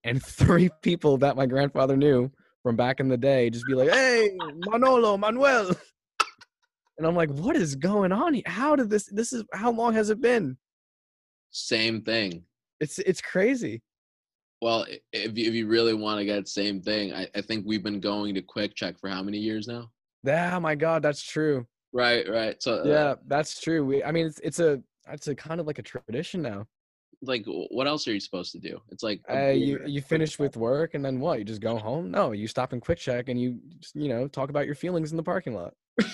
and 0.04 0.22
three 0.24 0.70
people 0.82 1.18
that 1.18 1.36
my 1.36 1.46
grandfather 1.46 1.96
knew 1.96 2.30
from 2.62 2.76
back 2.76 3.00
in 3.00 3.08
the 3.08 3.16
day 3.16 3.50
just 3.50 3.66
be 3.66 3.74
like, 3.74 3.90
"Hey, 3.90 4.30
Manolo, 4.68 5.16
Manuel," 5.16 5.68
and 6.98 7.06
I'm 7.06 7.14
like, 7.14 7.30
"What 7.30 7.56
is 7.56 7.76
going 7.76 8.12
on? 8.12 8.34
here? 8.34 8.42
How 8.46 8.76
did 8.76 8.90
this? 8.90 9.06
This 9.06 9.32
is 9.32 9.44
how 9.52 9.70
long 9.70 9.94
has 9.94 10.10
it 10.10 10.20
been? 10.20 10.56
Same 11.50 12.02
thing. 12.02 12.44
It's 12.80 12.98
it's 12.98 13.20
crazy." 13.20 13.82
Well, 14.62 14.86
if 15.12 15.36
you, 15.36 15.48
if 15.48 15.54
you 15.54 15.66
really 15.66 15.92
want 15.92 16.20
to 16.20 16.24
get 16.24 16.44
the 16.44 16.48
same 16.48 16.80
thing, 16.80 17.12
I, 17.12 17.26
I 17.34 17.40
think 17.40 17.66
we've 17.66 17.82
been 17.82 17.98
going 17.98 18.32
to 18.36 18.42
QuickChek 18.42 18.96
for 19.00 19.08
how 19.08 19.20
many 19.20 19.38
years 19.38 19.66
now? 19.66 19.90
Yeah, 20.22 20.56
my 20.60 20.76
God, 20.76 21.02
that's 21.02 21.20
true. 21.20 21.66
Right, 21.92 22.30
right. 22.30 22.62
So 22.62 22.74
uh, 22.74 22.84
Yeah, 22.86 23.14
that's 23.26 23.60
true. 23.60 23.84
We, 23.84 24.04
I 24.04 24.12
mean, 24.12 24.24
it's 24.26 24.38
it's 24.38 24.60
a 24.60 24.80
it's 25.10 25.26
a 25.26 25.34
kind 25.34 25.58
of 25.60 25.66
like 25.66 25.80
a 25.80 25.82
tradition 25.82 26.42
now. 26.42 26.68
like, 27.22 27.44
what 27.46 27.88
else 27.88 28.06
are 28.06 28.12
you 28.12 28.20
supposed 28.20 28.52
to 28.52 28.60
do? 28.60 28.78
It's 28.90 29.02
like 29.02 29.20
Uh, 29.28 29.48
you 29.48 29.80
you 29.84 30.00
finish 30.00 30.38
with 30.38 30.56
work 30.56 30.94
and 30.94 31.04
then 31.04 31.18
what? 31.18 31.40
You 31.40 31.44
just 31.44 31.60
go 31.60 31.76
home? 31.76 32.12
No, 32.12 32.30
you 32.30 32.46
stop 32.46 32.72
in 32.72 32.80
QuickChek 32.80 33.28
and 33.28 33.40
you 33.40 33.58
you 33.94 34.08
know 34.08 34.28
talk 34.28 34.48
about 34.48 34.66
your 34.66 34.76
feelings 34.76 35.10
in 35.10 35.16
the 35.16 35.24
parking 35.24 35.56
lot. 35.56 35.74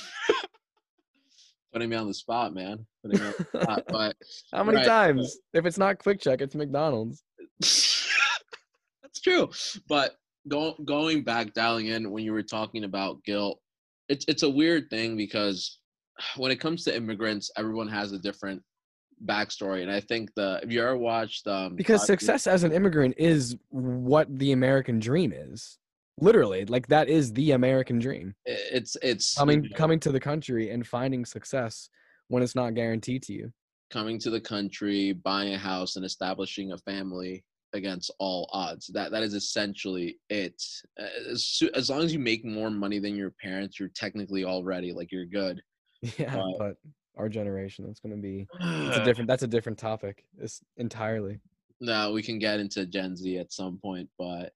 putting 1.71 1.91
me 1.91 1.97
on 1.97 2.07
the 2.09 2.15
spot, 2.15 2.55
man. 2.55 2.87
Putting 3.05 3.21
me 3.21 3.27
on 3.27 3.35
the 3.39 3.45
spot. 3.61 3.85
But 3.91 4.17
How 4.53 4.65
many 4.65 4.79
Right, 4.79 4.87
times? 4.87 5.37
If 5.53 5.67
it's 5.67 5.77
not 5.77 5.99
QuickChek, 5.99 6.41
it's 6.41 6.55
McDonald's. 6.55 7.23
that's 9.09 9.21
true. 9.21 9.51
But 9.89 10.17
go, 10.49 10.75
going 10.85 11.25
back, 11.25 11.55
dialing 11.55 11.87
in 11.87 12.11
when 12.11 12.25
you 12.25 12.33
were 12.33 12.43
talking 12.43 12.85
about 12.85 13.23
guilt, 13.25 13.61
it's 14.09 14.25
it's 14.29 14.43
a 14.43 14.51
weird 14.51 14.89
thing 14.91 15.17
because 15.17 15.81
when 16.37 16.51
it 16.51 16.57
comes 16.57 16.85
to 16.85 16.97
immigrants, 16.97 17.51
everyone 17.57 17.89
has 17.89 18.13
a 18.13 18.19
different 18.19 18.63
backstory, 19.27 19.83
and 19.83 19.91
I 19.91 20.01
think 20.01 20.31
the 20.37 20.61
if 20.63 20.71
you 20.71 20.83
ever 20.83 20.97
watched 20.97 21.47
um 21.47 21.77
Because 21.77 22.07
success 22.07 22.47
as 22.47 22.65
an 22.65 22.73
immigrant 22.73 23.15
is 23.19 23.57
what 23.71 24.27
the 24.39 24.53
American 24.53 24.99
dream 24.99 25.33
is. 25.33 25.79
Literally, 26.21 26.65
like 26.65 26.89
that 26.89 27.09
is 27.09 27.33
the 27.33 27.53
American 27.53 27.99
dream. 28.01 28.35
it's 28.45 28.97
it's 29.03 29.37
you 29.37 29.41
Coming 29.41 29.63
know, 29.63 29.69
coming 29.77 30.01
to 30.01 30.11
the 30.13 30.21
country 30.21 30.71
and 30.71 30.87
finding 30.87 31.25
success 31.25 31.91
when 32.29 32.43
it's 32.43 32.55
not 32.57 32.75
guaranteed 32.75 33.23
to 33.25 33.33
you. 33.33 33.53
coming 33.91 34.19
to 34.21 34.31
the 34.31 34.41
country, 34.41 35.13
buying 35.13 35.55
a 35.55 35.59
house, 35.59 35.97
and 35.97 36.05
establishing 36.05 36.73
a 36.73 36.79
family 36.79 37.45
against 37.73 38.11
all 38.19 38.49
odds. 38.53 38.87
That 38.89 39.11
that 39.13 39.23
is 39.23 39.35
essentially 39.35 40.19
it. 40.31 40.63
As, 41.31 41.63
as 41.75 41.91
long 41.91 42.01
as 42.03 42.13
you 42.13 42.19
make 42.19 42.45
more 42.45 42.71
money 42.71 42.99
than 42.99 43.17
your 43.17 43.33
parents, 43.43 43.79
you're 43.79 43.91
technically 43.95 44.45
already 44.45 44.93
like 44.93 45.13
you're 45.13 45.27
good. 45.27 45.63
Yeah, 46.19 46.37
Right. 46.37 46.55
but 46.59 46.77
our 47.17 47.29
generation, 47.29 47.85
that's 47.87 47.99
gonna 48.01 48.17
be 48.17 48.47
it's 48.61 48.97
a 48.99 49.05
different 49.05 49.27
that's 49.29 49.43
a 49.43 49.49
different 49.49 49.79
topic. 49.79 50.25
It's 50.41 50.61
entirely. 50.77 51.41
no, 51.81 52.13
we 52.13 52.23
can 52.23 52.39
get 52.39 52.61
into 52.61 52.87
Gen 52.87 53.17
Z 53.17 53.39
at 53.39 53.53
some 53.53 53.79
point, 53.79 54.09
but 54.19 54.53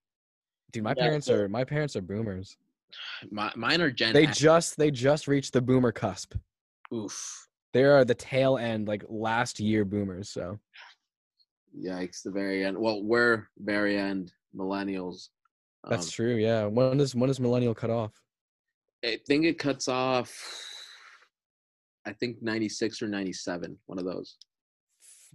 Dude, 0.71 0.83
my 0.83 0.93
Yeah, 0.97 1.03
parents 1.03 1.27
so- 1.27 1.35
are 1.35 1.49
my 1.49 1.63
parents 1.65 1.95
are 1.97 2.01
boomers. 2.01 2.55
my, 3.31 3.51
mine 3.55 3.81
are 3.81 3.91
Gen 3.91 4.13
They 4.13 4.27
X. 4.27 4.37
just 4.37 4.77
they 4.77 4.89
just 4.91 5.27
reached 5.27 5.51
the 5.53 5.61
boomer 5.61 5.91
cusp. 5.91 6.35
Oof. 6.93 7.47
They 7.73 7.83
are 7.83 8.05
the 8.05 8.15
tail 8.15 8.57
end, 8.57 8.87
like 8.87 9.03
last 9.09 9.59
year 9.59 9.83
boomers. 9.83 10.29
So 10.29 10.59
Yikes, 11.77 12.21
the 12.23 12.31
very 12.31 12.65
end. 12.65 12.77
Well, 12.77 13.03
we're 13.03 13.47
very 13.57 13.97
end 13.97 14.31
millennials. 14.55 15.29
that's 15.89 16.07
Um, 16.07 16.11
true. 16.11 16.35
Yeah. 16.35 16.65
When 16.65 16.97
does 16.97 17.15
when 17.15 17.27
does 17.27 17.39
millennial 17.39 17.73
cut 17.73 17.89
off? 17.89 18.11
I 19.03 19.19
think 19.27 19.45
it 19.45 19.59
cuts 19.59 19.87
off. 19.87 20.31
I 22.05 22.13
think 22.13 22.41
ninety 22.41 22.69
six 22.69 23.01
or 23.01 23.07
ninety 23.07 23.33
seven. 23.33 23.77
One 23.85 23.97
of 23.99 24.05
those. 24.05 24.37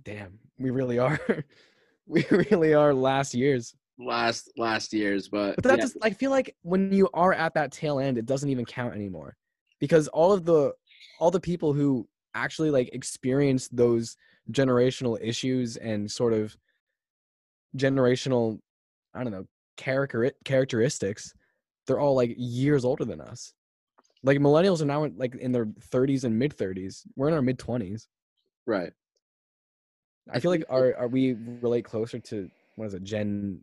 Damn, 0.04 0.38
we 0.58 0.70
really 0.70 0.98
are. 0.98 1.18
we 2.06 2.24
really 2.30 2.74
are 2.74 2.94
last 2.94 3.34
years. 3.34 3.74
Last 3.98 4.52
last 4.56 4.92
years, 4.92 5.28
but, 5.28 5.56
But 5.56 5.64
that 5.64 5.78
yeah, 5.78 5.82
just, 5.82 5.96
I 6.02 6.10
feel 6.10 6.30
like 6.30 6.54
when 6.62 6.92
you 6.92 7.08
are 7.14 7.32
at 7.32 7.52
that 7.54 7.72
tail 7.72 7.98
end, 7.98 8.16
it 8.16 8.26
doesn't 8.26 8.48
even 8.48 8.64
count 8.64 8.94
anymore, 8.94 9.36
because 9.80 10.06
all 10.08 10.32
of 10.32 10.44
the 10.44 10.72
all 11.18 11.32
the 11.32 11.40
people 11.40 11.72
who 11.72 12.08
actually 12.34 12.70
like 12.70 12.90
experience 12.92 13.68
those 13.68 14.16
generational 14.52 15.18
issues 15.20 15.76
and 15.76 16.10
sort 16.10 16.32
of 16.32 16.56
generational, 17.76 18.58
I 19.14 19.22
don't 19.22 19.32
know, 19.32 19.46
character 19.76 20.32
characteristics, 20.44 21.32
they're 21.86 22.00
all 22.00 22.14
like 22.14 22.34
years 22.36 22.84
older 22.84 23.04
than 23.04 23.20
us. 23.20 23.52
Like 24.22 24.38
millennials 24.38 24.82
are 24.82 24.86
now 24.86 25.04
in, 25.04 25.16
like 25.16 25.34
in 25.36 25.52
their 25.52 25.66
30s 25.66 26.24
and 26.24 26.38
mid 26.38 26.56
30s. 26.56 27.02
We're 27.16 27.28
in 27.28 27.34
our 27.34 27.42
mid 27.42 27.58
20s. 27.58 28.06
Right. 28.66 28.92
I 30.30 30.40
feel 30.40 30.50
like 30.50 30.64
are 30.68 30.94
are 30.98 31.08
we 31.08 31.34
relate 31.62 31.84
closer 31.84 32.18
to 32.18 32.50
what 32.76 32.86
is 32.86 32.94
it 32.94 33.02
Gen 33.02 33.60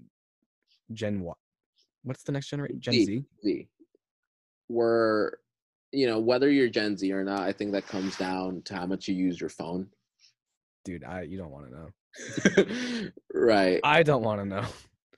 Gen 0.93 1.21
what? 1.21 1.37
What's 2.03 2.23
the 2.23 2.31
next 2.31 2.49
generation? 2.49 2.79
Gen 2.79 2.93
Z. 2.93 3.23
Z. 3.43 3.67
We're, 4.69 5.33
you 5.91 6.07
know, 6.07 6.19
whether 6.19 6.49
you're 6.49 6.69
Gen 6.69 6.97
Z 6.97 7.11
or 7.11 7.23
not, 7.23 7.41
I 7.41 7.51
think 7.51 7.71
that 7.73 7.87
comes 7.87 8.15
down 8.17 8.61
to 8.63 8.75
how 8.75 8.85
much 8.85 9.07
you 9.07 9.15
use 9.15 9.39
your 9.39 9.49
phone. 9.49 9.87
Dude, 10.85 11.03
I 11.03 11.23
you 11.23 11.37
don't 11.37 11.51
want 11.51 11.65
to 11.67 11.75
know. 11.75 13.09
right. 13.33 13.81
I 13.83 14.03
don't 14.03 14.23
want 14.23 14.39
to 14.39 14.45
know. 14.45 14.65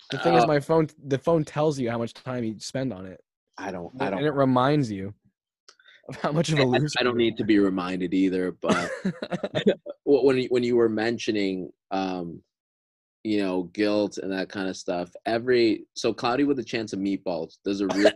The 0.09 0.17
thing 0.19 0.33
is, 0.33 0.45
Uh, 0.45 0.47
my 0.47 0.59
phone 0.59 0.89
the 1.05 1.19
phone 1.19 1.43
tells 1.43 1.77
you 1.77 1.91
how 1.91 1.97
much 1.97 2.13
time 2.13 2.43
you 2.43 2.55
spend 2.59 2.93
on 2.93 3.05
it, 3.05 3.21
I 3.57 3.71
don't. 3.71 3.91
I 3.99 4.09
don't. 4.09 4.19
And 4.19 4.27
it 4.27 4.31
reminds 4.31 4.89
you 4.89 5.13
of 6.07 6.15
how 6.15 6.31
much 6.31 6.49
of 6.49 6.59
a 6.59 6.63
loser. 6.63 6.95
I 6.99 7.03
don't 7.03 7.17
need 7.17 7.37
to 7.37 7.43
be 7.43 7.59
reminded 7.59 8.13
either. 8.13 8.53
But 8.53 8.89
when 10.05 10.37
you, 10.37 10.47
when 10.49 10.63
you 10.63 10.77
were 10.77 10.89
mentioning, 10.89 11.71
um, 11.91 12.41
you 13.23 13.39
know, 13.43 13.63
guilt 13.73 14.17
and 14.17 14.31
that 14.31 14.49
kind 14.49 14.69
of 14.69 14.77
stuff, 14.77 15.11
every 15.25 15.85
so 15.95 16.13
cloudy 16.13 16.45
with 16.45 16.59
a 16.59 16.63
chance 16.63 16.93
of 16.93 16.99
meatballs. 16.99 17.57
There's 17.65 17.81
a 17.81 17.87
real 17.87 18.11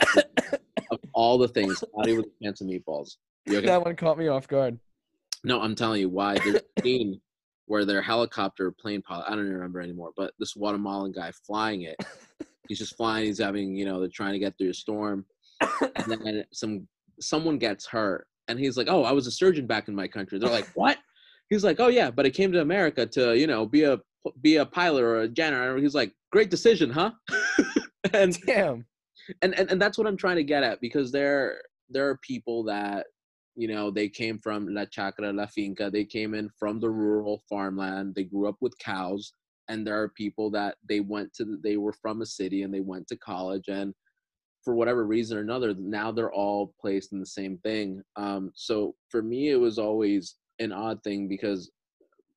of 0.91 0.99
all 1.14 1.38
the 1.38 1.49
things 1.49 1.84
cloudy 1.93 2.16
with 2.16 2.28
a 2.28 2.43
chance 2.43 2.62
of 2.62 2.68
meatballs. 2.68 3.18
Okay? 3.49 3.66
that 3.66 3.84
one 3.84 3.95
caught 3.95 4.18
me 4.18 4.28
off 4.28 4.47
guard. 4.47 4.80
No, 5.43 5.60
I'm 5.60 5.76
telling 5.76 5.99
you 5.99 6.10
why. 6.10 6.38
There's 6.38 6.56
a 6.56 6.82
scene 6.82 7.20
where 7.66 7.86
their 7.86 8.01
helicopter 8.01 8.72
plane 8.72 9.01
pilot, 9.01 9.26
I 9.28 9.32
don't 9.32 9.45
even 9.45 9.53
remember 9.53 9.82
anymore, 9.82 10.12
but 10.18 10.34
this 10.39 10.53
Guatemalan 10.53 11.12
guy 11.14 11.32
flying 11.45 11.84
it. 11.84 11.95
He's 12.68 12.80
just 12.80 12.95
flying. 12.95 13.26
He's 13.26 13.39
having, 13.39 13.76
you 13.76 13.86
know, 13.86 13.99
they're 13.99 14.09
trying 14.09 14.34
to 14.34 14.39
get 14.39 14.57
through 14.57 14.70
a 14.70 14.74
storm. 14.74 15.26
And 15.59 16.05
then 16.07 16.43
some 16.53 16.88
someone 17.20 17.57
gets 17.57 17.86
hurt, 17.86 18.28
and 18.47 18.59
he's 18.59 18.78
like, 18.78 18.88
"Oh, 18.89 19.03
I 19.03 19.12
was 19.12 19.28
a 19.28 19.32
surgeon 19.32 19.68
back 19.68 19.88
in 19.88 19.95
my 19.95 20.07
country." 20.07 20.39
They're 20.39 20.49
like, 20.49 20.70
"What?" 20.74 20.97
He's 21.49 21.64
like, 21.64 21.80
"Oh 21.80 21.88
yeah, 21.88 22.12
but 22.12 22.26
I 22.26 22.30
came 22.30 22.51
to 22.51 22.62
America 22.62 23.05
to, 23.05 23.38
you 23.38 23.47
know, 23.47 23.66
be 23.66 23.84
a 23.84 23.99
be 24.41 24.57
a 24.57 24.66
pilot 24.66 25.03
or 25.03 25.22
a 25.22 25.28
janitor." 25.28 25.78
He's 25.78 25.95
like, 25.95 26.14
"Great 26.32 26.49
decision, 26.49 26.89
huh?" 26.89 27.12
and 28.14 28.38
Damn. 28.45 28.86
and, 29.41 29.53
and 29.57 29.72
and 29.72 29.82
that's 29.82 29.97
what 29.97 30.07
I'm 30.07 30.18
trying 30.18 30.38
to 30.38 30.43
get 30.43 30.64
at 30.64 30.82
because 30.82 31.12
there 31.12 31.62
there 31.89 32.07
are 32.09 32.18
people 32.18 32.64
that 32.66 33.07
you 33.56 33.68
know 33.68 33.91
they 33.91 34.08
came 34.08 34.39
from 34.39 34.68
la 34.68 34.86
chacra 34.86 35.32
la 35.32 35.45
finca 35.45 35.89
they 35.89 36.06
came 36.06 36.34
in 36.34 36.49
from 36.58 36.80
the 36.80 36.89
rural 36.89 37.41
farmland 37.49 38.14
they 38.16 38.24
grew 38.24 38.47
up 38.47 38.56
with 38.62 38.78
cows 38.78 39.34
and 39.70 39.86
there 39.86 39.99
are 40.02 40.10
people 40.10 40.49
that 40.49 40.76
they 40.88 40.99
went 40.99 41.34
to 41.34 41.58
they 41.64 41.78
were 41.78 41.93
from 41.93 42.22
a 42.22 42.26
city 42.26 42.64
and 42.64 42.74
they 42.74 42.80
went 42.80 43.08
to 43.08 43.18
college 43.18 43.68
and 43.68 43.93
for 44.64 44.76
whatever 44.76 45.06
reason 45.06 45.38
or 45.38 45.41
another 45.41 45.74
now 45.76 46.12
they're 46.12 46.34
all 46.34 46.74
placed 46.80 47.14
in 47.14 47.20
the 47.20 47.26
same 47.26 47.58
thing 47.60 48.02
um 48.16 48.52
so 48.56 48.95
for 49.10 49.22
me 49.22 49.49
it 49.49 49.60
was 49.60 49.78
always 49.78 50.36
an 50.60 50.72
odd 50.72 51.04
thing 51.04 51.28
because 51.28 51.72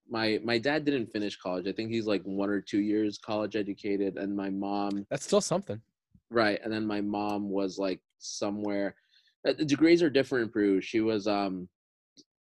my 0.09 0.41
my 0.45 0.59
dad 0.59 0.85
didn't 0.85 1.13
finish 1.13 1.37
college 1.37 1.67
i 1.67 1.73
think 1.73 1.91
he's 1.91 2.07
like 2.07 2.23
one 2.25 2.51
or 2.51 2.61
two 2.61 2.81
years 2.81 3.19
college 3.19 3.57
educated 3.57 4.17
and 4.17 4.35
my 4.35 4.51
mom 4.51 5.07
That's 5.11 5.25
still 5.25 5.41
something. 5.41 5.81
Right. 6.31 6.59
And 6.65 6.73
then 6.73 6.87
my 6.87 7.01
mom 7.01 7.49
was 7.49 7.79
like 7.79 8.01
somewhere 8.19 8.97
the 9.45 9.65
degrees 9.65 10.03
are 10.03 10.11
different 10.11 10.47
in 10.47 10.51
Peru. 10.51 10.81
She 10.81 11.01
was 11.01 11.27
um 11.27 11.69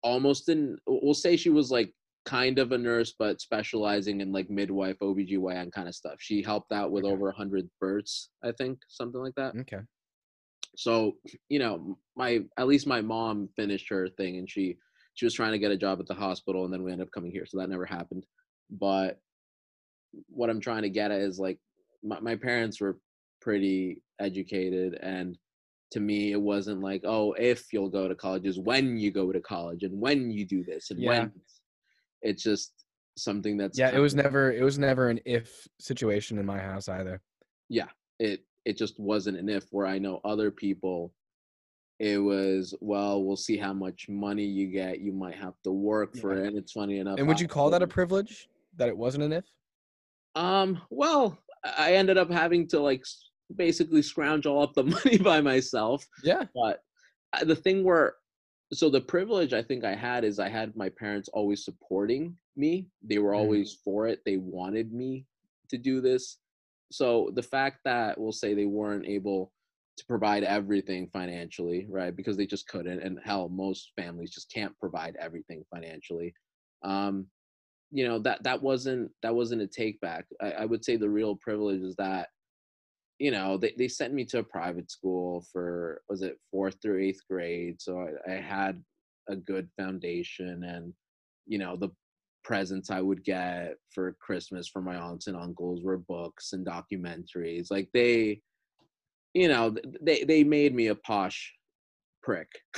almost 0.02 0.48
in 0.48 0.76
we'll 0.86 1.14
say 1.14 1.36
she 1.36 1.50
was 1.50 1.70
like 1.70 1.92
kind 2.24 2.58
of 2.58 2.72
a 2.72 2.78
nurse 2.78 3.14
but 3.18 3.40
specializing 3.40 4.20
in 4.20 4.32
like 4.32 4.50
midwife, 4.50 4.96
OBGYN 5.00 5.70
kind 5.72 5.88
of 5.88 5.94
stuff. 5.94 6.16
She 6.18 6.42
helped 6.42 6.72
out 6.72 6.90
with 6.90 7.04
Okay. 7.04 7.12
over 7.12 7.26
100 7.26 7.68
births, 7.80 8.30
I 8.42 8.52
think, 8.52 8.78
something 8.88 9.20
like 9.20 9.34
that. 9.36 9.54
Okay. 9.60 9.80
So, 10.76 11.16
you 11.48 11.58
know, 11.58 11.98
my 12.16 12.40
at 12.58 12.66
least 12.66 12.86
my 12.86 13.00
mom 13.00 13.48
finished 13.56 13.88
her 13.90 14.08
thing 14.08 14.38
and 14.38 14.50
she 14.50 14.76
she 15.14 15.24
was 15.24 15.34
trying 15.34 15.52
to 15.52 15.58
get 15.58 15.70
a 15.70 15.76
job 15.76 15.98
at 16.00 16.06
the 16.06 16.14
hospital 16.14 16.64
and 16.64 16.72
then 16.72 16.82
we 16.82 16.92
ended 16.92 17.06
up 17.06 17.12
coming 17.12 17.30
here. 17.30 17.46
So 17.46 17.58
that 17.58 17.70
never 17.70 17.86
happened. 17.86 18.26
But 18.70 19.20
what 20.28 20.50
I'm 20.50 20.60
trying 20.60 20.82
to 20.82 20.90
get 20.90 21.10
at 21.10 21.20
is 21.20 21.38
like 21.38 21.58
my, 22.02 22.20
my 22.20 22.36
parents 22.36 22.80
were 22.80 22.98
pretty 23.40 24.02
educated 24.20 24.98
and 25.02 25.38
to 25.92 26.00
me 26.00 26.32
it 26.32 26.40
wasn't 26.40 26.80
like 26.80 27.02
oh 27.04 27.32
if 27.34 27.72
you'll 27.72 27.88
go 27.88 28.08
to 28.08 28.14
college 28.14 28.44
is 28.46 28.58
when 28.58 28.96
you 28.96 29.10
go 29.10 29.32
to 29.32 29.40
college 29.40 29.82
and 29.84 29.98
when 30.00 30.30
you 30.30 30.44
do 30.44 30.64
this 30.64 30.90
and 30.90 31.00
Yeah. 31.00 31.08
when 31.08 31.32
it's 32.22 32.42
just 32.42 32.72
something 33.16 33.56
that's 33.56 33.78
Yeah, 33.78 33.94
it 33.94 33.98
was 34.00 34.12
of- 34.14 34.18
never 34.24 34.52
it 34.52 34.62
was 34.62 34.78
never 34.78 35.08
an 35.08 35.20
if 35.24 35.66
situation 35.80 36.38
in 36.38 36.44
my 36.46 36.58
house 36.58 36.88
either. 36.88 37.20
Yeah. 37.68 37.88
It 38.18 38.40
it 38.64 38.76
just 38.76 38.98
wasn't 38.98 39.36
an 39.38 39.48
if 39.48 39.64
where 39.70 39.86
i 39.86 39.96
know 39.98 40.20
other 40.24 40.50
people 40.50 41.12
it 42.00 42.18
was 42.18 42.74
well 42.80 43.22
we'll 43.24 43.36
see 43.36 43.56
how 43.56 43.72
much 43.72 44.06
money 44.08 44.44
you 44.44 44.66
get 44.66 45.00
you 45.00 45.12
might 45.12 45.36
have 45.36 45.54
to 45.62 45.70
work 45.70 46.16
for 46.16 46.32
it 46.34 46.46
and 46.48 46.58
it's 46.58 46.72
funny 46.72 46.98
enough 46.98 47.18
And 47.18 47.28
would 47.28 47.40
you 47.40 47.46
call 47.48 47.70
that 47.70 47.82
a 47.82 47.86
privilege? 47.86 48.48
That 48.76 48.88
it 48.88 48.96
wasn't 48.98 49.22
an 49.24 49.32
if? 49.32 49.44
um 50.34 50.80
well 50.90 51.38
i 51.64 51.94
ended 51.94 52.18
up 52.18 52.30
having 52.30 52.66
to 52.68 52.80
like 52.80 53.04
basically 53.54 54.02
scrounge 54.02 54.46
all 54.46 54.62
up 54.62 54.74
the 54.74 54.82
money 55.04 55.18
by 55.18 55.40
myself 55.40 56.04
Yeah. 56.24 56.44
but 56.54 56.80
uh, 57.32 57.44
the 57.44 57.56
thing 57.56 57.84
where 57.84 58.16
so 58.72 58.90
the 58.90 59.00
privilege 59.00 59.52
i 59.52 59.62
think 59.62 59.84
i 59.84 59.94
had 59.94 60.24
is 60.24 60.38
i 60.40 60.48
had 60.48 60.74
my 60.76 60.88
parents 60.88 61.28
always 61.32 61.64
supporting 61.64 62.36
me 62.56 62.88
they 63.02 63.18
were 63.18 63.32
Mhm. 63.32 63.38
always 63.38 63.74
for 63.84 64.08
it 64.08 64.20
they 64.24 64.38
wanted 64.38 64.92
me 64.92 65.26
to 65.68 65.78
do 65.78 66.00
this 66.00 66.38
so 66.90 67.30
the 67.34 67.42
fact 67.42 67.80
that 67.84 68.18
we'll 68.18 68.32
say 68.32 68.54
they 68.54 68.66
weren't 68.66 69.06
able 69.06 69.52
to 69.96 70.04
provide 70.06 70.42
everything 70.44 71.08
financially 71.08 71.86
right 71.88 72.14
because 72.14 72.36
they 72.36 72.46
just 72.46 72.66
couldn't 72.68 73.00
and 73.00 73.18
hell 73.24 73.48
most 73.48 73.92
families 73.96 74.30
just 74.30 74.50
can't 74.52 74.76
provide 74.78 75.16
everything 75.20 75.64
financially 75.72 76.34
um 76.82 77.26
you 77.92 78.06
know 78.06 78.18
that 78.18 78.42
that 78.42 78.60
wasn't 78.60 79.10
that 79.22 79.34
wasn't 79.34 79.62
a 79.62 79.66
take 79.66 80.00
back 80.00 80.26
I, 80.40 80.50
I 80.52 80.64
would 80.64 80.84
say 80.84 80.96
the 80.96 81.08
real 81.08 81.36
privilege 81.36 81.80
is 81.82 81.94
that 81.96 82.28
you 83.18 83.30
know 83.30 83.56
they, 83.56 83.72
they 83.78 83.88
sent 83.88 84.12
me 84.12 84.24
to 84.24 84.38
a 84.38 84.44
private 84.44 84.90
school 84.90 85.44
for 85.52 86.02
was 86.08 86.22
it 86.22 86.38
fourth 86.50 86.76
through 86.82 87.02
eighth 87.02 87.20
grade 87.30 87.80
so 87.80 88.00
I, 88.00 88.32
I 88.32 88.40
had 88.40 88.82
a 89.28 89.36
good 89.36 89.68
foundation 89.78 90.64
and 90.64 90.92
you 91.46 91.58
know 91.58 91.76
the 91.76 91.90
presents 92.44 92.90
i 92.90 93.00
would 93.00 93.24
get 93.24 93.74
for 93.92 94.16
christmas 94.20 94.68
from 94.68 94.84
my 94.84 94.96
aunts 94.96 95.26
and 95.26 95.36
uncles 95.36 95.82
were 95.82 95.98
books 95.98 96.52
and 96.52 96.66
documentaries 96.66 97.68
like 97.70 97.88
they 97.92 98.40
you 99.34 99.48
know 99.48 99.74
they 100.02 100.22
they 100.24 100.44
made 100.44 100.74
me 100.74 100.88
a 100.88 100.94
posh 100.94 101.52
prick 102.22 102.48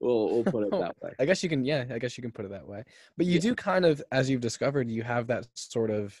we'll, 0.00 0.34
we'll 0.34 0.44
put 0.44 0.66
it 0.66 0.74
that 0.78 0.94
way 1.02 1.12
I 1.20 1.26
guess 1.26 1.42
you 1.42 1.48
can 1.48 1.64
yeah, 1.64 1.84
I 1.90 1.98
guess 1.98 2.16
you 2.16 2.22
can 2.22 2.32
put 2.32 2.46
it 2.46 2.50
that 2.50 2.66
way. 2.66 2.82
But 3.16 3.26
you 3.26 3.34
Yeah. 3.34 3.40
do 3.40 3.54
kind 3.54 3.84
of 3.84 4.02
as 4.10 4.30
you've 4.30 4.40
discovered, 4.40 4.90
you 4.90 5.02
have 5.02 5.26
that 5.26 5.46
sort 5.54 5.90
of 5.90 6.20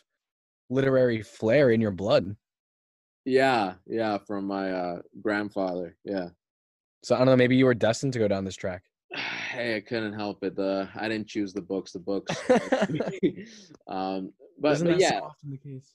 literary 0.68 1.22
flair 1.22 1.70
in 1.70 1.80
your 1.80 1.90
blood. 1.90 2.36
Yeah 3.30 3.74
yeah 3.86 4.18
from 4.18 4.44
my 4.44 4.72
uh 4.72 4.98
grandfather 5.22 5.96
yeah 6.04 6.28
So 7.02 7.14
I 7.14 7.18
don't 7.18 7.26
know, 7.26 7.36
maybe 7.36 7.56
you 7.56 7.64
were 7.64 7.74
destined 7.74 8.12
to 8.14 8.18
go 8.18 8.28
down 8.28 8.44
this 8.44 8.56
track. 8.56 8.82
hey 9.52 9.76
i 9.76 9.80
couldn't 9.80 10.12
help 10.12 10.42
it 10.44 10.54
the 10.56 10.88
i 10.96 11.08
didn't 11.08 11.28
choose 11.28 11.52
the 11.52 11.60
books 11.72 11.92
the 11.92 11.98
books 11.98 12.30
um 13.88 14.32
but, 14.60 14.72
Isn't 14.72 14.88
but 14.88 14.92
that 14.94 15.00
yeah 15.00 15.18
so 15.20 15.24
often 15.24 15.50
the 15.50 15.58
case? 15.58 15.94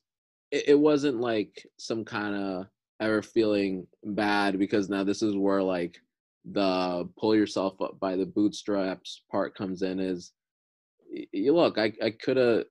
it, 0.52 0.64
it 0.70 0.80
wasn't 0.80 1.20
like 1.20 1.66
some 1.78 2.04
kind 2.04 2.36
of 2.36 2.66
ever 3.00 3.22
feeling 3.22 3.86
bad 4.04 4.58
because 4.58 4.90
now 4.90 5.04
this 5.04 5.22
is 5.22 5.36
where 5.36 5.62
like 5.64 5.98
the 6.52 7.08
pull 7.20 7.36
yourself 7.36 7.82
up 7.82 8.00
by 8.00 8.16
the 8.16 8.26
bootstraps 8.26 9.24
part 9.32 9.56
comes 9.56 9.82
in 9.82 10.00
is 10.00 10.32
y- 11.12 11.26
y- 11.34 11.50
look 11.52 11.78
i, 11.78 11.92
I 12.04 12.12
could 12.12 12.38
have 12.38 12.66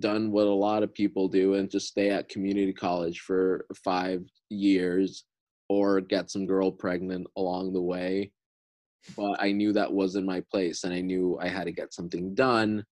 done 0.00 0.30
what 0.30 0.46
a 0.46 0.50
lot 0.50 0.82
of 0.82 0.94
people 0.94 1.28
do 1.28 1.54
and 1.54 1.70
just 1.70 1.88
stay 1.88 2.10
at 2.10 2.28
community 2.28 2.72
college 2.72 3.20
for 3.20 3.66
five 3.84 4.22
years 4.50 5.24
or 5.68 6.00
get 6.00 6.30
some 6.30 6.46
girl 6.46 6.70
pregnant 6.70 7.26
along 7.36 7.72
the 7.72 7.82
way. 7.82 8.32
But 9.16 9.40
i 9.40 9.52
knew 9.52 9.72
that 9.72 9.92
wasn't 9.92 10.26
my 10.26 10.42
place 10.50 10.84
and 10.84 10.92
i 10.92 11.00
knew 11.00 11.38
i 11.40 11.48
had 11.48 11.64
to 11.64 11.72
get 11.72 11.94
something 11.94 12.34
done. 12.34 12.84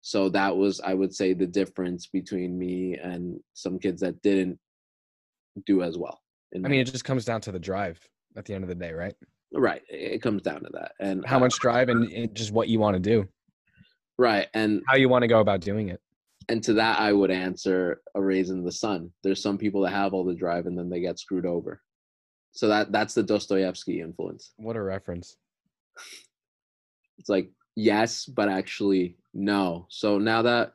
So 0.00 0.28
that 0.30 0.56
was 0.56 0.80
i 0.80 0.94
would 0.94 1.14
say 1.14 1.32
the 1.32 1.46
difference 1.46 2.06
between 2.06 2.58
me 2.58 2.96
and 2.96 3.38
some 3.54 3.78
kids 3.78 4.00
that 4.00 4.20
didn't 4.22 4.58
do 5.66 5.82
as 5.82 5.98
well 5.98 6.22
I 6.54 6.68
mean, 6.68 6.80
it 6.80 6.84
just 6.84 7.04
comes 7.04 7.24
down 7.24 7.40
to 7.42 7.52
the 7.52 7.58
drive 7.58 7.98
at 8.36 8.44
the 8.44 8.54
end 8.54 8.64
of 8.64 8.68
the 8.68 8.74
day, 8.74 8.92
right? 8.92 9.14
right. 9.54 9.82
It 9.88 10.22
comes 10.22 10.42
down 10.42 10.60
to 10.60 10.70
that. 10.72 10.92
And 11.00 11.24
How 11.26 11.38
much 11.38 11.58
drive 11.58 11.88
and, 11.88 12.10
and 12.12 12.34
just 12.34 12.52
what 12.52 12.68
you 12.68 12.78
want 12.78 12.94
to 12.94 13.00
do, 13.00 13.28
right. 14.18 14.48
And 14.54 14.82
how 14.86 14.96
you 14.96 15.08
want 15.08 15.22
to 15.22 15.28
go 15.28 15.40
about 15.40 15.60
doing 15.60 15.88
it. 15.88 16.00
And 16.48 16.62
to 16.64 16.74
that 16.74 16.98
i 17.00 17.12
would 17.12 17.30
answer 17.30 18.02
a 18.14 18.20
Raisin 18.20 18.58
in 18.58 18.64
the 18.64 18.72
Sun 18.72 19.10
there's 19.22 19.42
some 19.42 19.58
people 19.58 19.82
that 19.82 19.92
have 19.92 20.14
all 20.14 20.24
the 20.24 20.34
drive 20.34 20.66
and 20.66 20.76
then 20.76 20.88
they 20.88 21.00
get 21.00 21.18
screwed 21.18 21.46
over 21.46 21.82
so 22.52 22.68
that 22.68 22.92
that's 22.92 23.14
the 23.14 23.22
dostoevsky 23.22 24.00
influence 24.00 24.52
What 24.56 24.76
a 24.76 24.82
reference. 24.82 25.36
it's 27.18 27.28
like 27.28 27.50
yes 27.76 28.26
but 28.26 28.48
actually 28.48 29.16
no 29.34 29.86
so 29.88 30.18
now 30.18 30.42
that 30.42 30.74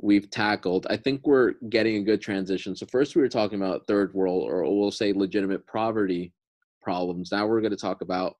we've 0.00 0.30
tackled 0.30 0.86
i 0.90 0.96
think 0.96 1.26
we're 1.26 1.52
getting 1.68 1.96
a 1.96 2.02
good 2.04 2.20
transition 2.20 2.74
so 2.74 2.86
first 2.86 3.14
we 3.14 3.22
were 3.22 3.28
talking 3.28 3.60
about 3.60 3.86
third 3.86 4.12
world 4.14 4.48
or 4.48 4.62
we'll 4.62 4.90
say 4.90 5.12
legitimate 5.12 5.66
poverty 5.66 6.32
problems. 6.82 7.32
Now 7.32 7.46
we're 7.46 7.60
going 7.60 7.70
to 7.70 7.76
talk 7.76 8.02
about 8.02 8.36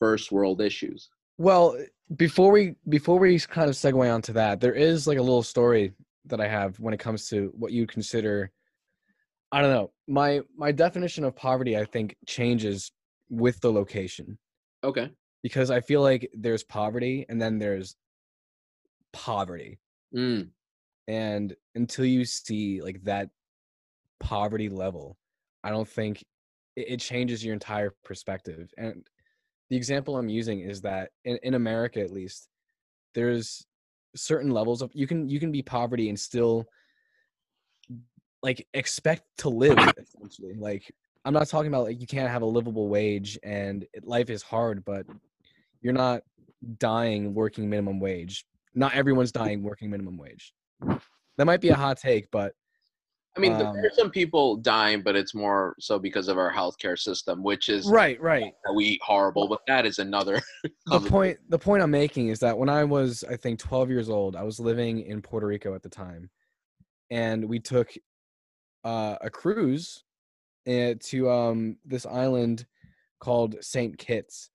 first 0.00 0.32
world 0.32 0.60
issues. 0.60 1.08
Well, 1.38 1.78
before 2.16 2.50
we 2.50 2.74
before 2.88 3.18
we 3.18 3.38
kind 3.38 3.68
of 3.70 3.76
segue 3.76 4.12
onto 4.12 4.32
that, 4.34 4.60
there 4.60 4.74
is 4.74 5.06
like 5.06 5.18
a 5.18 5.22
little 5.22 5.42
story 5.42 5.94
that 6.26 6.40
I 6.40 6.48
have 6.48 6.78
when 6.80 6.92
it 6.92 7.00
comes 7.00 7.28
to 7.28 7.52
what 7.54 7.72
you 7.72 7.86
consider. 7.86 8.50
I 9.52 9.62
don't 9.62 9.70
know. 9.72 9.92
My 10.06 10.42
my 10.56 10.72
definition 10.72 11.24
of 11.24 11.34
poverty, 11.36 11.76
I 11.78 11.84
think, 11.84 12.16
changes 12.26 12.92
with 13.30 13.60
the 13.60 13.70
location 13.72 14.38
Okay. 14.84 15.10
because 15.42 15.70
I 15.70 15.80
feel 15.80 16.02
like 16.02 16.30
there's 16.34 16.64
poverty 16.64 17.24
and 17.28 17.40
then 17.40 17.58
there's 17.58 17.96
poverty, 19.12 19.78
Mm. 20.14 20.50
and 21.06 21.54
until 21.74 22.04
you 22.06 22.24
see 22.24 22.80
like 22.82 23.02
that 23.04 23.30
poverty 24.18 24.68
level, 24.70 25.16
I 25.62 25.70
don't 25.70 25.88
think 25.88 26.24
it, 26.76 26.86
it 26.88 27.00
changes 27.00 27.44
your 27.44 27.52
entire 27.54 27.94
perspective. 28.04 28.72
And 28.78 29.06
the 29.70 29.76
example 29.76 30.16
I'm 30.16 30.28
using 30.28 30.60
is 30.60 30.80
that 30.82 31.10
in, 31.24 31.38
in 31.42 31.54
America, 31.54 32.00
at 32.00 32.10
least, 32.10 32.48
there's 33.14 33.66
certain 34.16 34.50
levels 34.50 34.82
of 34.82 34.90
you 34.94 35.06
can 35.06 35.28
you 35.28 35.38
can 35.38 35.52
be 35.52 35.62
poverty 35.62 36.08
and 36.08 36.18
still 36.18 36.66
like 38.42 38.66
expect 38.74 39.22
to 39.38 39.48
live 39.48 39.78
essentially. 39.98 40.54
Like 40.54 40.92
i'm 41.24 41.34
not 41.34 41.48
talking 41.48 41.68
about 41.68 41.84
like 41.84 42.00
you 42.00 42.06
can't 42.06 42.30
have 42.30 42.42
a 42.42 42.46
livable 42.46 42.88
wage 42.88 43.38
and 43.42 43.84
life 44.04 44.30
is 44.30 44.40
hard 44.40 44.84
but 44.84 45.04
you're 45.82 45.92
not 45.92 46.22
dying 46.78 47.34
working 47.34 47.68
minimum 47.68 48.00
wage. 48.00 48.44
Not 48.74 48.94
everyone's 48.94 49.32
dying 49.32 49.62
working 49.62 49.90
minimum 49.90 50.16
wage. 50.16 50.52
That 51.36 51.44
might 51.44 51.60
be 51.60 51.68
a 51.68 51.74
hot 51.74 51.98
take 51.98 52.30
but 52.30 52.52
I 53.38 53.40
mean, 53.40 53.52
Um, 53.52 53.76
there's 53.80 53.94
some 53.94 54.10
people 54.10 54.56
dying, 54.56 55.02
but 55.02 55.14
it's 55.14 55.34
more 55.34 55.76
so 55.78 55.98
because 55.98 56.26
of 56.26 56.38
our 56.38 56.52
healthcare 56.52 56.98
system, 56.98 57.42
which 57.42 57.68
is 57.68 57.88
right 57.88 58.20
right 58.20 58.52
we 58.74 58.84
eat 58.84 59.00
horrible. 59.02 59.46
But 59.46 59.60
that 59.68 59.86
is 59.86 60.00
another. 60.00 60.40
the 60.86 61.00
point 61.00 61.38
the 61.48 61.58
point 61.58 61.82
i'm 61.82 61.90
making 61.90 62.28
is 62.28 62.40
that 62.40 62.56
when 62.56 62.68
i 62.68 62.82
was 62.82 63.24
i 63.30 63.36
think 63.36 63.58
12 63.58 63.90
years 63.90 64.08
old 64.08 64.34
i 64.34 64.42
was 64.42 64.58
living 64.58 65.00
in 65.06 65.22
puerto 65.22 65.46
rico 65.46 65.74
at 65.74 65.82
the 65.82 65.88
time 65.88 66.28
and 67.10 67.44
we 67.48 67.58
took 67.58 67.92
uh, 68.84 69.16
a 69.20 69.30
cruise 69.30 70.04
uh, 70.66 70.94
to 71.00 71.30
um, 71.30 71.76
this 71.84 72.06
island 72.06 72.66
called 73.20 73.56
st 73.60 73.96
kitts 73.98 74.50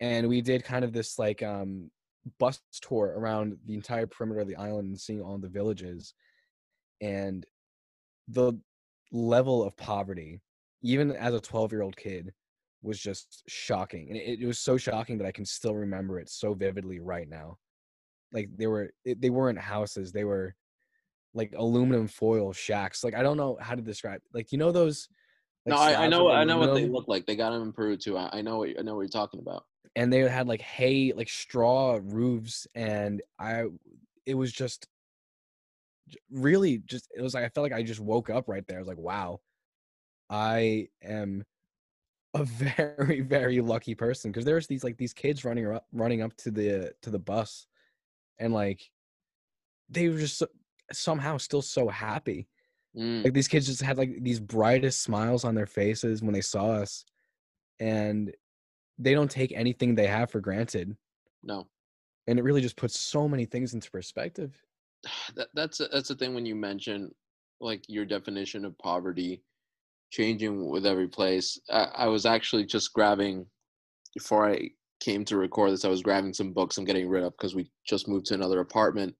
and 0.00 0.28
we 0.28 0.40
did 0.40 0.64
kind 0.64 0.84
of 0.84 0.92
this 0.92 1.18
like 1.18 1.42
um, 1.42 1.90
bus 2.38 2.60
tour 2.80 3.14
around 3.16 3.56
the 3.66 3.74
entire 3.74 4.06
perimeter 4.06 4.40
of 4.40 4.48
the 4.48 4.56
island 4.56 4.88
and 4.88 4.98
seeing 4.98 5.22
all 5.22 5.38
the 5.38 5.48
villages 5.48 6.14
and 7.00 7.46
the 8.28 8.52
level 9.12 9.64
of 9.64 9.76
poverty 9.76 10.40
even 10.82 11.12
as 11.12 11.34
a 11.34 11.40
12 11.40 11.72
year 11.72 11.82
old 11.82 11.96
kid 11.96 12.32
was 12.82 12.98
just 12.98 13.42
shocking 13.48 14.08
and 14.08 14.16
it, 14.16 14.40
it 14.40 14.46
was 14.46 14.58
so 14.58 14.76
shocking 14.76 15.18
that 15.18 15.26
i 15.26 15.32
can 15.32 15.44
still 15.44 15.74
remember 15.74 16.18
it 16.18 16.28
so 16.28 16.54
vividly 16.54 17.00
right 17.00 17.28
now 17.28 17.56
like 18.32 18.48
they 18.56 18.66
were 18.66 18.90
it, 19.04 19.20
they 19.20 19.30
weren't 19.30 19.58
houses 19.58 20.12
they 20.12 20.24
were 20.24 20.54
like 21.34 21.52
aluminum 21.56 22.06
foil 22.06 22.52
shacks 22.52 23.04
like 23.04 23.14
i 23.14 23.22
don't 23.22 23.36
know 23.36 23.56
how 23.60 23.74
to 23.74 23.82
describe 23.82 24.20
like 24.32 24.52
you 24.52 24.58
know 24.58 24.72
those 24.72 25.08
like, 25.64 25.74
no, 25.74 25.82
I, 25.82 26.04
I 26.04 26.08
know. 26.08 26.30
I 26.30 26.44
know 26.44 26.58
what 26.58 26.74
they 26.74 26.86
look 26.86 27.08
like. 27.08 27.26
They 27.26 27.34
got 27.34 27.50
them 27.50 27.62
in 27.62 27.72
Peru 27.72 27.96
too. 27.96 28.16
I, 28.16 28.30
I 28.34 28.40
know. 28.40 28.58
What, 28.58 28.68
I 28.78 28.82
know 28.82 28.94
what 28.94 29.00
you're 29.00 29.08
talking 29.08 29.40
about. 29.40 29.64
and 29.96 30.12
they 30.12 30.20
had 30.20 30.46
like 30.46 30.60
hay 30.60 31.12
like 31.16 31.28
straw 31.28 31.98
roofs 32.02 32.66
and 32.74 33.22
i 33.40 33.64
it 34.26 34.34
was 34.34 34.52
just 34.52 34.86
really 36.30 36.78
just 36.86 37.08
it 37.16 37.22
was 37.22 37.34
like 37.34 37.44
i 37.44 37.48
felt 37.48 37.64
like 37.64 37.72
i 37.78 37.82
just 37.82 38.00
woke 38.00 38.30
up 38.30 38.48
right 38.48 38.66
there. 38.66 38.78
I 38.78 38.80
was 38.80 38.88
like 38.88 38.98
wow 38.98 39.40
i 40.30 40.88
am 41.02 41.44
a 42.34 42.44
very 42.44 43.20
very 43.20 43.60
lucky 43.60 43.94
person. 43.94 44.30
Because 44.30 44.44
there's 44.44 44.66
these 44.66 44.84
like 44.84 44.96
these 44.96 45.12
kids 45.12 45.44
running 45.44 45.66
up 45.70 45.86
running 45.92 46.22
up 46.22 46.36
to 46.38 46.50
the 46.50 46.92
to 47.02 47.10
the 47.10 47.18
bus 47.18 47.66
and 48.38 48.52
like 48.52 48.90
they 49.88 50.08
were 50.08 50.18
just 50.18 50.38
so, 50.38 50.46
somehow 50.92 51.36
still 51.36 51.62
so 51.62 51.88
happy. 51.88 52.48
Mm. 52.96 53.24
like 53.24 53.34
these 53.34 53.48
kids 53.48 53.66
just 53.66 53.82
had 53.82 53.98
like 53.98 54.22
these 54.22 54.40
brightest 54.40 55.02
smiles 55.02 55.44
on 55.44 55.54
their 55.54 55.66
faces 55.66 56.22
when 56.22 56.32
they 56.32 56.40
saw 56.40 56.70
us 56.70 57.04
and 57.78 58.34
they 58.98 59.12
don't 59.12 59.30
take 59.30 59.52
anything 59.52 59.94
they 59.94 60.06
have 60.06 60.30
for 60.30 60.40
granted. 60.40 60.96
No, 61.42 61.66
and 62.26 62.38
it 62.38 62.42
really 62.42 62.62
just 62.62 62.76
puts 62.76 62.98
so 62.98 63.28
many 63.28 63.44
things 63.44 63.74
into 63.74 63.90
perspective 63.90 64.58
that, 65.36 65.48
that's 65.54 65.78
that's 65.92 66.08
the 66.08 66.14
thing 66.14 66.34
when 66.34 66.46
you 66.46 66.54
mention 66.54 67.10
like 67.60 67.84
your 67.88 68.04
definition 68.04 68.64
of 68.64 68.78
poverty 68.78 69.42
changing 70.10 70.68
with 70.70 70.86
every 70.86 71.08
place. 71.08 71.58
I, 71.70 71.88
I 71.96 72.06
was 72.06 72.26
actually 72.26 72.64
just 72.64 72.92
grabbing 72.92 73.46
before 74.14 74.48
I 74.48 74.70
came 75.00 75.24
to 75.26 75.36
record 75.36 75.72
this. 75.72 75.84
I 75.84 75.88
was 75.88 76.02
grabbing 76.02 76.32
some 76.32 76.52
books 76.52 76.78
I'm 76.78 76.84
getting 76.84 77.08
rid 77.08 77.24
of 77.24 77.32
because 77.36 77.54
we 77.54 77.70
just 77.88 78.08
moved 78.08 78.26
to 78.26 78.34
another 78.34 78.60
apartment, 78.60 79.14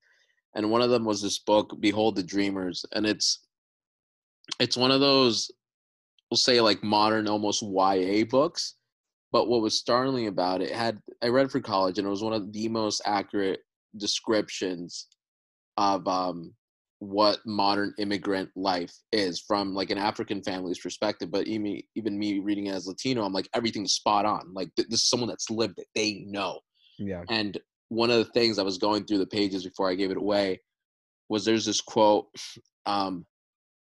and 0.55 0.71
one 0.71 0.83
of 0.83 0.91
them 0.91 1.05
was 1.05 1.23
this 1.23 1.39
book, 1.39 1.77
"Behold 1.81 2.17
the 2.17 2.23
Dreamers," 2.23 2.85
and 2.93 3.07
it's 3.07 3.41
it's 4.61 4.77
one 4.77 4.91
of 4.91 5.01
those 5.01 5.51
we'll 6.31 6.39
say 6.39 6.61
like 6.61 6.83
modern 6.83 7.29
almost 7.29 7.63
YA 7.63 8.25
books. 8.25 8.75
But 9.33 9.49
what 9.49 9.61
was 9.61 9.79
startling 9.79 10.29
about 10.29 10.63
it 10.63 10.71
had 10.71 10.99
I 11.23 11.29
read 11.29 11.51
for 11.51 11.61
college, 11.61 11.99
and 11.99 12.07
it 12.07 12.11
was 12.11 12.23
one 12.23 12.33
of 12.33 12.53
the 12.53 12.69
most 12.69 13.03
accurate 13.05 13.61
descriptions 13.97 15.09
of 15.77 16.07
um, 16.07 16.55
what 16.99 17.39
modern 17.45 17.93
immigrant 17.99 18.51
life 18.57 18.93
is 19.13 19.41
from 19.41 19.75
like 19.75 19.91
an 19.91 19.99
African 19.99 20.43
family's 20.43 20.79
perspective. 20.79 21.31
But 21.31 21.47
even 21.47 21.81
even 21.95 22.19
me 22.19 22.39
reading 22.39 22.67
it 22.67 22.75
as 22.75 22.87
Latino, 22.87 23.25
I'm 23.25 23.33
like 23.33 23.49
everything's 23.55 23.95
spot 23.95 24.25
on. 24.25 24.53
Like 24.55 24.75
th- 24.77 24.89
this 24.89 25.01
is 25.01 25.09
someone 25.09 25.29
that's 25.29 25.51
lived 25.51 25.79
it. 25.79 25.87
They 25.95 26.25
know. 26.27 26.61
yeah 26.99 27.23
And 27.29 27.59
one 27.89 28.11
of 28.11 28.19
the 28.19 28.33
things 28.33 28.59
I 28.59 28.63
was 28.63 28.79
going 28.79 29.05
through 29.05 29.19
the 29.19 29.27
pages 29.27 29.65
before 29.65 29.91
I 29.91 29.95
gave 29.95 30.11
it 30.11 30.17
away 30.17 30.61
was 31.29 31.45
there's 31.45 31.67
this 31.67 31.81
quote. 31.81 32.27
Um, 32.87 33.27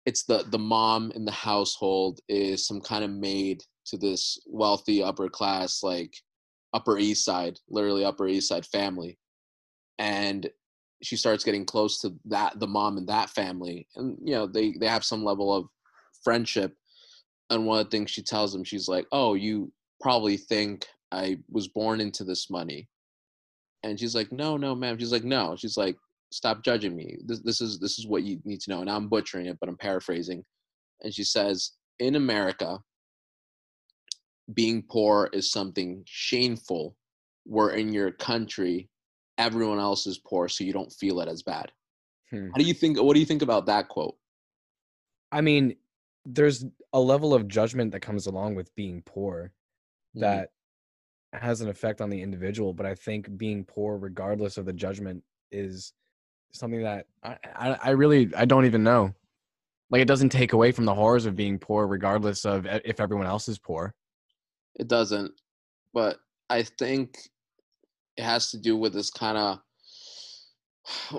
it's 0.06 0.24
the 0.24 0.44
the 0.50 0.58
mom 0.58 1.12
in 1.14 1.24
the 1.24 1.32
household 1.32 2.20
is 2.28 2.66
some 2.66 2.80
kind 2.80 3.04
of 3.04 3.10
maid 3.10 3.62
to 3.86 3.96
this 3.96 4.38
wealthy 4.46 5.02
upper 5.02 5.28
class 5.28 5.82
like 5.82 6.12
upper 6.74 6.98
east 6.98 7.24
side 7.24 7.58
literally 7.68 8.04
upper 8.04 8.26
east 8.26 8.48
side 8.48 8.64
family 8.66 9.18
and 9.98 10.48
she 11.02 11.16
starts 11.16 11.44
getting 11.44 11.64
close 11.64 12.00
to 12.00 12.14
that 12.24 12.58
the 12.60 12.66
mom 12.66 12.96
and 12.96 13.08
that 13.08 13.30
family 13.30 13.86
and 13.96 14.16
you 14.22 14.34
know 14.34 14.46
they 14.46 14.74
they 14.80 14.86
have 14.86 15.04
some 15.04 15.24
level 15.24 15.54
of 15.54 15.66
friendship 16.24 16.74
and 17.50 17.64
one 17.66 17.78
of 17.78 17.86
the 17.86 17.90
things 17.90 18.10
she 18.10 18.22
tells 18.22 18.52
them 18.52 18.64
she's 18.64 18.88
like 18.88 19.06
oh 19.12 19.34
you 19.34 19.72
probably 20.00 20.36
think 20.36 20.86
i 21.12 21.38
was 21.50 21.68
born 21.68 22.00
into 22.00 22.24
this 22.24 22.50
money. 22.50 22.88
And 23.84 23.98
she's 23.98 24.14
like 24.14 24.32
no 24.32 24.56
no 24.56 24.74
ma'am. 24.74 24.98
She's 24.98 25.12
like 25.12 25.24
no. 25.24 25.56
She's 25.56 25.76
like 25.76 25.96
stop 26.30 26.62
judging 26.64 26.94
me. 26.96 27.18
This, 27.24 27.40
this 27.40 27.60
is 27.60 27.78
this 27.78 27.98
is 27.98 28.06
what 28.06 28.24
you 28.24 28.40
need 28.44 28.60
to 28.62 28.70
know 28.70 28.80
and 28.80 28.90
i'm 28.90 29.08
butchering 29.08 29.46
it 29.46 29.56
but 29.60 29.68
i'm 29.68 29.76
paraphrasing. 29.76 30.44
And 31.02 31.14
she 31.14 31.24
says 31.24 31.72
in 32.00 32.16
america 32.16 32.78
being 34.54 34.82
poor 34.82 35.28
is 35.32 35.50
something 35.50 36.02
shameful. 36.06 36.96
Where 37.44 37.70
in 37.70 37.92
your 37.92 38.10
country 38.10 38.90
everyone 39.38 39.78
else 39.78 40.06
is 40.06 40.18
poor 40.18 40.48
so 40.48 40.64
you 40.64 40.72
don't 40.72 40.92
feel 40.92 41.20
it 41.20 41.28
as 41.28 41.42
bad 41.42 41.72
Hmm. 42.30 42.48
how 42.50 42.58
do 42.58 42.64
you 42.64 42.74
think 42.74 43.00
what 43.00 43.14
do 43.14 43.20
you 43.20 43.26
think 43.26 43.42
about 43.42 43.66
that 43.66 43.88
quote 43.88 44.16
i 45.32 45.40
mean 45.40 45.76
there's 46.26 46.64
a 46.92 47.00
level 47.00 47.32
of 47.32 47.48
judgment 47.48 47.92
that 47.92 48.00
comes 48.00 48.26
along 48.26 48.54
with 48.54 48.74
being 48.74 49.02
poor 49.02 49.52
Mhm. 50.14 50.20
that 50.20 50.52
has 51.32 51.60
an 51.60 51.68
effect 51.68 52.00
on 52.00 52.10
the 52.10 52.20
individual 52.20 52.72
but 52.74 52.86
i 52.86 52.94
think 52.94 53.36
being 53.38 53.64
poor 53.64 53.96
regardless 53.96 54.58
of 54.58 54.66
the 54.66 54.72
judgment 54.72 55.22
is 55.52 55.92
something 56.52 56.82
that 56.82 57.06
i 57.22 57.36
i, 57.54 57.78
I 57.84 57.90
really 57.90 58.34
i 58.34 58.44
don't 58.44 58.66
even 58.66 58.82
know 58.82 59.14
like 59.90 60.02
it 60.02 60.08
doesn't 60.08 60.30
take 60.30 60.52
away 60.52 60.72
from 60.72 60.84
the 60.84 60.94
horrors 60.94 61.26
of 61.26 61.36
being 61.36 61.58
poor 61.58 61.86
regardless 61.86 62.44
of 62.44 62.66
if 62.66 63.00
everyone 63.00 63.26
else 63.26 63.48
is 63.48 63.58
poor 63.58 63.94
it 64.74 64.88
doesn't 64.88 65.32
but 65.94 66.18
i 66.50 66.62
think 66.62 67.18
it 68.18 68.24
has 68.24 68.50
to 68.50 68.58
do 68.58 68.76
with 68.76 68.92
this 68.92 69.10
kind 69.10 69.38
of 69.38 69.58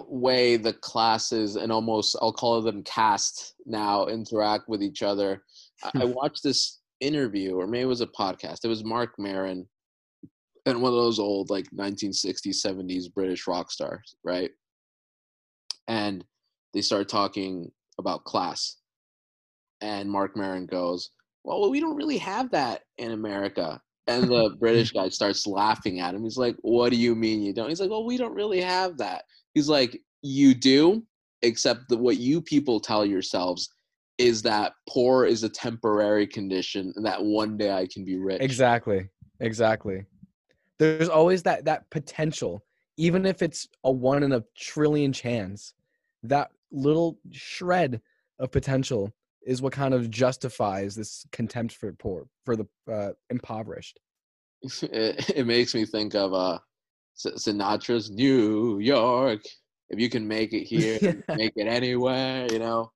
way 0.07 0.57
the 0.57 0.73
classes 0.73 1.55
and 1.55 1.71
almost 1.71 2.15
i'll 2.21 2.33
call 2.33 2.61
them 2.61 2.83
caste 2.83 3.55
now 3.65 4.05
interact 4.07 4.67
with 4.67 4.83
each 4.83 5.01
other. 5.01 5.43
I- 5.83 5.91
i 5.95 6.05
hmm. 6.05 6.13
watched 6.13 6.43
this 6.43 6.79
interview 6.99 7.55
or 7.55 7.65
maybe 7.65 7.83
it 7.83 7.85
was 7.85 8.01
a 8.01 8.07
podcast 8.07 8.65
it 8.65 8.67
was 8.67 8.83
mark 8.83 9.13
Maron 9.17 9.65
and 10.65 10.81
one 10.81 10.91
of 10.91 10.97
those 10.97 11.19
old 11.19 11.49
like 11.49 11.65
1960s 11.71 12.65
70s 12.65 13.13
british 13.13 13.47
rock 13.47 13.71
stars 13.71 14.15
right? 14.23 14.51
And 15.87 16.23
they 16.75 16.81
start 16.81 17.09
talking 17.09 17.71
about 17.97 18.25
class. 18.25 18.75
And 19.81 20.11
mark 20.11 20.35
Maron 20.35 20.65
goes 20.65 21.11
well 21.45 21.69
we 21.69 21.79
don't 21.79 21.95
really 21.95 22.17
have 22.17 22.51
that 22.51 22.81
in 22.97 23.11
america 23.11 23.81
and 24.07 24.27
the 24.27 24.55
british 24.59 24.91
guy 24.91 25.09
starts 25.09 25.45
laughing 25.45 25.99
at 25.99 26.13
him 26.13 26.23
he's 26.23 26.37
like 26.37 26.55
what 26.61 26.89
do 26.89 26.97
you 26.97 27.15
mean 27.15 27.41
you 27.41 27.53
don't 27.53 27.69
he's 27.69 27.81
like 27.81 27.89
well 27.89 28.05
we 28.05 28.17
don't 28.17 28.33
really 28.33 28.61
have 28.61 28.97
that 28.97 29.23
he's 29.53 29.69
like 29.69 30.01
you 30.21 30.53
do 30.53 31.03
except 31.41 31.87
that 31.89 31.97
what 31.97 32.17
you 32.17 32.41
people 32.41 32.79
tell 32.79 33.05
yourselves 33.05 33.69
is 34.19 34.41
that 34.41 34.73
poor 34.87 35.25
is 35.25 35.43
a 35.43 35.49
temporary 35.49 36.27
condition 36.27 36.93
and 36.95 37.05
that 37.05 37.23
one 37.23 37.57
day 37.57 37.71
I 37.71 37.87
can 37.87 38.03
be 38.03 38.17
rich. 38.17 38.41
Exactly. 38.41 39.07
Exactly. 39.39 40.05
There's 40.77 41.09
always 41.09 41.41
that 41.43 41.65
that 41.65 41.89
potential, 41.89 42.63
even 42.97 43.25
if 43.25 43.41
it's 43.41 43.67
a 43.85 43.91
one 43.91 44.23
in 44.23 44.33
a 44.33 44.43
trillion 44.55 45.13
chance. 45.13 45.73
That 46.23 46.51
little 46.69 47.17
shred 47.31 48.01
of 48.39 48.51
potential 48.51 49.13
is 49.45 49.61
what 49.61 49.73
kind 49.73 49.93
of 49.93 50.09
justifies 50.09 50.95
this 50.95 51.25
contempt 51.31 51.75
for 51.75 51.91
poor 51.93 52.27
for 52.45 52.55
the 52.55 52.67
uh, 52.91 53.11
impoverished. 53.29 53.99
It, 54.83 55.29
it 55.29 55.47
makes 55.47 55.73
me 55.73 55.85
think 55.85 56.15
of 56.15 56.33
uh 56.33 56.59
Sinatra's 57.17 58.09
New 58.09 58.79
York. 58.79 59.41
If 59.89 59.99
you 59.99 60.09
can 60.09 60.27
make 60.27 60.53
it 60.53 60.63
here, 60.63 60.99
make 61.35 61.53
it 61.55 61.67
anywhere, 61.67 62.47
you 62.51 62.59
know. 62.59 62.91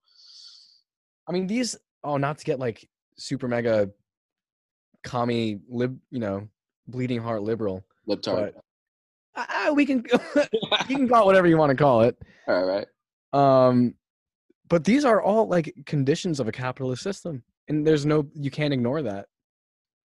I 1.28 1.32
mean, 1.32 1.48
these. 1.48 1.76
Oh, 2.04 2.18
not 2.18 2.38
to 2.38 2.46
get 2.46 2.60
like 2.60 2.88
super 3.18 3.48
mega 3.48 3.90
commie 5.04 5.60
lib, 5.70 5.98
you 6.12 6.20
know, 6.20 6.48
bleeding 6.88 7.22
heart 7.22 7.44
liberal. 7.44 7.84
Libtard. 8.08 8.54
But, 8.54 9.50
uh, 9.50 9.74
we 9.74 9.86
can 9.86 10.04
you 10.88 10.98
can 10.98 11.08
call 11.08 11.24
it 11.24 11.26
whatever 11.26 11.48
you 11.48 11.58
want 11.58 11.72
to 11.72 11.76
call 11.76 12.02
it. 12.02 12.18
All 12.48 12.66
right. 12.66 12.88
Um, 13.34 13.96
but 14.74 14.84
these 14.84 15.06
are 15.06 15.22
all 15.22 15.48
like 15.48 15.72
conditions 15.86 16.40
of 16.40 16.48
a 16.48 16.52
capitalist 16.52 17.04
system, 17.04 17.44
and 17.68 17.86
there's 17.86 18.08
no 18.08 18.28
you 18.34 18.50
can't 18.50 18.74
ignore 18.74 19.04
that. 19.04 19.28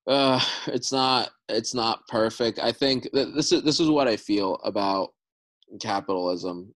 Uh, 0.06 0.38
it's 0.66 0.92
not 0.92 1.30
it's 1.48 1.72
not 1.72 2.06
perfect. 2.08 2.58
I 2.58 2.70
think 2.70 3.08
this 3.14 3.50
is 3.50 3.62
this 3.62 3.80
is 3.80 3.88
what 3.88 4.08
I 4.08 4.16
feel 4.18 4.56
about 4.64 5.14
capitalism. 5.80 6.74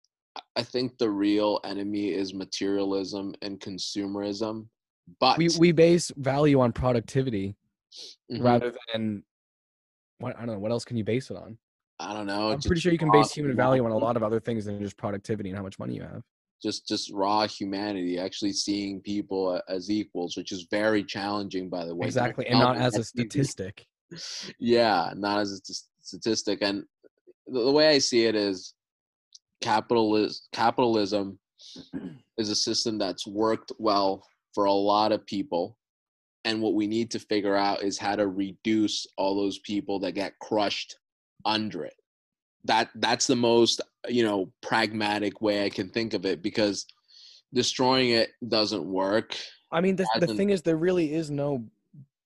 I 0.55 0.63
think 0.63 0.97
the 0.99 1.09
real 1.09 1.59
enemy 1.65 2.13
is 2.13 2.33
materialism 2.33 3.35
and 3.41 3.59
consumerism. 3.59 4.67
But 5.19 5.37
we 5.37 5.49
we 5.59 5.73
base 5.73 6.13
value 6.15 6.61
on 6.61 6.71
productivity 6.71 7.57
Mhm. 8.31 8.41
rather 8.41 8.73
than 8.93 9.21
what 10.19 10.37
I 10.37 10.45
don't 10.45 10.55
know. 10.55 10.59
What 10.59 10.71
else 10.71 10.85
can 10.85 10.95
you 10.95 11.03
base 11.03 11.29
it 11.29 11.35
on? 11.35 11.57
I 11.99 12.13
don't 12.13 12.25
know. 12.25 12.51
I'm 12.51 12.61
pretty 12.61 12.79
sure 12.79 12.93
you 12.93 12.97
can 12.97 13.11
base 13.11 13.33
human 13.33 13.53
value 13.53 13.83
on 13.83 13.91
a 13.91 13.97
lot 13.97 14.15
of 14.15 14.23
other 14.23 14.39
things 14.39 14.63
than 14.63 14.79
just 14.81 14.95
productivity 14.95 15.49
and 15.49 15.57
how 15.57 15.63
much 15.63 15.77
money 15.77 15.95
you 15.95 16.03
have. 16.03 16.23
Just 16.61 16.87
just 16.87 17.11
raw 17.11 17.47
humanity, 17.47 18.19
actually 18.19 18.53
seeing 18.53 19.01
people 19.01 19.59
as 19.67 19.89
equals, 19.89 20.37
which 20.37 20.51
is 20.51 20.67
very 20.69 21.03
challenging, 21.03 21.69
by 21.69 21.85
the 21.85 21.95
way. 21.95 22.05
Exactly, 22.05 22.45
and 22.47 22.59
not 22.59 22.77
as 22.77 22.97
a 22.97 23.03
statistic. 23.03 23.85
yeah 24.59 25.11
not 25.15 25.39
as 25.39 25.51
a 25.51 25.73
statistic 26.01 26.59
and 26.61 26.83
the, 27.47 27.63
the 27.63 27.71
way 27.71 27.87
i 27.87 27.97
see 27.97 28.25
it 28.25 28.35
is 28.35 28.73
capitalism 29.61 30.41
capitalism 30.51 31.39
is 32.37 32.49
a 32.49 32.55
system 32.55 32.97
that's 32.97 33.27
worked 33.27 33.71
well 33.77 34.25
for 34.53 34.65
a 34.65 34.73
lot 34.73 35.11
of 35.11 35.25
people 35.25 35.77
and 36.43 36.61
what 36.61 36.73
we 36.73 36.87
need 36.87 37.11
to 37.11 37.19
figure 37.19 37.55
out 37.55 37.83
is 37.83 37.99
how 37.99 38.15
to 38.15 38.27
reduce 38.27 39.05
all 39.17 39.35
those 39.35 39.59
people 39.59 39.99
that 39.99 40.13
get 40.13 40.37
crushed 40.39 40.97
under 41.45 41.85
it 41.85 41.93
that 42.65 42.89
that's 42.95 43.27
the 43.27 43.35
most 43.35 43.81
you 44.07 44.23
know 44.23 44.51
pragmatic 44.61 45.41
way 45.41 45.65
i 45.65 45.69
can 45.69 45.89
think 45.89 46.13
of 46.13 46.25
it 46.25 46.41
because 46.41 46.85
destroying 47.53 48.11
it 48.11 48.29
doesn't 48.47 48.85
work. 48.85 49.35
I 49.73 49.81
mean, 49.81 49.97
the, 49.97 50.07
the 50.19 50.27
thing 50.27 50.51
is, 50.51 50.61
there 50.61 50.77
really 50.77 51.13
is 51.13 51.29
no 51.29 51.65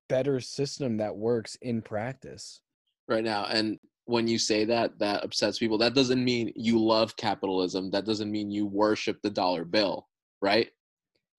better 0.07 0.39
system 0.39 0.97
that 0.97 1.15
works 1.15 1.57
in 1.63 1.81
practice. 1.81 2.61
right 3.07 3.23
now 3.23 3.45
and 3.45 3.79
when 4.05 4.27
you 4.27 4.37
say 4.37 4.65
that 4.65 4.99
that 4.99 5.23
upsets 5.23 5.57
people. 5.57 5.79
That 5.79 5.95
doesn't 5.95 6.23
mean 6.23 6.53
you 6.55 6.79
love 6.79 7.15
capitalism. 7.17 7.89
That 7.89 8.05
doesn't 8.05 8.29
mean 8.31 8.51
you 8.51 8.67
worship 8.67 9.19
the 9.23 9.31
dollar 9.31 9.65
bill 9.65 10.07
right? 10.41 10.69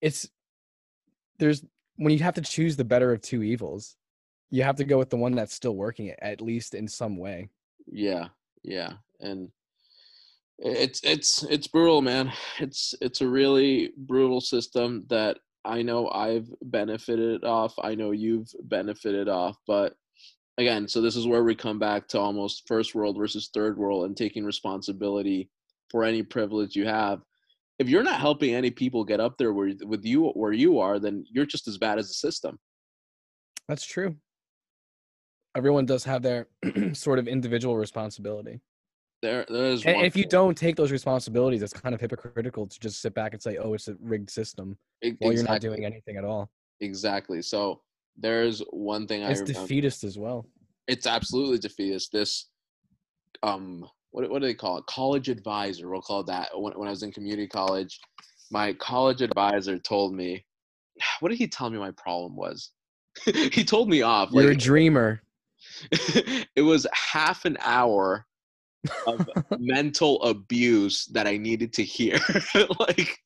It's 0.01 0.27
there's 1.39 1.63
when 1.95 2.13
you 2.13 2.19
have 2.19 2.35
to 2.35 2.41
choose 2.41 2.75
the 2.75 2.83
better 2.83 3.11
of 3.11 3.21
two 3.21 3.41
evils, 3.41 3.95
you 4.51 4.63
have 4.63 4.75
to 4.75 4.83
go 4.83 4.97
with 4.97 5.09
the 5.09 5.17
one 5.17 5.33
that's 5.33 5.53
still 5.53 5.75
working, 5.75 6.13
at 6.21 6.41
least 6.41 6.75
in 6.75 6.87
some 6.87 7.17
way. 7.17 7.49
yeah 7.89 8.27
yeah 8.67 8.93
and 9.19 9.49
it's 10.59 11.01
it's 11.03 11.43
it's 11.43 11.67
brutal 11.67 12.01
man. 12.01 12.31
It's 12.59 12.95
it's 13.01 13.21
a 13.21 13.27
really 13.27 13.91
brutal 13.95 14.41
system 14.41 15.05
that 15.09 15.37
i 15.65 15.81
know 15.81 16.09
i've 16.09 16.47
benefited 16.63 17.43
off 17.43 17.73
i 17.83 17.93
know 17.93 18.11
you've 18.11 18.49
benefited 18.63 19.27
off 19.27 19.57
but 19.67 19.95
again 20.57 20.87
so 20.87 21.01
this 21.01 21.15
is 21.15 21.27
where 21.27 21.43
we 21.43 21.55
come 21.55 21.77
back 21.77 22.07
to 22.07 22.19
almost 22.19 22.67
first 22.67 22.95
world 22.95 23.17
versus 23.17 23.49
third 23.53 23.77
world 23.77 24.05
and 24.05 24.15
taking 24.15 24.45
responsibility 24.45 25.49
for 25.89 26.03
any 26.03 26.23
privilege 26.23 26.75
you 26.75 26.85
have. 26.85 27.21
If 27.79 27.89
you're 27.89 28.03
not 28.03 28.19
helping 28.19 28.55
any 28.55 28.71
people 28.71 29.03
get 29.03 29.19
up 29.19 29.37
there 29.37 29.53
where, 29.53 29.71
with 29.85 30.03
you 30.03 30.29
where 30.29 30.53
you 30.53 30.79
are 30.79 30.99
then 30.99 31.25
you're 31.29 31.45
just 31.45 31.67
as 31.67 31.77
bad 31.77 31.99
as 31.99 32.07
the 32.07 32.13
system. 32.13 32.57
That's 33.67 33.85
true. 33.85 34.15
Everyone 35.57 35.87
does 35.87 36.03
have 36.03 36.21
their 36.21 36.47
sort 36.93 37.17
of 37.17 37.27
individual 37.27 37.75
responsibility. 37.77 38.61
there 39.23 39.43
there's 39.49 39.83
And 39.83 39.95
one 39.95 40.05
if 40.05 40.15
you 40.15 40.23
don't 40.27 40.55
take 40.55 40.75
those 40.75 40.91
responsibilities, 40.91 41.63
it's 41.63 41.73
kind 41.73 41.95
of 41.95 41.99
hypocritical 41.99 42.67
to 42.67 42.79
just 42.79 43.01
sit 43.01 43.15
back 43.15 43.33
and 43.33 43.41
say, 43.41 43.57
"Oh, 43.57 43.73
it's 43.73 43.87
a 43.87 43.95
rigged 43.99 44.29
system," 44.29 44.77
e- 45.03 45.15
while 45.17 45.33
you're 45.33 45.43
not 45.43 45.59
doing 45.59 45.83
anything 45.83 46.15
at 46.17 46.23
all. 46.23 46.51
exactly 46.79 47.41
so 47.41 47.81
there's 48.15 48.59
one 48.69 49.07
thing 49.07 49.23
i 49.23 49.31
It's 49.31 49.41
defeatist 49.41 50.03
as 50.03 50.15
well. 50.19 50.45
it's 50.87 51.07
absolutely 51.07 51.57
defeatist. 51.57 52.11
This, 52.11 52.49
um, 53.41 53.83
what 54.11 54.29
what 54.29 54.41
do 54.41 54.47
they 54.47 54.53
call 54.53 54.77
it? 54.77 54.85
College 54.85 55.27
advisor. 55.27 55.89
We'll 55.89 56.01
call 56.01 56.23
that. 56.25 56.49
When, 56.53 56.73
when 56.77 56.87
I 56.87 56.91
was 56.91 57.01
in 57.01 57.11
community 57.11 57.47
college, 57.47 57.99
my 58.51 58.73
college 58.73 59.21
advisor 59.23 59.79
told 59.79 60.13
me, 60.13 60.45
what 61.19 61.29
did 61.29 61.39
he 61.39 61.47
tell 61.47 61.71
me 61.71 61.79
my 61.79 61.91
problem 61.91 62.35
was? 62.35 62.71
he 63.25 63.63
told 63.63 63.89
me 63.89 64.03
off. 64.03 64.29
You're 64.31 64.51
a 64.51 64.55
dreamer. 64.55 65.23
it 66.55 66.61
was 66.61 66.87
half 66.93 67.45
an 67.45 67.57
hour 67.61 68.25
of 69.07 69.29
mental 69.59 70.21
abuse 70.23 71.05
that 71.05 71.27
I 71.27 71.37
needed 71.37 71.73
to 71.73 71.83
hear. 71.83 72.19
like, 72.79 73.17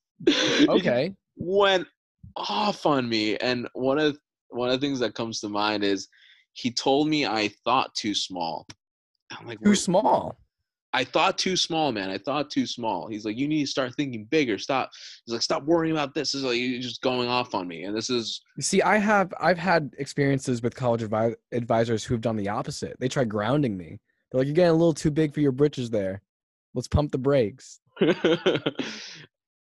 Okay. 0.69 1.13
went 1.37 1.87
off 2.35 2.85
on 2.85 3.09
me 3.09 3.35
and 3.37 3.67
one 3.73 3.99
of 3.99 4.17
one 4.49 4.69
of 4.69 4.79
the 4.79 4.85
things 4.85 4.99
that 4.99 5.15
comes 5.15 5.39
to 5.39 5.49
mind 5.49 5.83
is 5.83 6.07
he 6.53 6.71
told 6.71 7.07
me 7.07 7.25
i 7.25 7.49
thought 7.65 7.93
too 7.95 8.13
small 8.13 8.65
i'm 9.31 9.47
like 9.47 9.59
Too 9.63 9.75
small. 9.75 10.37
I 10.93 11.03
thought 11.03 11.37
too 11.37 11.55
small 11.55 11.91
man 11.91 12.09
i 12.09 12.17
thought 12.17 12.49
too 12.49 12.65
small 12.65 13.07
he's 13.07 13.23
like 13.25 13.37
you 13.37 13.47
need 13.47 13.61
to 13.61 13.67
start 13.71 13.93
thinking 13.95 14.25
bigger 14.25 14.57
stop 14.57 14.89
he's 15.25 15.33
like 15.33 15.41
stop 15.41 15.63
worrying 15.63 15.93
about 15.93 16.13
this 16.13 16.33
is 16.35 16.43
like 16.43 16.57
you're 16.57 16.81
just 16.81 17.01
going 17.01 17.27
off 17.29 17.55
on 17.55 17.67
me 17.67 17.83
and 17.83 17.95
this 17.95 18.09
is 18.09 18.41
You 18.57 18.63
See, 18.63 18.81
I 18.81 18.97
have 18.97 19.33
I've 19.39 19.57
had 19.57 19.93
experiences 19.97 20.61
with 20.61 20.75
college 20.75 21.01
advi- 21.01 21.35
advisors 21.51 22.03
who've 22.03 22.19
done 22.21 22.35
the 22.35 22.49
opposite. 22.49 22.97
They 22.99 23.07
try 23.07 23.23
grounding 23.23 23.77
me. 23.77 23.99
They're 24.31 24.39
like, 24.39 24.47
"You're 24.47 24.55
getting 24.55 24.71
a 24.71 24.73
little 24.73 24.93
too 24.93 25.11
big 25.11 25.33
for 25.33 25.39
your 25.39 25.51
britches 25.51 25.89
there. 25.89 26.21
Let's 26.73 26.87
pump 26.87 27.11
the 27.11 27.17
brakes." 27.17 27.79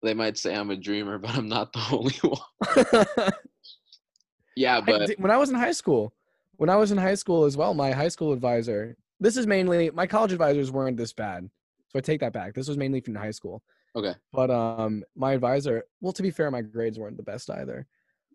they 0.04 0.14
might 0.14 0.38
say 0.38 0.56
i'm 0.56 0.70
a 0.72 0.76
dreamer 0.76 1.18
but 1.18 1.32
i'm 1.36 1.48
not 1.48 1.72
the 1.74 1.82
only 1.92 2.16
one 2.24 3.32
yeah 4.56 4.78
I 4.78 4.82
but 4.82 5.08
did- 5.08 5.20
when 5.20 5.32
I 5.32 5.38
was 5.38 5.50
in 5.50 5.56
high 5.56 5.72
school, 5.72 6.14
when 6.58 6.70
I 6.70 6.76
was 6.76 6.92
in 6.92 6.98
high 6.98 7.16
school 7.16 7.46
as 7.46 7.56
well, 7.58 7.74
my 7.74 7.92
high 7.92 8.10
school 8.10 8.34
advisor. 8.34 8.96
This 9.22 9.38
is 9.38 9.48
mainly 9.48 9.90
my 9.92 10.06
college 10.08 10.34
advisors 10.34 10.72
weren't 10.72 10.98
this 10.98 11.14
bad, 11.14 11.50
so 11.90 12.00
I 12.00 12.02
take 12.02 12.20
that 12.20 12.34
back. 12.34 12.54
This 12.54 12.68
was 12.68 12.78
mainly 12.78 13.00
from 13.00 13.16
high 13.16 13.32
school. 13.32 13.62
okay 13.96 14.16
But 14.34 14.50
um, 14.52 15.04
my 15.16 15.32
advisor. 15.34 15.84
Well, 16.02 16.12
to 16.14 16.24
be 16.24 16.32
fair, 16.32 16.52
my 16.52 16.62
grades 16.62 17.00
weren't 17.00 17.18
the 17.18 17.24
best 17.24 17.50
either. 17.50 17.86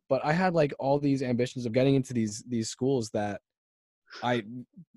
But 0.09 0.25
I 0.25 0.33
had 0.33 0.55
like 0.55 0.73
all 0.79 0.99
these 1.01 1.23
ambitions 1.23 1.67
of 1.67 1.73
getting 1.73 1.97
into 1.97 2.15
these 2.15 2.43
these 2.49 2.69
schools 2.71 3.11
that 3.11 3.41
I 4.23 4.45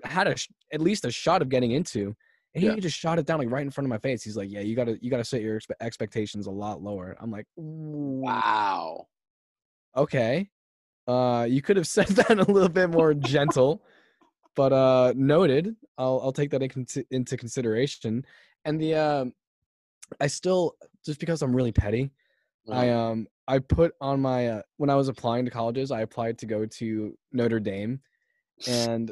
had 0.04 0.28
a 0.28 0.38
sh- 0.38 0.50
at 0.72 0.82
least 0.82 1.04
a 1.06 1.12
shot 1.12 1.42
of 1.42 1.50
getting 1.50 1.72
into, 1.72 2.16
and 2.54 2.64
he 2.64 2.68
Yeah. 2.70 2.76
just 2.76 2.96
shot 2.98 3.18
it 3.18 3.26
down 3.26 3.40
like 3.40 3.50
right 3.50 3.64
in 3.66 3.72
front 3.72 3.88
of 3.88 3.90
my 3.90 3.98
face. 3.98 4.22
He's 4.24 4.38
like, 4.38 4.52
"Yeah, 4.52 4.60
you 4.62 4.76
gotta 4.76 5.00
you 5.02 5.10
gotta 5.10 5.24
set 5.26 5.42
your 5.42 5.60
expe- 5.60 5.82
expectations 5.82 6.46
a 6.46 6.52
lot 6.52 6.84
lower." 6.84 7.18
I'm 7.20 7.32
like, 7.32 7.48
wow 7.56 9.08
okay 9.98 10.48
uh 11.08 11.48
you 11.50 11.62
could 11.64 11.76
have 11.78 11.88
said 11.98 12.06
that 12.10 12.38
a 12.38 12.52
little 12.52 12.70
bit 12.70 12.90
more 12.92 13.16
gentle 13.16 13.82
but 14.60 14.74
uh 14.74 15.14
noted 15.16 15.66
i'll 15.98 16.20
i'll 16.24 16.34
take 16.40 16.50
that 16.52 16.62
in 16.62 16.86
into 17.12 17.38
consideration 17.38 18.14
and 18.66 18.76
the 18.84 18.92
um 18.94 19.26
i 20.20 20.28
still 20.28 20.76
just 21.06 21.20
because 21.24 21.42
i'm 21.42 21.56
really 21.56 21.72
petty 21.72 22.12
i 22.82 22.90
Uh, 22.90 23.00
um 23.12 23.18
i 23.48 23.58
put 23.58 23.92
on 24.02 24.20
my 24.30 24.40
uh, 24.56 24.62
when 24.82 24.90
i 24.90 24.96
was 25.02 25.08
applying 25.08 25.46
to 25.46 25.52
colleges 25.60 25.92
i 25.92 26.02
applied 26.08 26.36
to 26.42 26.46
go 26.46 26.60
to 26.80 26.88
notre 27.32 27.62
dame 27.72 27.94
and 28.68 29.06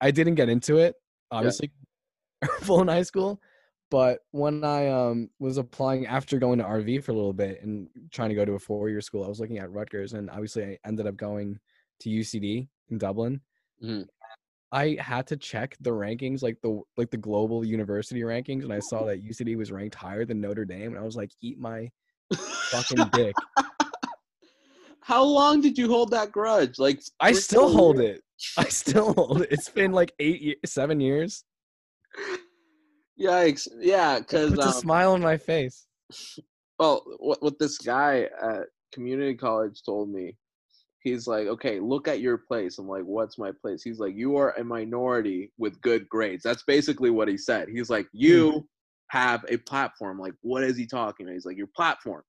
i 0.00 0.08
didn't 0.18 0.36
get 0.36 0.48
into 0.48 0.74
it 0.84 0.94
obviously 1.32 1.68
full 2.66 2.80
in 2.84 2.88
high 2.96 3.02
school 3.10 3.40
but 3.90 4.20
when 4.30 4.62
i 4.62 4.82
um 4.98 5.28
was 5.46 5.56
applying 5.64 6.06
after 6.06 6.38
going 6.38 6.58
to 6.60 6.64
rv 6.78 7.02
for 7.04 7.10
a 7.10 7.18
little 7.20 7.38
bit 7.44 7.60
and 7.64 7.88
trying 8.12 8.28
to 8.28 8.38
go 8.40 8.44
to 8.44 8.52
a 8.60 8.64
four-year 8.68 9.00
school 9.08 9.24
i 9.24 9.28
was 9.28 9.40
looking 9.40 9.58
at 9.58 9.72
rutgers 9.78 10.12
and 10.14 10.30
obviously 10.30 10.62
i 10.64 10.78
ended 10.86 11.06
up 11.10 11.16
going 11.16 11.58
to 11.98 12.08
ucd 12.18 12.68
in 12.90 12.98
dublin 12.98 13.40
Mhm. 13.82 14.06
I 14.72 14.96
had 15.00 15.26
to 15.26 15.36
check 15.36 15.76
the 15.80 15.90
rankings 15.90 16.42
like 16.42 16.56
the 16.62 16.80
like 16.96 17.10
the 17.10 17.16
global 17.16 17.64
university 17.64 18.20
rankings 18.20 18.62
and 18.62 18.72
i 18.72 18.78
saw 18.78 19.04
that 19.04 19.24
ucd 19.24 19.56
was 19.56 19.72
ranked 19.72 19.94
higher 19.94 20.24
than 20.24 20.40
notre 20.40 20.64
dame 20.64 20.92
and 20.92 20.98
i 20.98 21.02
was 21.02 21.16
like 21.16 21.30
eat 21.42 21.58
my 21.58 21.88
fucking 22.70 23.04
dick 23.12 23.34
How 25.02 25.24
long 25.24 25.60
did 25.60 25.78
you 25.78 25.88
hold 25.88 26.10
that 26.12 26.30
grudge? 26.30 26.78
Like 26.78 27.02
I 27.18 27.32
still 27.32 27.68
four 27.68 27.78
hold 27.78 28.00
it. 28.00 28.22
I 28.56 28.64
still 28.64 29.12
hold 29.14 29.42
it. 29.42 29.48
It's 29.50 29.68
been 29.68 29.92
like 29.92 30.12
eight, 30.18 30.40
ye- 30.40 30.56
seven 30.64 31.00
years. 31.00 31.44
Yikes! 33.20 33.68
Yeah, 33.78 34.20
because 34.20 34.52
puts 34.52 34.64
a 34.64 34.68
um, 34.68 34.72
smile 34.74 35.12
on 35.12 35.20
my 35.20 35.36
face. 35.36 35.86
well, 36.78 37.02
what 37.18 37.42
what 37.42 37.58
this 37.58 37.78
guy 37.78 38.28
at 38.40 38.66
community 38.92 39.34
college 39.34 39.82
told 39.84 40.10
me, 40.10 40.36
he's 41.02 41.26
like, 41.26 41.46
okay, 41.46 41.80
look 41.80 42.08
at 42.08 42.20
your 42.20 42.38
place. 42.38 42.78
I'm 42.78 42.88
like, 42.88 43.04
what's 43.04 43.38
my 43.38 43.50
place? 43.60 43.82
He's 43.82 43.98
like, 43.98 44.14
you 44.14 44.36
are 44.36 44.52
a 44.52 44.64
minority 44.64 45.52
with 45.58 45.80
good 45.80 46.08
grades. 46.08 46.42
That's 46.42 46.62
basically 46.62 47.10
what 47.10 47.28
he 47.28 47.36
said. 47.36 47.68
He's 47.68 47.90
like, 47.90 48.06
hmm. 48.12 48.18
you 48.18 48.68
have 49.08 49.44
a 49.48 49.56
platform. 49.58 50.18
Like, 50.18 50.34
what 50.42 50.62
is 50.62 50.76
he 50.76 50.86
talking 50.86 51.26
about? 51.26 51.34
He's 51.34 51.46
like, 51.46 51.56
your 51.56 51.70
platform. 51.74 52.22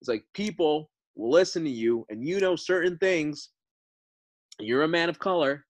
It's 0.00 0.08
like 0.08 0.24
people 0.34 0.90
will 1.16 1.30
listen 1.30 1.64
to 1.64 1.70
you, 1.70 2.06
and 2.08 2.24
you 2.24 2.38
know 2.40 2.54
certain 2.56 2.96
things. 2.98 3.50
You're 4.60 4.82
a 4.82 4.88
man 4.88 5.08
of 5.08 5.18
color, 5.18 5.64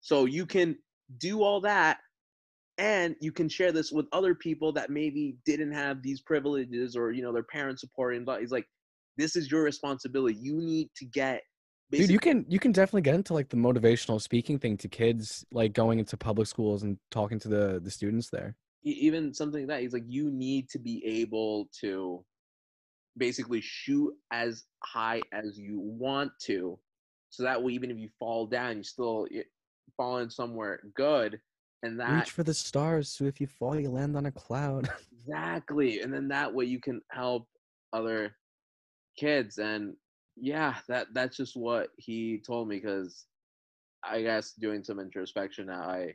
so 0.00 0.24
you 0.24 0.46
can 0.46 0.76
do 1.18 1.42
all 1.42 1.60
that 1.60 1.98
and 2.78 3.16
you 3.20 3.32
can 3.32 3.48
share 3.48 3.72
this 3.72 3.90
with 3.90 4.06
other 4.12 4.34
people 4.34 4.72
that 4.72 4.90
maybe 4.90 5.36
didn't 5.46 5.72
have 5.72 6.02
these 6.02 6.20
privileges 6.20 6.96
or 6.96 7.10
you 7.10 7.22
know 7.22 7.32
their 7.32 7.42
parents 7.42 7.80
supporting 7.80 8.24
but 8.24 8.40
he's 8.40 8.50
like 8.50 8.66
this 9.16 9.36
is 9.36 9.50
your 9.50 9.62
responsibility 9.62 10.38
you 10.40 10.60
need 10.60 10.88
to 10.96 11.04
get 11.04 11.42
Dude, 11.88 12.10
you 12.10 12.18
can 12.18 12.44
you 12.48 12.58
can 12.58 12.72
definitely 12.72 13.02
get 13.02 13.14
into 13.14 13.32
like 13.32 13.48
the 13.48 13.56
motivational 13.56 14.20
speaking 14.20 14.58
thing 14.58 14.76
to 14.78 14.88
kids, 14.88 15.46
like 15.52 15.72
going 15.72 16.00
into 16.00 16.16
public 16.16 16.48
schools 16.48 16.82
and 16.82 16.98
talking 17.12 17.38
to 17.38 17.48
the 17.48 17.80
the 17.80 17.92
students 17.92 18.28
there. 18.28 18.56
even 18.82 19.32
something 19.32 19.60
like 19.62 19.68
that 19.68 19.82
he's 19.82 19.92
like 19.92 20.02
you 20.08 20.28
need 20.30 20.68
to 20.70 20.80
be 20.80 21.00
able 21.06 21.68
to 21.80 22.24
basically 23.16 23.60
shoot 23.60 24.12
as 24.32 24.64
high 24.82 25.22
as 25.32 25.56
you 25.56 25.78
want 25.78 26.32
to 26.40 26.76
so 27.30 27.44
that 27.44 27.62
way 27.62 27.72
even 27.72 27.90
if 27.90 27.96
you 27.98 28.08
fall 28.18 28.46
down 28.46 28.76
you 28.76 28.82
still 28.82 29.26
fall 29.96 30.18
in 30.18 30.28
somewhere 30.28 30.80
good 30.94 31.40
and 31.82 32.00
that 32.00 32.10
Reach 32.10 32.30
for 32.30 32.42
the 32.42 32.54
stars, 32.54 33.08
so 33.08 33.24
if 33.24 33.40
you 33.40 33.46
fall, 33.46 33.78
you 33.78 33.90
land 33.90 34.16
on 34.16 34.26
a 34.26 34.32
cloud. 34.32 34.90
Exactly. 35.28 36.02
And 36.02 36.14
then 36.14 36.28
that 36.28 36.54
way 36.54 36.66
you 36.66 36.78
can 36.80 37.00
help 37.10 37.48
other 37.92 38.36
kids. 39.16 39.58
And 39.58 39.94
yeah, 40.36 40.76
that 40.88 41.08
that's 41.12 41.36
just 41.36 41.56
what 41.56 41.88
he 41.96 42.40
told 42.46 42.68
me 42.68 42.76
because 42.76 43.26
I 44.04 44.22
guess 44.22 44.52
doing 44.52 44.84
some 44.84 45.00
introspection 45.00 45.66
now, 45.66 45.88
I 45.88 46.14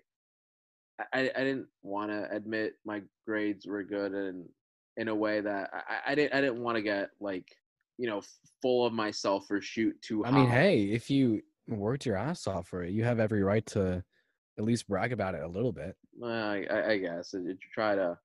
I, 1.13 1.31
I 1.35 1.43
didn't 1.43 1.67
want 1.81 2.11
to 2.11 2.29
admit 2.31 2.73
my 2.85 3.01
grades 3.27 3.65
were 3.65 3.83
good 3.83 4.13
and 4.13 4.47
in 4.97 5.07
a 5.07 5.15
way 5.15 5.41
that 5.41 5.69
I, 5.73 6.11
I 6.11 6.15
didn't 6.15 6.33
I 6.33 6.41
didn't 6.41 6.61
want 6.61 6.75
to 6.75 6.81
get 6.81 7.09
like 7.19 7.47
you 7.97 8.07
know 8.07 8.21
full 8.61 8.85
of 8.85 8.93
myself 8.93 9.49
or 9.49 9.61
shoot 9.61 9.95
too 10.01 10.23
high. 10.23 10.29
I 10.29 10.33
mean, 10.33 10.49
hey, 10.49 10.83
if 10.83 11.09
you 11.09 11.41
worked 11.67 12.05
your 12.05 12.17
ass 12.17 12.45
off 12.47 12.67
for 12.67 12.83
it, 12.83 12.91
you 12.91 13.03
have 13.03 13.19
every 13.19 13.41
right 13.43 13.65
to 13.67 14.03
at 14.57 14.63
least 14.63 14.87
brag 14.87 15.13
about 15.13 15.33
it 15.33 15.41
a 15.43 15.47
little 15.47 15.71
bit. 15.71 15.95
Well, 16.17 16.49
I, 16.49 16.65
I, 16.69 16.89
I 16.91 16.97
guess 16.97 17.33
it- 17.33 17.57
try 17.73 17.95
to 17.95 18.17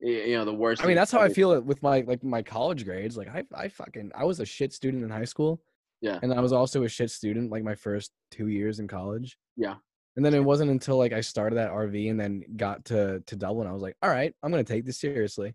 you 0.00 0.36
know 0.36 0.44
the 0.44 0.54
worst. 0.54 0.82
I 0.82 0.86
mean, 0.86 0.96
that's 0.96 1.10
how 1.10 1.20
I 1.20 1.28
feel 1.28 1.52
it 1.52 1.64
with 1.64 1.82
my 1.82 2.00
like 2.00 2.22
my 2.22 2.42
college 2.42 2.84
grades. 2.84 3.16
Like 3.16 3.28
I 3.28 3.44
I 3.54 3.68
fucking 3.68 4.12
I 4.14 4.24
was 4.24 4.40
a 4.40 4.46
shit 4.46 4.72
student 4.72 5.04
in 5.04 5.10
high 5.10 5.24
school. 5.24 5.60
Yeah. 6.00 6.18
And 6.22 6.32
I 6.32 6.40
was 6.40 6.52
also 6.52 6.84
a 6.84 6.88
shit 6.88 7.10
student 7.10 7.50
like 7.50 7.64
my 7.64 7.74
first 7.74 8.12
2 8.30 8.46
years 8.46 8.78
in 8.78 8.86
college. 8.86 9.36
Yeah. 9.56 9.74
And 10.16 10.24
then 10.24 10.32
it 10.32 10.44
wasn't 10.44 10.70
until 10.70 10.96
like 10.96 11.12
I 11.12 11.20
started 11.20 11.56
that 11.56 11.72
RV 11.72 12.10
and 12.10 12.18
then 12.18 12.44
got 12.56 12.84
to 12.86 13.20
to 13.26 13.36
Dublin 13.36 13.66
I 13.66 13.72
was 13.72 13.82
like, 13.82 13.96
"All 14.02 14.10
right, 14.10 14.34
I'm 14.42 14.50
going 14.50 14.64
to 14.64 14.72
take 14.72 14.84
this 14.84 15.00
seriously." 15.00 15.54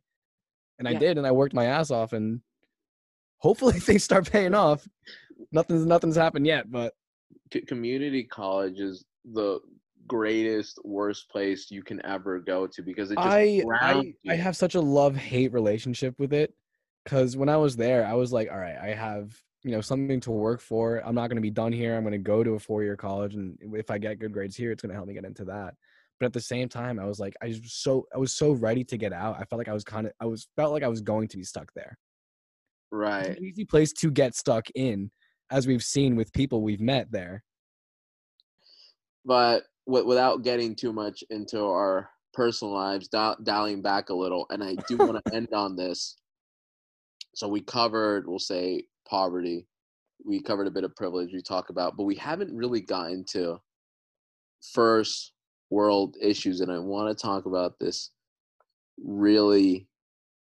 And 0.80 0.88
I 0.88 0.94
did 0.94 1.18
and 1.18 1.28
I 1.28 1.32
worked 1.32 1.54
my 1.54 1.66
ass 1.66 1.92
off 1.92 2.14
and 2.14 2.42
hopefully 3.38 3.74
things 3.80 4.04
start 4.04 4.30
paying 4.32 4.54
off. 4.54 4.88
Nothing's 5.52 5.86
nothing's 5.86 6.16
happened 6.16 6.48
yet, 6.48 6.72
but 6.72 6.94
community 7.68 8.24
college 8.24 8.80
is 8.80 9.06
the 9.34 9.60
greatest 10.08 10.80
worst 10.84 11.30
place 11.30 11.72
you 11.72 11.84
can 11.84 12.06
ever 12.06 12.40
go 12.40 12.68
to 12.68 12.82
because 12.82 13.12
it 13.12 13.16
just 13.16 13.28
I 13.28 13.64
I 13.82 14.14
I 14.30 14.36
have 14.36 14.56
such 14.56 14.76
a 14.76 14.82
love 14.82 15.16
hate 15.16 15.54
relationship 15.54 16.16
with 16.20 16.34
it 16.34 16.54
because 17.04 17.36
when 17.36 17.50
I 17.50 17.58
was 17.58 17.76
there, 17.76 18.06
I 18.06 18.14
was 18.14 18.32
like, 18.32 18.50
all 18.52 18.58
right, 18.58 18.78
I 18.78 18.94
have 18.94 19.36
you 19.64 19.72
know 19.72 19.82
something 19.82 20.20
to 20.22 20.32
work 20.32 20.62
for. 20.62 20.98
I'm 21.06 21.16
not 21.16 21.28
going 21.28 21.38
to 21.38 21.42
be 21.42 21.50
done 21.50 21.72
here. 21.72 21.96
I'm 21.96 22.04
going 22.04 22.12
to 22.12 22.18
go 22.18 22.44
to 22.44 22.52
a 22.52 22.60
four 22.60 22.84
year 22.84 22.98
college, 22.98 23.36
and 23.36 23.58
if 23.74 23.90
I 23.90 23.98
get 23.98 24.20
good 24.20 24.34
grades 24.34 24.56
here, 24.56 24.72
it's 24.72 24.82
going 24.82 24.90
to 24.90 24.96
help 24.96 25.08
me 25.08 25.14
get 25.14 25.26
into 25.26 25.46
that. 25.46 25.76
But 26.20 26.28
at 26.28 26.34
the 26.34 26.42
same 26.42 26.70
time, 26.70 27.00
I 27.00 27.06
was 27.06 27.20
like, 27.20 27.36
I 27.42 27.48
was 27.48 27.74
so 27.74 28.06
I 28.14 28.18
was 28.18 28.34
so 28.34 28.52
ready 28.52 28.84
to 28.86 28.98
get 28.98 29.14
out. 29.14 29.36
I 29.40 29.46
felt 29.46 29.58
like 29.58 29.70
I 29.70 29.74
was 29.74 29.84
kind 29.84 30.08
of 30.08 30.14
I 30.20 30.26
was 30.26 30.48
felt 30.56 30.72
like 30.74 30.84
I 30.84 30.88
was 30.88 31.02
going 31.02 31.28
to 31.30 31.38
be 31.38 31.44
stuck 31.44 31.72
there. 31.76 31.98
It's 32.92 33.00
right 33.00 33.38
an 33.38 33.44
easy 33.44 33.66
place 33.66 33.92
to 33.94 34.12
get 34.12 34.36
stuck 34.36 34.68
in, 34.76 35.12
as 35.52 35.68
we've 35.68 35.84
seen 35.84 36.16
with 36.16 36.32
people 36.34 36.62
we've 36.62 36.82
met 36.82 37.12
there. 37.12 37.44
but 39.26 39.64
without 39.86 40.44
getting 40.44 40.76
too 40.76 40.94
much 40.94 41.24
into 41.30 41.62
our 41.62 42.10
personal 42.34 42.74
lives 42.74 43.08
dial- 43.08 43.38
dialing 43.44 43.82
back 43.82 44.10
a 44.10 44.14
little 44.14 44.46
and 44.50 44.64
i 44.64 44.76
do 44.88 44.98
want 44.98 45.24
to 45.24 45.34
end 45.36 45.50
on 45.54 45.76
this. 45.76 46.16
So 47.36 47.48
we 47.48 47.62
covered 47.62 48.28
we'll 48.28 48.40
say 48.40 48.84
poverty. 49.08 49.68
We 50.26 50.42
covered 50.42 50.68
a 50.68 50.72
bit 50.72 50.84
of 50.84 50.96
privilege 50.96 51.34
we 51.34 51.42
talk 51.42 51.70
about 51.70 51.98
but 51.98 52.06
we 52.06 52.16
haven't 52.16 52.56
really 52.56 52.82
gotten 52.82 53.26
to 53.32 53.60
first 54.72 55.34
world 55.70 56.16
issues 56.22 56.62
and 56.62 56.72
i 56.72 56.80
want 56.80 57.10
to 57.10 57.22
talk 57.22 57.46
about 57.46 57.78
this 57.80 58.12
really 59.04 59.88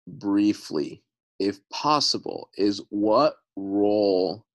briefly 0.08 1.04
if 1.40 1.60
possible 1.70 2.50
is 2.58 2.82
what 2.90 3.36
role 3.56 4.46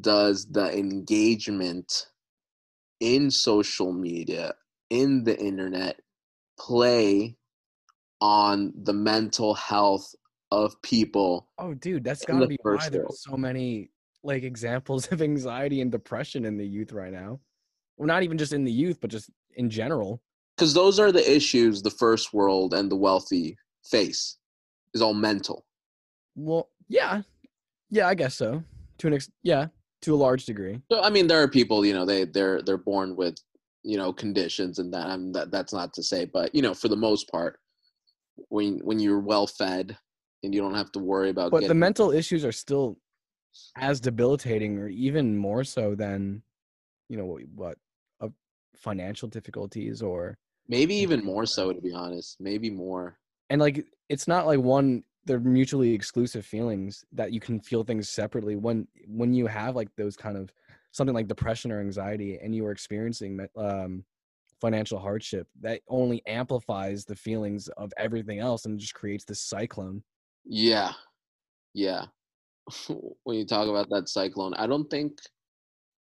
does 0.00 0.46
the 0.50 0.76
engagement 0.76 2.06
in 3.00 3.30
social 3.30 3.92
media 3.92 4.54
in 4.90 5.24
the 5.24 5.38
internet 5.38 6.00
play 6.58 7.36
on 8.20 8.72
the 8.84 8.92
mental 8.92 9.54
health 9.54 10.14
of 10.50 10.80
people 10.82 11.48
Oh, 11.58 11.74
dude, 11.74 12.04
that's 12.04 12.24
got 12.24 12.38
to 12.40 12.46
be 12.46 12.58
why 12.62 12.88
there's 12.88 13.22
so 13.22 13.36
many 13.36 13.90
like 14.22 14.42
examples 14.42 15.06
of 15.12 15.20
anxiety 15.22 15.80
and 15.80 15.90
depression 15.90 16.44
in 16.44 16.56
the 16.56 16.66
youth 16.66 16.92
right 16.92 17.12
now. 17.12 17.40
Well, 17.96 18.06
not 18.06 18.22
even 18.22 18.38
just 18.38 18.52
in 18.52 18.64
the 18.64 18.72
youth, 18.72 18.98
but 19.00 19.10
just 19.10 19.30
in 19.56 19.68
general. 19.70 20.20
because 20.56 20.74
those 20.74 20.98
are 20.98 21.12
the 21.12 21.36
issues 21.36 21.82
the 21.82 21.90
first 21.90 22.32
world 22.32 22.74
and 22.74 22.90
the 22.90 22.96
wealthy 22.96 23.56
face 23.84 24.38
is 24.94 25.02
all 25.02 25.14
mental 25.14 25.64
Well, 26.36 26.70
yeah, 26.88 27.22
yeah, 27.90 28.08
I 28.08 28.14
guess 28.14 28.34
so. 28.34 28.62
To 28.98 29.06
an 29.08 29.14
ex, 29.14 29.28
yeah, 29.42 29.66
to 30.04 30.14
a 30.14 30.16
large 30.16 30.44
degree. 30.46 30.80
so 30.90 31.02
i 31.02 31.10
mean 31.10 31.26
there 31.26 31.42
are 31.42 31.48
people 31.48 31.84
you 31.84 31.92
know 31.92 32.04
they 32.04 32.24
they're 32.24 32.62
they're 32.62 32.78
born 32.78 33.16
with 33.16 33.36
you 33.82 33.96
know 33.96 34.12
conditions 34.12 34.78
and 34.78 34.92
that 34.92 35.06
i'm 35.06 35.32
that, 35.32 35.50
that's 35.50 35.72
not 35.72 35.92
to 35.92 36.02
say 36.02 36.24
but 36.24 36.54
you 36.54 36.62
know 36.62 36.74
for 36.74 36.88
the 36.88 36.96
most 36.96 37.30
part 37.30 37.58
when 38.48 38.78
when 38.78 38.98
you're 38.98 39.20
well 39.20 39.46
fed 39.46 39.96
and 40.44 40.54
you 40.54 40.60
don't 40.60 40.74
have 40.74 40.92
to 40.92 40.98
worry 40.98 41.30
about 41.30 41.50
But 41.50 41.66
the 41.68 41.74
mental 41.74 42.10
issues 42.10 42.44
are 42.44 42.52
still 42.52 42.98
as 43.76 44.00
debilitating, 44.00 44.78
or 44.78 44.88
even 44.88 45.36
more 45.36 45.64
so 45.64 45.94
than, 45.94 46.42
you 47.08 47.16
know, 47.16 47.24
what, 47.24 47.42
what 47.54 47.78
uh, 48.20 48.28
financial 48.76 49.28
difficulties 49.28 50.02
or 50.02 50.36
maybe 50.68 50.94
even 50.94 51.24
more 51.24 51.44
so 51.44 51.72
to 51.72 51.80
be 51.80 51.92
honest 51.92 52.40
maybe 52.40 52.70
more 52.70 53.18
and 53.50 53.60
like 53.60 53.84
it's 54.08 54.26
not 54.26 54.46
like 54.46 54.58
one 54.58 55.02
they're 55.26 55.40
mutually 55.40 55.92
exclusive 55.92 56.44
feelings 56.44 57.04
that 57.12 57.32
you 57.32 57.40
can 57.40 57.60
feel 57.60 57.84
things 57.84 58.08
separately 58.08 58.56
when 58.56 58.86
when 59.06 59.32
you 59.34 59.46
have 59.46 59.74
like 59.76 59.88
those 59.96 60.16
kind 60.16 60.36
of 60.36 60.52
something 60.92 61.14
like 61.14 61.28
depression 61.28 61.72
or 61.72 61.80
anxiety 61.80 62.38
and 62.42 62.54
you 62.54 62.64
are 62.66 62.72
experiencing 62.72 63.40
um 63.56 64.04
financial 64.60 64.98
hardship 64.98 65.48
that 65.60 65.80
only 65.88 66.24
amplifies 66.26 67.04
the 67.04 67.16
feelings 67.16 67.68
of 67.76 67.92
everything 67.96 68.38
else 68.38 68.64
and 68.64 68.78
just 68.78 68.94
creates 68.94 69.24
this 69.24 69.40
cyclone 69.40 70.02
Yeah. 70.44 70.92
Yeah. 71.74 72.06
when 73.24 73.38
you 73.38 73.46
talk 73.46 73.68
about 73.68 73.88
that 73.90 74.08
cyclone, 74.08 74.54
I 74.54 74.66
don't 74.66 74.90
think 74.90 75.20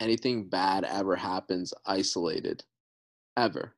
anything 0.01 0.49
bad 0.49 0.85
ever 0.85 1.17
happens 1.17 1.75
isolated. 1.87 2.65
Ever. 3.37 3.75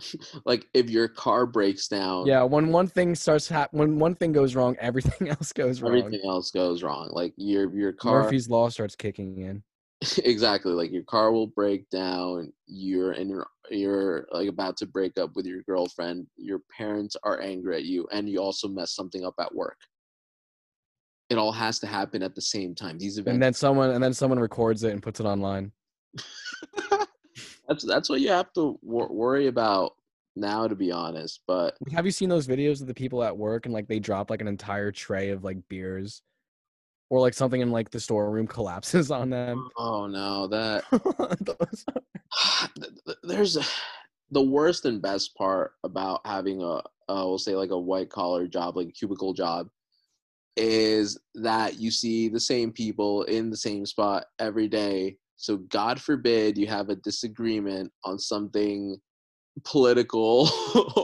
like 0.44 0.66
if 0.74 0.90
your 0.90 1.08
car 1.08 1.46
breaks 1.46 1.88
down, 1.88 2.26
yeah 2.26 2.42
when 2.42 2.72
one 2.72 2.86
thing 2.86 3.14
starts 3.14 3.48
hap- 3.48 3.72
when 3.72 3.98
one 3.98 4.14
thing 4.14 4.32
goes 4.32 4.54
wrong 4.54 4.76
everything 4.80 5.28
else 5.28 5.52
goes 5.52 5.80
wrong. 5.80 5.96
everything 5.96 6.20
else 6.24 6.50
goes 6.50 6.82
wrong. 6.82 7.10
Like 7.12 7.34
your 7.36 7.74
your 7.74 7.92
car 7.92 8.22
murphy's 8.22 8.48
law 8.48 8.68
starts 8.68 8.96
kicking 8.96 9.38
in. 9.38 9.62
Exactly 10.18 10.72
like 10.72 10.92
your 10.92 11.02
car 11.02 11.32
will 11.32 11.48
break 11.48 11.90
down 11.90 12.52
you're 12.66 13.12
in 13.14 13.28
your 13.28 13.48
you're 13.68 14.28
like 14.30 14.48
about 14.48 14.76
to 14.76 14.86
break 14.86 15.18
up 15.18 15.34
with 15.34 15.44
your 15.44 15.62
girlfriend 15.62 16.28
your 16.36 16.60
parents 16.76 17.16
are 17.24 17.40
angry 17.40 17.74
at 17.74 17.84
you 17.84 18.06
and 18.12 18.28
you 18.28 18.38
also 18.38 18.68
mess 18.68 18.94
something 18.94 19.24
up 19.24 19.34
at 19.40 19.52
work. 19.52 19.76
It 21.30 21.36
all 21.36 21.52
has 21.52 21.78
to 21.80 21.86
happen 21.88 22.22
at 22.22 22.36
the 22.36 22.40
same 22.40 22.76
time 22.76 22.96
these 22.98 23.18
events 23.18 23.34
and 23.34 23.42
then 23.42 23.54
someone 23.54 23.90
and 23.90 24.02
then 24.02 24.14
someone 24.14 24.38
records 24.38 24.84
it 24.84 24.92
and 24.92 25.02
puts 25.02 25.18
it 25.18 25.26
online 25.26 25.72
that's 27.68 27.84
that's 27.84 28.08
what 28.08 28.20
you 28.20 28.28
have 28.30 28.52
to 28.54 28.78
wor- 28.82 29.12
worry 29.12 29.46
about 29.46 29.92
now 30.36 30.66
to 30.68 30.74
be 30.74 30.90
honest 30.92 31.40
but 31.46 31.76
Have 31.92 32.04
you 32.04 32.12
seen 32.12 32.28
those 32.28 32.46
videos 32.46 32.80
of 32.80 32.86
the 32.86 32.94
people 32.94 33.22
at 33.22 33.36
work 33.36 33.66
and 33.66 33.74
like 33.74 33.88
they 33.88 33.98
drop 33.98 34.30
like 34.30 34.40
an 34.40 34.48
entire 34.48 34.92
tray 34.92 35.30
of 35.30 35.44
like 35.44 35.58
beers 35.68 36.22
or 37.10 37.20
like 37.20 37.34
something 37.34 37.60
in 37.60 37.70
like 37.70 37.90
the 37.90 38.00
storeroom 38.00 38.46
collapses 38.46 39.10
on 39.10 39.30
them. 39.30 39.68
Oh 39.78 40.06
no, 40.06 40.46
that 40.48 40.84
Those- 41.40 41.86
there's 43.22 43.58
the 44.30 44.42
worst 44.42 44.84
and 44.84 45.00
best 45.00 45.34
part 45.34 45.72
about 45.84 46.20
having 46.26 46.62
a 46.62 46.82
uh, 47.10 47.24
we'll 47.24 47.38
say 47.38 47.54
like 47.54 47.70
a 47.70 47.78
white 47.78 48.10
collar 48.10 48.46
job, 48.46 48.76
like 48.76 48.88
a 48.88 48.92
cubicle 48.92 49.32
job, 49.32 49.68
is 50.58 51.18
that 51.36 51.80
you 51.80 51.90
see 51.90 52.28
the 52.28 52.40
same 52.40 52.70
people 52.70 53.22
in 53.22 53.48
the 53.48 53.56
same 53.56 53.86
spot 53.86 54.26
every 54.38 54.68
day. 54.68 55.16
So 55.38 55.58
God 55.68 56.00
forbid 56.00 56.58
you 56.58 56.66
have 56.66 56.88
a 56.90 56.96
disagreement 56.96 57.92
on 58.04 58.18
something 58.18 59.00
political. 59.64 60.46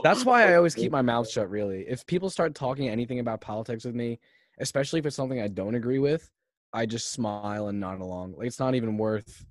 That's 0.03 0.25
why 0.25 0.51
I 0.51 0.55
always 0.57 0.75
keep 0.75 0.91
my 0.91 1.01
mouth 1.01 1.29
shut. 1.29 1.49
Really, 1.49 1.85
if 1.87 2.05
people 2.05 2.29
start 2.29 2.53
talking 2.53 2.89
anything 2.89 3.19
about 3.19 3.39
politics 3.39 3.85
with 3.85 3.95
me, 3.95 4.19
especially 4.59 4.99
if 4.99 5.05
it's 5.05 5.15
something 5.15 5.39
I 5.39 5.47
don't 5.47 5.75
agree 5.75 5.99
with, 5.99 6.29
I 6.73 6.85
just 6.85 7.13
smile 7.13 7.69
and 7.69 7.79
nod 7.79 8.01
along. 8.01 8.35
Like 8.37 8.47
it's 8.47 8.59
not 8.59 8.75
even 8.75 8.97
worth. 8.97 9.45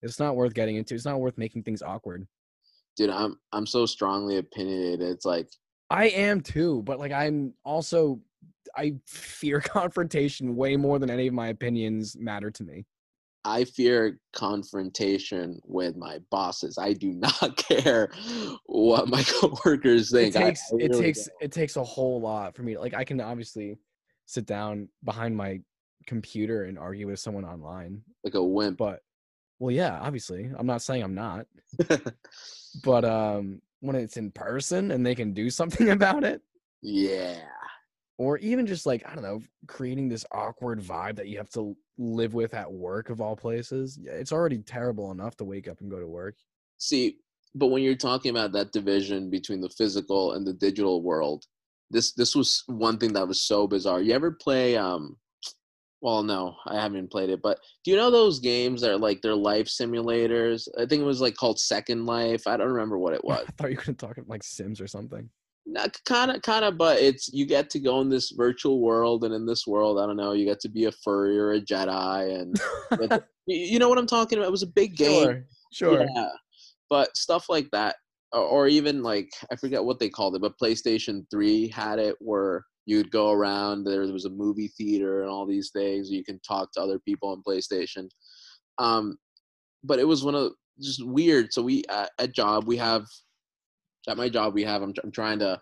It's 0.00 0.18
not 0.18 0.34
worth 0.34 0.54
getting 0.54 0.76
into. 0.76 0.94
It's 0.94 1.04
not 1.04 1.20
worth 1.20 1.36
making 1.36 1.64
things 1.64 1.82
awkward. 1.82 2.26
Dude, 2.96 3.10
I'm 3.10 3.38
I'm 3.52 3.66
so 3.66 3.84
strongly 3.84 4.38
opinionated. 4.38 5.02
It's 5.02 5.26
like 5.26 5.48
I 5.90 6.06
am 6.06 6.40
too, 6.40 6.82
but 6.86 6.98
like 6.98 7.12
I'm 7.12 7.52
also 7.66 8.18
I 8.74 8.94
fear 9.06 9.60
confrontation 9.64 10.56
way 10.56 10.76
more 10.76 10.98
than 10.98 11.10
any 11.10 11.26
of 11.26 11.34
my 11.34 11.48
opinions 11.48 12.16
matter 12.18 12.50
to 12.50 12.64
me. 12.64 12.86
I 13.44 13.64
fear 13.64 14.20
confrontation 14.32 15.60
with 15.64 15.96
my 15.96 16.20
bosses. 16.30 16.78
I 16.78 16.92
do 16.92 17.12
not 17.12 17.56
care 17.56 18.10
what 18.66 19.08
my 19.08 19.22
coworkers 19.40 20.10
think. 20.10 20.34
It 20.34 20.38
takes 20.38 20.72
I 20.72 20.76
it 20.76 20.90
really 20.90 21.02
takes 21.02 21.24
don't. 21.26 21.36
it 21.40 21.52
takes 21.52 21.76
a 21.76 21.84
whole 21.84 22.20
lot 22.20 22.54
for 22.54 22.62
me. 22.62 22.78
Like 22.78 22.94
I 22.94 23.04
can 23.04 23.20
obviously 23.20 23.78
sit 24.26 24.46
down 24.46 24.88
behind 25.04 25.36
my 25.36 25.60
computer 26.06 26.64
and 26.64 26.78
argue 26.78 27.06
with 27.08 27.20
someone 27.20 27.44
online, 27.44 28.02
like 28.24 28.34
a 28.34 28.42
wimp. 28.42 28.78
but 28.78 29.00
well, 29.58 29.70
yeah, 29.70 29.98
obviously, 30.00 30.50
I'm 30.56 30.66
not 30.66 30.82
saying 30.82 31.02
I'm 31.02 31.14
not, 31.14 31.46
but 32.84 33.04
um, 33.04 33.60
when 33.80 33.94
it's 33.94 34.16
in 34.16 34.32
person 34.32 34.90
and 34.90 35.06
they 35.06 35.14
can 35.14 35.32
do 35.32 35.50
something 35.50 35.90
about 35.90 36.24
it, 36.24 36.42
yeah. 36.82 37.36
or 38.18 38.38
even 38.38 38.66
just 38.66 38.86
like 38.86 39.04
I 39.06 39.14
don't 39.14 39.22
know, 39.22 39.40
creating 39.68 40.08
this 40.08 40.24
awkward 40.32 40.80
vibe 40.80 41.16
that 41.16 41.28
you 41.28 41.38
have 41.38 41.50
to 41.50 41.76
live 41.98 42.34
with 42.34 42.54
at 42.54 42.70
work 42.70 43.10
of 43.10 43.20
all 43.20 43.36
places. 43.36 43.98
Yeah, 44.00 44.12
it's 44.12 44.32
already 44.32 44.58
terrible 44.58 45.10
enough 45.10 45.36
to 45.36 45.44
wake 45.44 45.68
up 45.68 45.80
and 45.80 45.90
go 45.90 46.00
to 46.00 46.06
work. 46.06 46.36
See, 46.78 47.18
but 47.54 47.68
when 47.68 47.82
you're 47.82 47.94
talking 47.94 48.30
about 48.30 48.52
that 48.52 48.72
division 48.72 49.30
between 49.30 49.60
the 49.60 49.68
physical 49.68 50.32
and 50.32 50.46
the 50.46 50.54
digital 50.54 51.02
world, 51.02 51.44
this 51.90 52.12
this 52.12 52.34
was 52.34 52.64
one 52.66 52.98
thing 52.98 53.12
that 53.12 53.28
was 53.28 53.42
so 53.42 53.66
bizarre. 53.66 54.00
You 54.00 54.14
ever 54.14 54.32
play 54.32 54.76
um 54.76 55.16
well 56.00 56.22
no, 56.22 56.56
I 56.66 56.80
haven't 56.80 57.10
played 57.10 57.30
it, 57.30 57.42
but 57.42 57.60
do 57.84 57.90
you 57.90 57.96
know 57.96 58.10
those 58.10 58.40
games 58.40 58.80
that 58.80 58.90
are 58.90 58.98
like 58.98 59.20
they're 59.20 59.34
life 59.34 59.66
simulators? 59.66 60.66
I 60.78 60.86
think 60.86 61.02
it 61.02 61.06
was 61.06 61.20
like 61.20 61.34
called 61.34 61.60
Second 61.60 62.06
Life. 62.06 62.46
I 62.46 62.56
don't 62.56 62.72
remember 62.72 62.98
what 62.98 63.14
it 63.14 63.24
was. 63.24 63.44
I 63.46 63.52
thought 63.52 63.70
you 63.70 63.76
were 63.76 63.84
gonna 63.84 63.96
talk 63.96 64.18
like 64.26 64.42
Sims 64.42 64.80
or 64.80 64.86
something. 64.86 65.28
Kind 66.04 66.30
of 66.30 66.42
kind 66.42 66.64
of 66.64 66.76
but 66.76 66.98
it's 66.98 67.30
you 67.32 67.46
get 67.46 67.70
to 67.70 67.78
go 67.78 68.00
in 68.00 68.08
this 68.08 68.32
virtual 68.36 68.80
world 68.80 69.24
and 69.24 69.32
in 69.32 69.46
this 69.46 69.66
world 69.66 69.98
i 69.98 70.06
don't 70.06 70.16
know 70.16 70.32
you 70.32 70.44
get 70.44 70.58
to 70.58 70.68
be 70.68 70.86
a 70.86 70.92
furry 70.92 71.38
or 71.38 71.52
a 71.52 71.60
jedi 71.60 72.40
and 72.40 72.60
you, 73.00 73.20
you 73.72 73.78
know 73.78 73.88
what 73.88 73.98
i'm 73.98 74.06
talking 74.06 74.38
about? 74.38 74.48
It 74.48 74.52
was 74.52 74.64
a 74.64 74.68
big 74.68 74.96
game. 74.96 75.44
Sure, 75.72 75.94
sure. 75.94 76.06
yeah 76.14 76.28
but 76.90 77.16
stuff 77.16 77.46
like 77.48 77.68
that 77.70 77.96
or, 78.32 78.40
or 78.42 78.68
even 78.68 79.02
like 79.02 79.30
i 79.52 79.56
forget 79.56 79.84
what 79.84 79.98
they 79.98 80.08
called 80.08 80.34
it 80.34 80.42
but 80.42 80.58
playstation 80.60 81.24
3 81.30 81.68
had 81.68 81.98
it 81.98 82.16
where 82.18 82.64
you'd 82.86 83.10
go 83.10 83.30
around 83.30 83.84
there 83.84 84.00
was 84.00 84.24
a 84.24 84.30
movie 84.30 84.72
theater 84.76 85.22
and 85.22 85.30
all 85.30 85.46
these 85.46 85.70
things 85.70 86.10
you 86.10 86.24
can 86.24 86.40
talk 86.40 86.72
to 86.72 86.80
other 86.80 86.98
people 86.98 87.28
on 87.28 87.42
playstation. 87.46 88.08
Um 88.78 89.16
but 89.84 89.98
it 89.98 90.06
was 90.06 90.24
one 90.24 90.34
of 90.34 90.52
just 90.80 91.06
weird 91.06 91.52
so 91.52 91.62
we 91.62 91.84
at, 91.88 92.10
at 92.18 92.34
job 92.34 92.66
we 92.66 92.76
have 92.76 93.04
at 94.08 94.16
my 94.16 94.28
job 94.28 94.54
we 94.54 94.64
have 94.64 94.82
I'm, 94.82 94.94
I'm 95.02 95.12
trying 95.12 95.38
to 95.40 95.60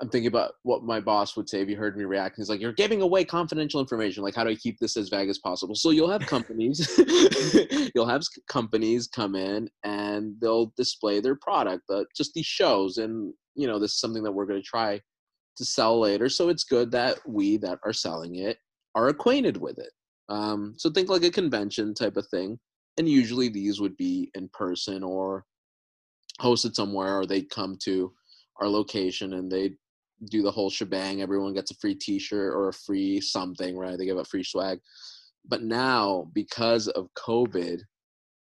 i'm 0.00 0.08
thinking 0.08 0.28
about 0.28 0.54
what 0.62 0.82
my 0.82 1.00
boss 1.00 1.36
would 1.36 1.48
say 1.48 1.60
if 1.60 1.68
you 1.68 1.76
heard 1.76 1.96
me 1.96 2.04
react. 2.04 2.36
He's 2.36 2.48
like 2.48 2.60
you're 2.60 2.72
giving 2.72 3.02
away 3.02 3.24
confidential 3.24 3.80
information. 3.80 4.22
Like 4.22 4.34
how 4.34 4.44
do 4.44 4.50
i 4.50 4.54
keep 4.54 4.78
this 4.78 4.96
as 4.96 5.08
vague 5.08 5.28
as 5.28 5.38
possible? 5.38 5.74
So 5.74 5.90
you'll 5.90 6.10
have 6.10 6.26
companies 6.26 6.98
you'll 7.94 8.08
have 8.08 8.22
companies 8.48 9.06
come 9.06 9.34
in 9.34 9.68
and 9.84 10.34
they'll 10.40 10.72
display 10.76 11.20
their 11.20 11.36
product 11.36 11.82
uh, 11.90 12.04
just 12.16 12.32
these 12.34 12.46
shows. 12.46 12.98
And 12.98 13.34
you 13.54 13.66
know 13.66 13.78
this 13.78 13.92
is 13.92 14.00
something 14.00 14.22
that 14.22 14.32
we're 14.32 14.46
going 14.46 14.60
to 14.60 14.66
try 14.66 15.00
to 15.56 15.64
sell 15.64 16.00
later. 16.00 16.28
So 16.28 16.48
it's 16.48 16.64
good 16.64 16.90
that 16.92 17.18
we 17.26 17.58
that 17.58 17.78
are 17.84 17.92
selling 17.92 18.36
it 18.36 18.58
are 18.94 19.08
acquainted 19.08 19.56
with 19.56 19.78
it. 19.78 19.90
Um, 20.28 20.74
so 20.78 20.90
think 20.90 21.08
like 21.08 21.24
a 21.24 21.30
convention 21.30 21.94
type 21.94 22.16
of 22.16 22.26
thing. 22.28 22.58
And 22.98 23.08
usually 23.08 23.48
these 23.48 23.80
would 23.80 23.96
be 23.96 24.30
in 24.34 24.48
person 24.52 25.02
or 25.02 25.44
hosted 26.42 26.74
somewhere 26.74 27.18
or 27.18 27.26
they'd 27.26 27.50
come 27.50 27.76
to 27.84 28.12
our 28.60 28.68
location 28.68 29.34
and 29.34 29.50
they'd 29.50 29.76
do 30.30 30.42
the 30.42 30.50
whole 30.50 30.70
shebang. 30.70 31.22
Everyone 31.22 31.54
gets 31.54 31.70
a 31.70 31.76
free 31.76 31.94
t-shirt 31.94 32.54
or 32.54 32.68
a 32.68 32.72
free 32.72 33.20
something 33.20 33.76
right? 33.76 33.96
They 33.96 34.06
give 34.06 34.18
out 34.18 34.28
free 34.28 34.44
swag. 34.44 34.80
But 35.46 35.62
now 35.62 36.28
because 36.34 36.88
of 36.88 37.08
covid 37.18 37.80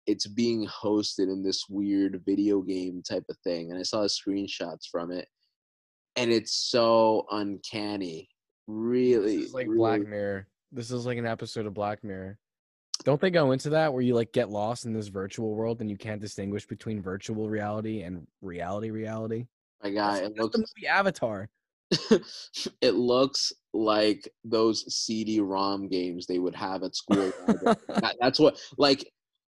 it's 0.08 0.28
being 0.28 0.68
hosted 0.68 1.32
in 1.32 1.44
this 1.44 1.66
weird 1.70 2.22
video 2.26 2.62
game 2.62 3.02
type 3.08 3.24
of 3.30 3.38
thing. 3.44 3.72
And 3.72 3.80
i 3.80 3.84
saw 3.84 4.02
the 4.02 4.08
screenshots 4.08 4.88
from 4.92 5.12
it. 5.12 5.28
And 6.16 6.32
it's 6.32 6.54
so 6.54 7.26
uncanny. 7.32 8.28
Really 8.68 9.48
like 9.48 9.68
really 9.68 9.78
Black 9.78 10.08
Mirror. 10.08 10.48
This 10.72 10.92
is 10.92 11.06
like 11.06 11.18
an 11.18 11.26
episode 11.26 11.66
of 11.66 11.74
Black 11.74 12.04
Mirror. 12.04 12.38
Don't 13.04 13.20
they 13.20 13.32
go 13.32 13.52
into 13.52 13.70
that 13.72 13.94
where 13.94 14.02
you 14.02 14.16
like 14.16 14.32
get 14.32 14.50
lost 14.50 14.86
in 14.86 14.94
this 14.94 15.08
virtual 15.08 15.56
world 15.56 15.82
and 15.82 15.90
you 15.90 15.98
can't 15.98 16.22
distinguish 16.22 16.66
between 16.68 17.02
virtual 17.02 17.50
reality 17.50 18.02
and 18.04 18.28
reality 18.42 18.92
reality? 18.92 19.48
my 19.84 19.90
guy 19.90 20.22
That's, 20.22 20.30
it 20.30 20.38
looks 20.38 20.54
the 20.54 20.60
movie 20.60 20.88
Avatar. 20.88 21.50
it 22.82 22.94
looks 22.94 23.52
like 23.74 24.30
those 24.44 24.86
CD-ROM 24.94 25.88
games 25.90 26.26
they 26.26 26.40
would 26.40 26.56
have 26.56 26.84
at 26.84 26.96
school. 26.96 27.32
that, 27.48 28.16
that's 28.20 28.40
what 28.40 28.60
like. 28.78 29.06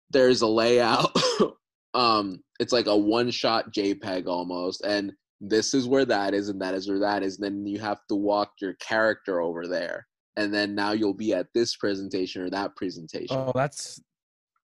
There's 0.09 0.41
a 0.41 0.47
layout. 0.47 1.11
um, 1.93 2.41
it's 2.61 2.71
like 2.71 2.87
a 2.87 2.95
one-shot 2.95 3.73
JPEG 3.73 4.25
almost, 4.25 4.81
and 4.85 5.11
this 5.41 5.73
is 5.73 5.85
where 5.85 6.05
that 6.05 6.33
is, 6.33 6.47
and 6.47 6.61
that 6.61 6.73
is 6.73 6.87
where 6.87 6.99
that 6.99 7.23
is. 7.23 7.37
And 7.37 7.43
then 7.43 7.65
you 7.65 7.79
have 7.79 7.99
to 8.07 8.15
walk 8.15 8.53
your 8.61 8.75
character 8.75 9.41
over 9.41 9.67
there, 9.67 10.07
and 10.37 10.53
then 10.53 10.75
now 10.75 10.91
you'll 10.91 11.13
be 11.13 11.33
at 11.33 11.47
this 11.53 11.75
presentation 11.75 12.43
or 12.43 12.49
that 12.51 12.75
presentation. 12.75 13.35
oh, 13.35 13.51
that's 13.53 13.99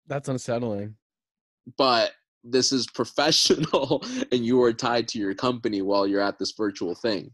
that's 0.07 0.29
unsettling. 0.29 0.95
But 1.77 2.11
this 2.43 2.71
is 2.71 2.87
professional, 2.87 4.03
and 4.31 4.45
you 4.45 4.61
are 4.63 4.71
tied 4.71 5.07
to 5.09 5.19
your 5.19 5.33
company 5.33 5.81
while 5.81 6.07
you're 6.07 6.21
at 6.21 6.37
this 6.39 6.53
virtual 6.55 6.95
thing. 6.95 7.31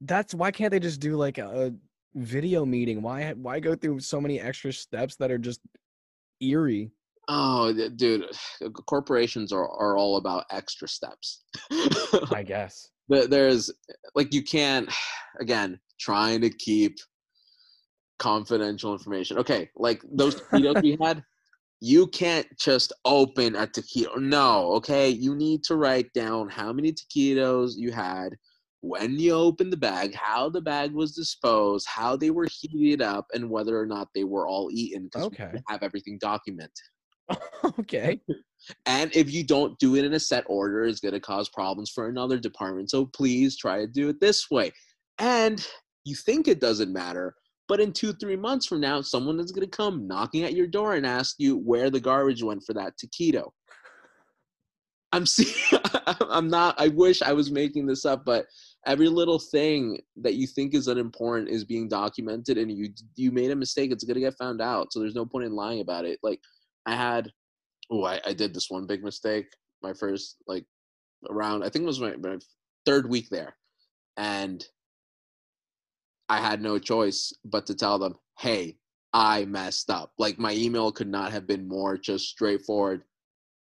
That's 0.00 0.34
why 0.34 0.50
can't 0.50 0.70
they 0.70 0.80
just 0.80 1.00
do 1.00 1.16
like 1.16 1.38
a 1.38 1.74
video 2.14 2.64
meeting? 2.64 3.02
Why 3.02 3.32
why 3.32 3.60
go 3.60 3.74
through 3.74 4.00
so 4.00 4.20
many 4.20 4.40
extra 4.40 4.72
steps 4.72 5.16
that 5.16 5.30
are 5.30 5.38
just 5.38 5.60
eerie? 6.40 6.92
Oh, 7.28 7.72
dude, 7.96 8.24
corporations 8.86 9.52
are, 9.52 9.68
are 9.68 9.96
all 9.96 10.16
about 10.16 10.44
extra 10.50 10.88
steps. 10.88 11.42
I 12.32 12.44
guess. 12.46 12.90
There's 13.08 13.72
like 14.14 14.32
you 14.32 14.44
can't 14.44 14.88
again 15.40 15.80
trying 15.98 16.40
to 16.42 16.50
keep 16.50 16.96
confidential 18.20 18.92
information. 18.92 19.38
Okay, 19.38 19.68
like 19.74 20.02
those 20.12 20.36
taquitos 20.36 20.80
we 20.82 20.96
had, 21.00 21.24
you 21.80 22.06
can't 22.06 22.46
just 22.58 22.92
open 23.04 23.56
a 23.56 23.66
taquito. 23.66 24.16
No, 24.20 24.72
okay, 24.74 25.08
you 25.08 25.34
need 25.34 25.64
to 25.64 25.74
write 25.74 26.12
down 26.12 26.48
how 26.48 26.72
many 26.72 26.92
taquitos 26.92 27.72
you 27.76 27.90
had, 27.90 28.36
when 28.82 29.18
you 29.18 29.32
opened 29.32 29.72
the 29.72 29.76
bag, 29.76 30.14
how 30.14 30.48
the 30.48 30.60
bag 30.60 30.92
was 30.92 31.12
disposed, 31.12 31.86
how 31.88 32.16
they 32.16 32.30
were 32.30 32.46
heated 32.50 33.02
up, 33.02 33.26
and 33.34 33.50
whether 33.50 33.78
or 33.78 33.86
not 33.86 34.08
they 34.14 34.24
were 34.24 34.46
all 34.46 34.70
eaten. 34.70 35.04
Because 35.04 35.26
Okay. 35.26 35.50
we 35.52 35.60
have 35.68 35.82
everything 35.82 36.18
documented. 36.20 36.70
okay. 37.78 38.20
And 38.86 39.14
if 39.14 39.32
you 39.32 39.44
don't 39.44 39.78
do 39.78 39.96
it 39.96 40.04
in 40.04 40.14
a 40.14 40.20
set 40.20 40.44
order, 40.46 40.84
it's 40.84 41.00
going 41.00 41.14
to 41.14 41.20
cause 41.20 41.48
problems 41.48 41.90
for 41.90 42.08
another 42.08 42.38
department. 42.38 42.90
So 42.90 43.06
please 43.06 43.56
try 43.56 43.78
to 43.78 43.86
do 43.86 44.08
it 44.08 44.20
this 44.20 44.50
way. 44.50 44.70
And 45.18 45.66
you 46.04 46.14
think 46.14 46.48
it 46.48 46.60
doesn't 46.60 46.92
matter, 46.92 47.34
but 47.70 47.78
in 47.78 47.92
two, 47.92 48.12
three 48.12 48.34
months 48.34 48.66
from 48.66 48.80
now, 48.80 49.00
someone 49.00 49.38
is 49.38 49.52
going 49.52 49.64
to 49.64 49.76
come 49.76 50.08
knocking 50.08 50.42
at 50.42 50.54
your 50.54 50.66
door 50.66 50.94
and 50.94 51.06
ask 51.06 51.36
you 51.38 51.56
where 51.56 51.88
the 51.88 52.00
garbage 52.00 52.42
went 52.42 52.64
for 52.64 52.74
that 52.74 52.94
taquito. 52.98 53.48
I'm 55.12 55.24
see, 55.24 55.54
I'm 56.28 56.48
not. 56.48 56.74
I 56.80 56.88
wish 56.88 57.22
I 57.22 57.32
was 57.32 57.52
making 57.52 57.86
this 57.86 58.04
up, 58.04 58.24
but 58.24 58.46
every 58.86 59.06
little 59.06 59.38
thing 59.38 60.00
that 60.16 60.34
you 60.34 60.48
think 60.48 60.74
is 60.74 60.88
unimportant 60.88 61.48
is 61.48 61.64
being 61.64 61.88
documented, 61.88 62.58
and 62.58 62.72
you 62.76 62.88
you 63.14 63.30
made 63.30 63.52
a 63.52 63.56
mistake, 63.56 63.92
it's 63.92 64.02
gonna 64.02 64.18
get 64.18 64.36
found 64.36 64.60
out. 64.60 64.92
So 64.92 64.98
there's 64.98 65.14
no 65.14 65.24
point 65.24 65.46
in 65.46 65.52
lying 65.52 65.80
about 65.80 66.04
it. 66.04 66.18
Like 66.24 66.40
I 66.86 66.96
had 66.96 67.30
oh, 67.92 68.04
I, 68.04 68.20
I 68.26 68.32
did 68.32 68.52
this 68.52 68.68
one 68.68 68.88
big 68.88 69.04
mistake. 69.04 69.46
My 69.80 69.92
first 69.92 70.38
like 70.48 70.64
around, 71.28 71.62
I 71.62 71.68
think 71.68 71.84
it 71.84 71.86
was 71.86 72.00
my, 72.00 72.16
my 72.16 72.38
third 72.84 73.08
week 73.08 73.28
there, 73.30 73.54
and 74.16 74.64
I 76.30 76.38
had 76.40 76.62
no 76.62 76.78
choice 76.78 77.32
but 77.44 77.66
to 77.66 77.74
tell 77.74 77.98
them, 77.98 78.14
"Hey, 78.38 78.78
I 79.12 79.44
messed 79.46 79.90
up. 79.90 80.12
Like 80.16 80.38
my 80.38 80.52
email 80.54 80.92
could 80.92 81.08
not 81.08 81.32
have 81.32 81.46
been 81.46 81.66
more 81.66 81.98
just 81.98 82.28
straightforward. 82.28 83.02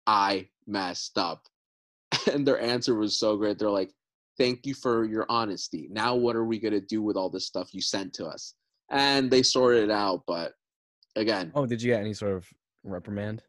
I 0.05 0.49
messed 0.67 1.17
up. 1.17 1.47
And 2.33 2.45
their 2.45 2.59
answer 2.59 2.95
was 2.95 3.17
so 3.17 3.37
great. 3.37 3.57
They're 3.57 3.69
like, 3.69 3.93
thank 4.37 4.65
you 4.65 4.73
for 4.73 5.05
your 5.05 5.25
honesty. 5.29 5.87
Now, 5.89 6.15
what 6.15 6.35
are 6.35 6.43
we 6.45 6.59
going 6.59 6.73
to 6.73 6.81
do 6.81 7.01
with 7.01 7.15
all 7.15 7.29
this 7.29 7.47
stuff 7.47 7.73
you 7.73 7.81
sent 7.81 8.13
to 8.15 8.25
us? 8.25 8.55
And 8.91 9.31
they 9.31 9.41
sorted 9.41 9.83
it 9.85 9.91
out. 9.91 10.23
But 10.27 10.53
again, 11.15 11.51
Oh, 11.55 11.65
did 11.65 11.81
you 11.81 11.91
get 11.91 12.01
any 12.01 12.13
sort 12.13 12.33
of 12.33 12.45
reprimand? 12.83 13.41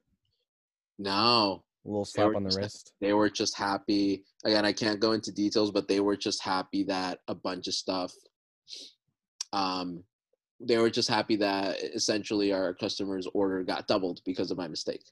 no, 0.99 1.65
A 1.85 1.89
little 1.89 2.05
slap 2.05 2.37
on 2.37 2.45
the 2.45 2.51
just- 2.51 2.59
wrist? 2.61 2.93
they 3.01 3.13
were 3.13 3.29
just 3.31 3.57
happy. 3.57 4.25
Again, 4.45 4.65
I 4.65 4.73
can't 4.73 5.01
go 5.01 5.13
into 5.13 5.33
details, 5.33 5.71
but 5.73 5.89
they 5.89 6.01
were 6.01 6.17
just 6.17 6.43
happy 6.43 6.85
that 6.85 7.21
a 7.29 7.35
bunch 7.35 7.67
of 7.67 7.75
stuff. 7.75 8.13
Um, 9.53 10.05
they 10.61 10.77
were 10.79 10.91
just 10.91 11.09
happy 11.09 11.37
that 11.37 11.81
essentially 11.81 12.53
our 12.53 12.75
customers' 12.75 13.27
order 13.33 13.63
got 13.63 13.87
doubled 13.89 14.21
because 14.25 14.51
of 14.51 14.59
my 14.59 14.69
mistake. 14.69 15.05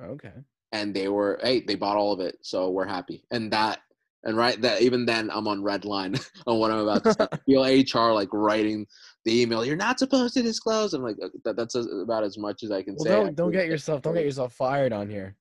Okay. 0.00 0.32
and 0.72 0.92
they 0.94 1.06
were 1.08 1.38
hey 1.42 1.60
they 1.60 1.76
bought 1.76 1.96
all 1.96 2.12
of 2.12 2.18
it 2.20 2.36
so 2.42 2.70
we're 2.70 2.86
happy 2.86 3.22
and 3.30 3.52
that 3.52 3.80
and 4.24 4.36
right 4.36 4.60
that 4.62 4.80
even 4.82 5.04
then 5.06 5.30
i'm 5.30 5.46
on 5.46 5.62
red 5.62 5.84
line 5.84 6.16
on 6.46 6.58
what 6.58 6.72
i'm 6.72 6.78
about 6.80 7.04
to 7.04 7.12
say 7.12 7.26
feel 7.46 7.62
hr 7.62 8.12
like 8.12 8.28
writing 8.32 8.84
the 9.24 9.42
email 9.42 9.64
you're 9.64 9.76
not 9.76 9.98
supposed 10.00 10.34
to 10.34 10.42
disclose 10.42 10.92
i'm 10.94 11.02
like 11.02 11.16
"Uh, 11.22 11.28
that, 11.44 11.54
that's 11.56 11.74
about 11.76 12.24
as 12.24 12.36
much 12.38 12.64
as 12.64 12.72
i 12.72 12.82
can 12.82 12.94
Well, 12.96 13.04
say 13.04 13.10
don't 13.10 13.26
I 13.28 13.32
don't 13.32 13.52
get 13.52 13.66
yourself 13.68 14.02
don't 14.02 14.14
get 14.14 14.24
yourself 14.24 14.54
fired 14.54 14.92
on 14.92 15.08
here. 15.08 15.36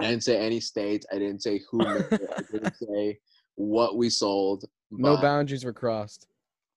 i 0.00 0.06
didn't 0.08 0.24
say 0.24 0.36
any 0.38 0.58
states 0.58 1.06
i 1.12 1.18
didn't 1.18 1.42
say 1.42 1.60
who 1.70 1.86
i 1.86 2.00
didn't 2.50 2.74
say 2.88 3.18
what 3.56 3.96
we 3.96 4.08
sold 4.10 4.64
No 4.90 5.16
boundaries 5.18 5.64
were 5.64 5.74
crossed. 5.74 6.26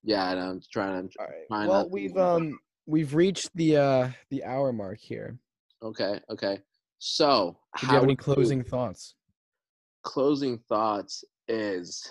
Yeah 0.06 0.32
and 0.32 0.40
i'm 0.40 0.62
trying 0.72 1.10
to 1.10 1.20
All 1.20 1.26
right. 1.26 1.48
Try 1.50 1.68
Well, 1.68 1.90
we've 1.90 2.16
um 2.16 2.58
we've 2.86 3.14
reached 3.16 3.50
the 3.56 3.78
uh 3.78 4.10
the 4.30 4.44
hour 4.46 4.72
mark 4.72 5.00
here. 5.00 5.38
okay 5.84 6.20
okay 6.30 6.60
so 7.00 7.58
Do 7.80 7.88
you 7.88 7.92
have 7.94 8.04
any 8.04 8.14
would 8.14 8.20
you- 8.28 8.34
closing 8.34 8.64
thoughts? 8.64 9.16
closing 10.04 10.60
thoughts 10.70 11.24
is 11.48 12.08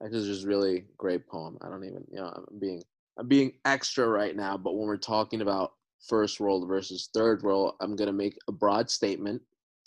this 0.00 0.12
is 0.12 0.26
just 0.28 0.46
really 0.46 0.84
great 0.96 1.26
poem. 1.26 1.58
I 1.60 1.68
don't 1.68 1.84
even 1.84 2.04
you 2.10 2.18
know 2.20 2.26
I'm 2.28 2.58
being 2.60 2.82
I'm 3.18 3.26
being 3.26 3.52
extra 3.64 4.06
right 4.06 4.36
now, 4.36 4.56
but 4.56 4.74
when 4.76 4.86
we're 4.86 4.96
talking 4.96 5.40
about 5.40 5.72
first 6.08 6.38
world 6.38 6.68
versus 6.68 7.10
third 7.12 7.42
world, 7.42 7.74
I'm 7.80 7.96
gonna 7.96 8.12
make 8.12 8.38
a 8.46 8.52
broad 8.52 8.88
statement, 8.90 9.42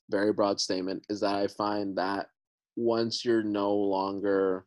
very 0.10 0.34
broad 0.34 0.60
statement, 0.60 1.06
is 1.10 1.22
that 1.22 1.36
I 1.36 1.48
find 1.48 1.98
that 1.98 2.28
once 2.76 3.24
you're 3.24 3.42
no 3.44 3.74
longer 3.74 4.66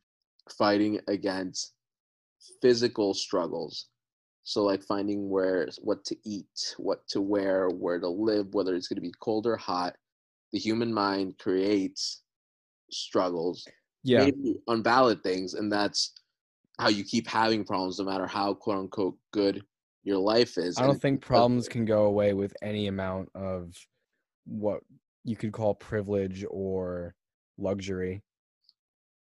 fighting 0.57 0.99
against 1.09 1.74
physical 2.61 3.15
struggles, 3.15 3.89
so 4.43 4.63
like 4.63 4.83
finding 4.83 5.29
where 5.31 5.69
what 5.83 6.05
to 6.05 6.17
eat, 6.25 6.75
what 6.79 7.07
to 7.09 7.21
wear, 7.21 7.69
where 7.69 7.99
to 7.99 8.09
live, 8.09 8.55
whether 8.55 8.75
it's 8.75 8.89
gonna 8.89 9.01
be 9.01 9.13
cold 9.21 9.47
or 9.47 9.57
hot, 9.57 9.95
the 10.53 10.59
human 10.59 10.93
mind 10.93 11.39
creates 11.39 12.23
struggles 12.91 13.67
Yeah. 14.03 14.25
maybe 14.27 14.57
on 14.69 14.83
valid 14.83 15.23
things 15.23 15.55
and 15.55 15.73
that's 15.73 16.13
how 16.79 16.89
you 16.89 17.03
keep 17.05 17.27
having 17.27 17.65
problems 17.65 17.99
no 17.99 18.05
matter 18.05 18.27
how 18.27 18.55
quote 18.55 18.79
unquote 18.79 19.17
good 19.33 19.65
your 20.05 20.19
life 20.19 20.59
is 20.59 20.79
I 20.79 20.83
don't 20.83 20.93
And 20.93 21.01
think 21.01 21.23
problems 21.23 21.69
can 21.69 21.85
go 21.87 22.05
away 22.05 22.35
with 22.35 22.55
any 22.63 22.89
amount 22.89 23.31
of 23.35 23.75
what 24.45 24.83
you 25.25 25.35
could 25.35 25.53
call 25.53 25.75
privilege 25.75 26.45
or 26.51 27.15
luxury. 27.57 28.23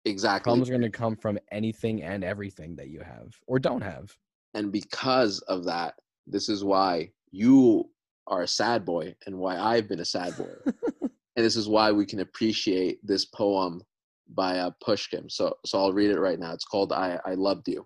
Exactly. 0.05 0.49
Problems 0.49 0.69
are 0.69 0.73
going 0.73 0.81
to 0.81 0.89
come 0.89 1.15
from 1.15 1.37
anything 1.51 2.03
and 2.03 2.23
everything 2.23 2.75
that 2.75 2.89
you 2.89 3.01
have 3.01 3.33
or 3.47 3.59
don't 3.59 3.81
have. 3.81 4.15
and 4.53 4.71
because 4.71 5.39
of 5.41 5.65
that 5.65 5.95
this 6.27 6.49
is 6.49 6.63
why 6.63 7.09
you 7.31 7.89
are 8.27 8.43
a 8.43 8.47
sad 8.47 8.85
boy 8.85 9.13
and 9.25 9.37
why 9.37 9.57
i've 9.59 9.87
been 9.87 9.99
a 9.99 10.05
sad 10.05 10.35
boy. 10.37 10.55
And 11.37 11.43
this 11.45 11.57
is 11.57 11.67
why 11.67 11.91
we 11.91 12.05
can 12.05 12.21
appreciate 12.21 13.05
this 13.05 13.25
poem 13.25 13.81
by 14.29 14.59
uh, 14.59 14.71
pushkin. 14.81 15.29
So 15.29 15.53
so 15.65 15.77
i'll 15.79 15.91
read 15.91 16.09
it 16.11 16.19
right 16.19 16.39
now. 16.39 16.53
It's 16.53 16.63
called 16.63 16.93
i 16.93 17.19
i 17.25 17.33
loved 17.33 17.67
you. 17.67 17.85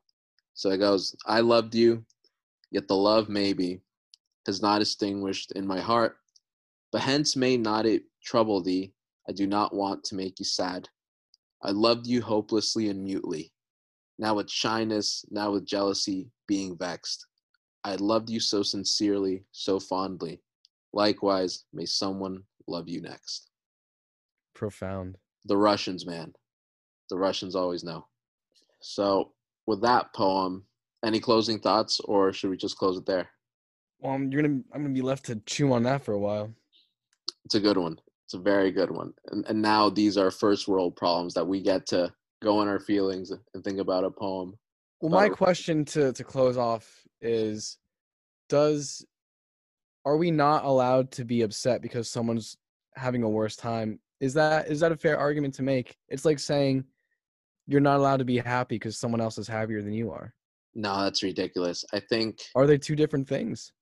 So 0.54 0.70
it 0.70 0.78
goes 0.78 1.16
i 1.26 1.40
loved 1.40 1.74
you 1.74 2.06
yet 2.72 2.88
the 2.88 2.96
love 2.96 3.28
maybe 3.28 3.82
has 4.46 4.62
not 4.62 4.82
extinguished 4.82 5.52
in 5.54 5.66
my 5.66 5.80
heart. 5.80 6.18
But 6.92 7.02
hence 7.02 7.36
may 7.36 7.58
not 7.58 7.86
it 7.88 8.04
trouble 8.24 8.62
thee. 8.62 8.94
I 9.28 9.32
do 9.32 9.48
not 9.48 9.74
want 9.74 10.04
to 10.06 10.16
make 10.16 10.40
you 10.40 10.46
sad 10.46 10.88
i 11.64 11.72
loved 11.72 12.08
you 12.08 12.22
hopelessly 12.22 12.90
and 12.90 13.04
mutely 13.04 13.52
now 14.18 14.36
with 14.36 14.50
shyness 14.50 15.26
now 15.30 15.52
with 15.52 15.66
jealousy 15.66 16.30
being 16.48 16.78
vexed 16.78 17.26
i 17.84 17.96
loved 17.96 18.30
you 18.30 18.40
so 18.40 18.64
sincerely 18.64 19.44
so 19.52 19.80
fondly 19.80 20.42
likewise 20.94 21.66
may 21.74 21.86
someone 21.86 22.44
love 22.68 22.88
you 22.88 23.02
next 23.02 23.50
Profound. 24.60 25.18
the 25.46 25.56
Russians, 25.56 26.06
man. 26.06 26.34
The 27.10 27.18
Russians 27.18 27.56
always 27.56 27.82
know. 27.82 28.06
So, 28.82 29.32
with 29.68 29.82
that 29.84 30.14
poem, 30.14 30.66
any 31.02 31.22
closing 31.22 31.60
thoughts, 31.60 32.02
or 32.02 32.34
should 32.34 32.50
we 32.50 32.58
just 32.58 32.78
close 32.78 32.98
it 32.98 33.06
there? 33.06 33.30
Well, 34.02 34.14
I'm, 34.16 34.30
you're 34.30 34.42
gonna 34.42 34.62
I'm 34.74 34.82
gonna 34.82 34.94
be 34.94 35.02
left 35.02 35.26
to 35.28 35.38
chew 35.46 35.72
on 35.72 35.84
that 35.84 36.04
for 36.04 36.14
a 36.14 36.20
while. 36.20 36.54
It's 37.46 37.56
a 37.56 37.62
good 37.62 37.78
one. 37.78 38.00
It's 38.30 38.36
a 38.36 38.38
very 38.38 38.70
good 38.72 38.92
one. 38.92 39.12
And, 39.32 39.44
and 39.48 39.60
now 39.60 39.90
these 39.90 40.16
are 40.16 40.30
first 40.30 40.68
world 40.68 40.96
problems 40.96 41.34
that 41.34 41.48
we 41.48 41.62
get 41.62 41.88
to 41.88 42.14
go 42.44 42.62
in 42.62 42.68
our 42.68 42.80
feelings 42.80 43.32
and 43.32 43.64
think 43.64 43.80
about 43.80 44.04
a 44.04 44.12
poem. 44.12 44.54
Well, 45.02 45.10
my 45.10 45.30
question 45.30 45.84
to 45.86 46.14
to 46.14 46.24
close 46.24 46.56
off 46.56 46.88
is 47.22 47.80
does 48.48 49.04
are 50.06 50.16
we 50.16 50.30
not 50.30 50.64
allowed 50.64 51.10
to 51.14 51.26
be 51.26 51.42
upset 51.42 51.82
because 51.82 52.08
someone's 52.08 52.56
having 52.96 53.24
a 53.24 53.30
worse 53.30 53.56
time? 53.56 54.00
Is 54.20 54.36
that 54.36 54.68
is 54.68 54.80
that 54.82 54.92
a 54.92 54.96
fair 54.98 55.18
argument 55.18 55.56
to 55.56 55.64
make? 55.64 55.98
It's 56.10 56.24
like 56.24 56.38
saying 56.38 56.84
you're 57.66 57.82
not 57.82 57.98
allowed 57.98 58.18
to 58.18 58.26
be 58.26 58.38
happy 58.38 58.76
because 58.76 58.96
someone 58.96 59.22
else 59.22 59.40
is 59.40 59.48
happier 59.48 59.82
than 59.82 59.94
you 59.94 60.12
are. 60.12 60.36
No, 60.76 61.02
that's 61.02 61.24
ridiculous. 61.24 61.84
I 61.94 62.00
think 62.00 62.42
Are 62.54 62.68
they 62.68 62.78
two 62.78 62.96
different 62.96 63.28
things? 63.28 63.74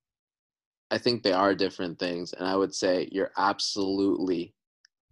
I 0.90 0.98
think 0.98 1.22
they 1.22 1.34
are 1.34 1.54
different 1.54 2.00
things, 2.00 2.34
and 2.34 2.48
I 2.48 2.56
would 2.56 2.74
say 2.74 3.10
you're 3.12 3.32
absolutely 3.38 4.54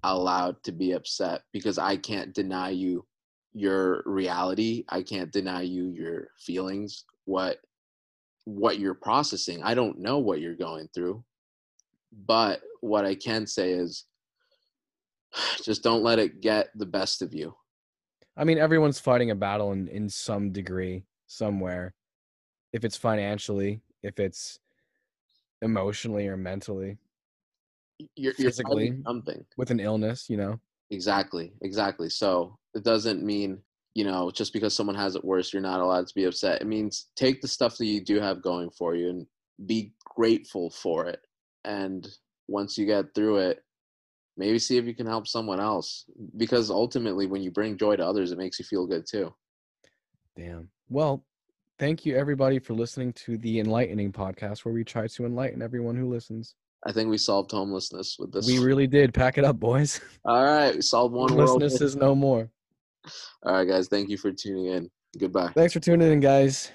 allowed 0.03 0.61
to 0.63 0.71
be 0.71 0.91
upset 0.91 1.41
because 1.51 1.78
I 1.78 1.97
can't 1.97 2.34
deny 2.34 2.69
you 2.69 3.05
your 3.53 4.03
reality. 4.05 4.84
I 4.89 5.01
can't 5.01 5.32
deny 5.32 5.61
you 5.61 5.88
your 5.88 6.30
feelings, 6.38 7.05
what 7.26 7.57
what 8.45 8.80
you're 8.80 8.93
processing. 8.93 9.63
I 9.63 9.73
don't 9.73 9.99
know 9.99 10.19
what 10.19 10.39
you're 10.39 10.55
going 10.55 10.88
through. 10.93 11.23
But 12.28 12.61
what 12.82 13.03
I 13.03 13.15
can 13.15 13.47
say 13.47 13.71
is 13.71 14.05
just 15.63 15.84
don't 15.84 16.03
let 16.03 16.19
it 16.19 16.41
get 16.41 16.69
the 16.76 16.86
best 16.86 17.21
of 17.21 17.34
you. 17.34 17.55
I 18.38 18.43
mean, 18.43 18.57
everyone's 18.57 18.99
fighting 18.99 19.32
a 19.32 19.36
battle 19.36 19.71
in, 19.71 19.88
in 19.88 20.09
some 20.09 20.51
degree, 20.51 21.05
somewhere. 21.28 21.93
If 22.73 22.84
it's 22.84 22.97
financially, 22.97 23.82
if 24.03 24.19
it's 24.19 24.59
emotionally 25.66 26.28
or 26.28 26.38
mentally, 26.38 26.97
You're, 28.16 28.34
you're 28.38 28.51
Physically. 28.51 29.01
something. 29.05 29.45
with 29.57 29.72
an 29.72 29.80
illness, 29.80 30.30
you 30.30 30.38
know. 30.38 30.59
Exactly, 30.91 31.51
exactly. 31.61 32.09
So 32.09 32.57
it 32.74 32.84
doesn't 32.84 33.24
mean, 33.24 33.59
you 33.95 34.03
know, 34.05 34.32
just 34.32 34.53
because 34.53 34.76
someone 34.76 34.95
has 34.95 35.16
it 35.16 35.26
worse, 35.26 35.51
you're 35.51 35.61
not 35.61 35.82
allowed 35.82 36.07
to 36.07 36.16
be 36.16 36.26
upset. 36.26 36.61
It 36.61 36.68
means 36.68 37.07
take 37.16 37.41
the 37.41 37.47
stuff 37.47 37.78
that 37.78 37.86
you 37.86 38.03
do 38.03 38.20
have 38.20 38.41
going 38.41 38.70
for 38.70 38.95
you 38.95 39.09
and 39.09 39.28
be 39.66 39.93
grateful 40.03 40.70
for 40.70 41.07
it. 41.07 41.22
And 41.63 42.07
once 42.47 42.78
you 42.78 42.86
get 42.86 43.13
through 43.16 43.38
it, 43.38 43.63
maybe 44.38 44.59
see 44.59 44.78
if 44.78 44.86
you 44.86 44.93
can 44.93 45.07
help 45.07 45.28
someone 45.28 45.59
else. 45.59 46.05
Because 46.38 46.70
ultimately, 46.70 47.26
when 47.26 47.41
you 47.41 47.51
bring 47.51 47.78
joy 47.78 47.95
to 47.95 48.05
others, 48.05 48.32
it 48.32 48.38
makes 48.38 48.59
you 48.59 48.66
feel 48.66 48.86
good 48.86 49.05
too. 49.09 49.34
Damn. 50.36 50.70
Well, 50.89 51.24
thank 51.80 52.05
you 52.05 52.15
everybody 52.15 52.59
for 52.59 52.73
listening 52.73 53.13
to 53.13 53.38
the 53.38 53.59
Enlightening 53.59 54.11
podcast 54.11 54.65
where 54.65 54.73
we 54.73 54.84
try 54.84 55.07
to 55.07 55.26
enlighten 55.26 55.61
everyone 55.61 55.95
who 55.95 56.09
listens. 56.09 56.55
I 56.86 56.91
think 56.91 57.09
we 57.09 57.17
solved 57.17 57.51
homelessness 57.51 58.17
with 58.19 58.32
this. 58.32 58.45
We 58.45 58.59
really 58.59 58.88
did. 58.88 59.13
Pack 59.13 59.38
it 59.38 59.43
up, 59.43 59.59
boys. 59.59 59.99
All 60.26 60.43
right, 60.43 60.76
we 60.76 60.82
solved 60.82 61.13
one. 61.15 61.30
Homelessness 61.30 61.82
is 61.82 61.95
no 61.95 62.13
more. 62.13 62.49
All 63.43 63.53
right, 63.53 63.67
guys, 63.67 63.88
thank 63.88 64.09
you 64.09 64.17
for 64.17 64.32
tuning 64.32 64.67
in. 64.67 64.89
Goodbye. 65.17 65.51
Thanks 65.55 65.73
for 65.73 65.80
tuning 65.80 66.11
in, 66.11 66.19
guys. 66.19 66.71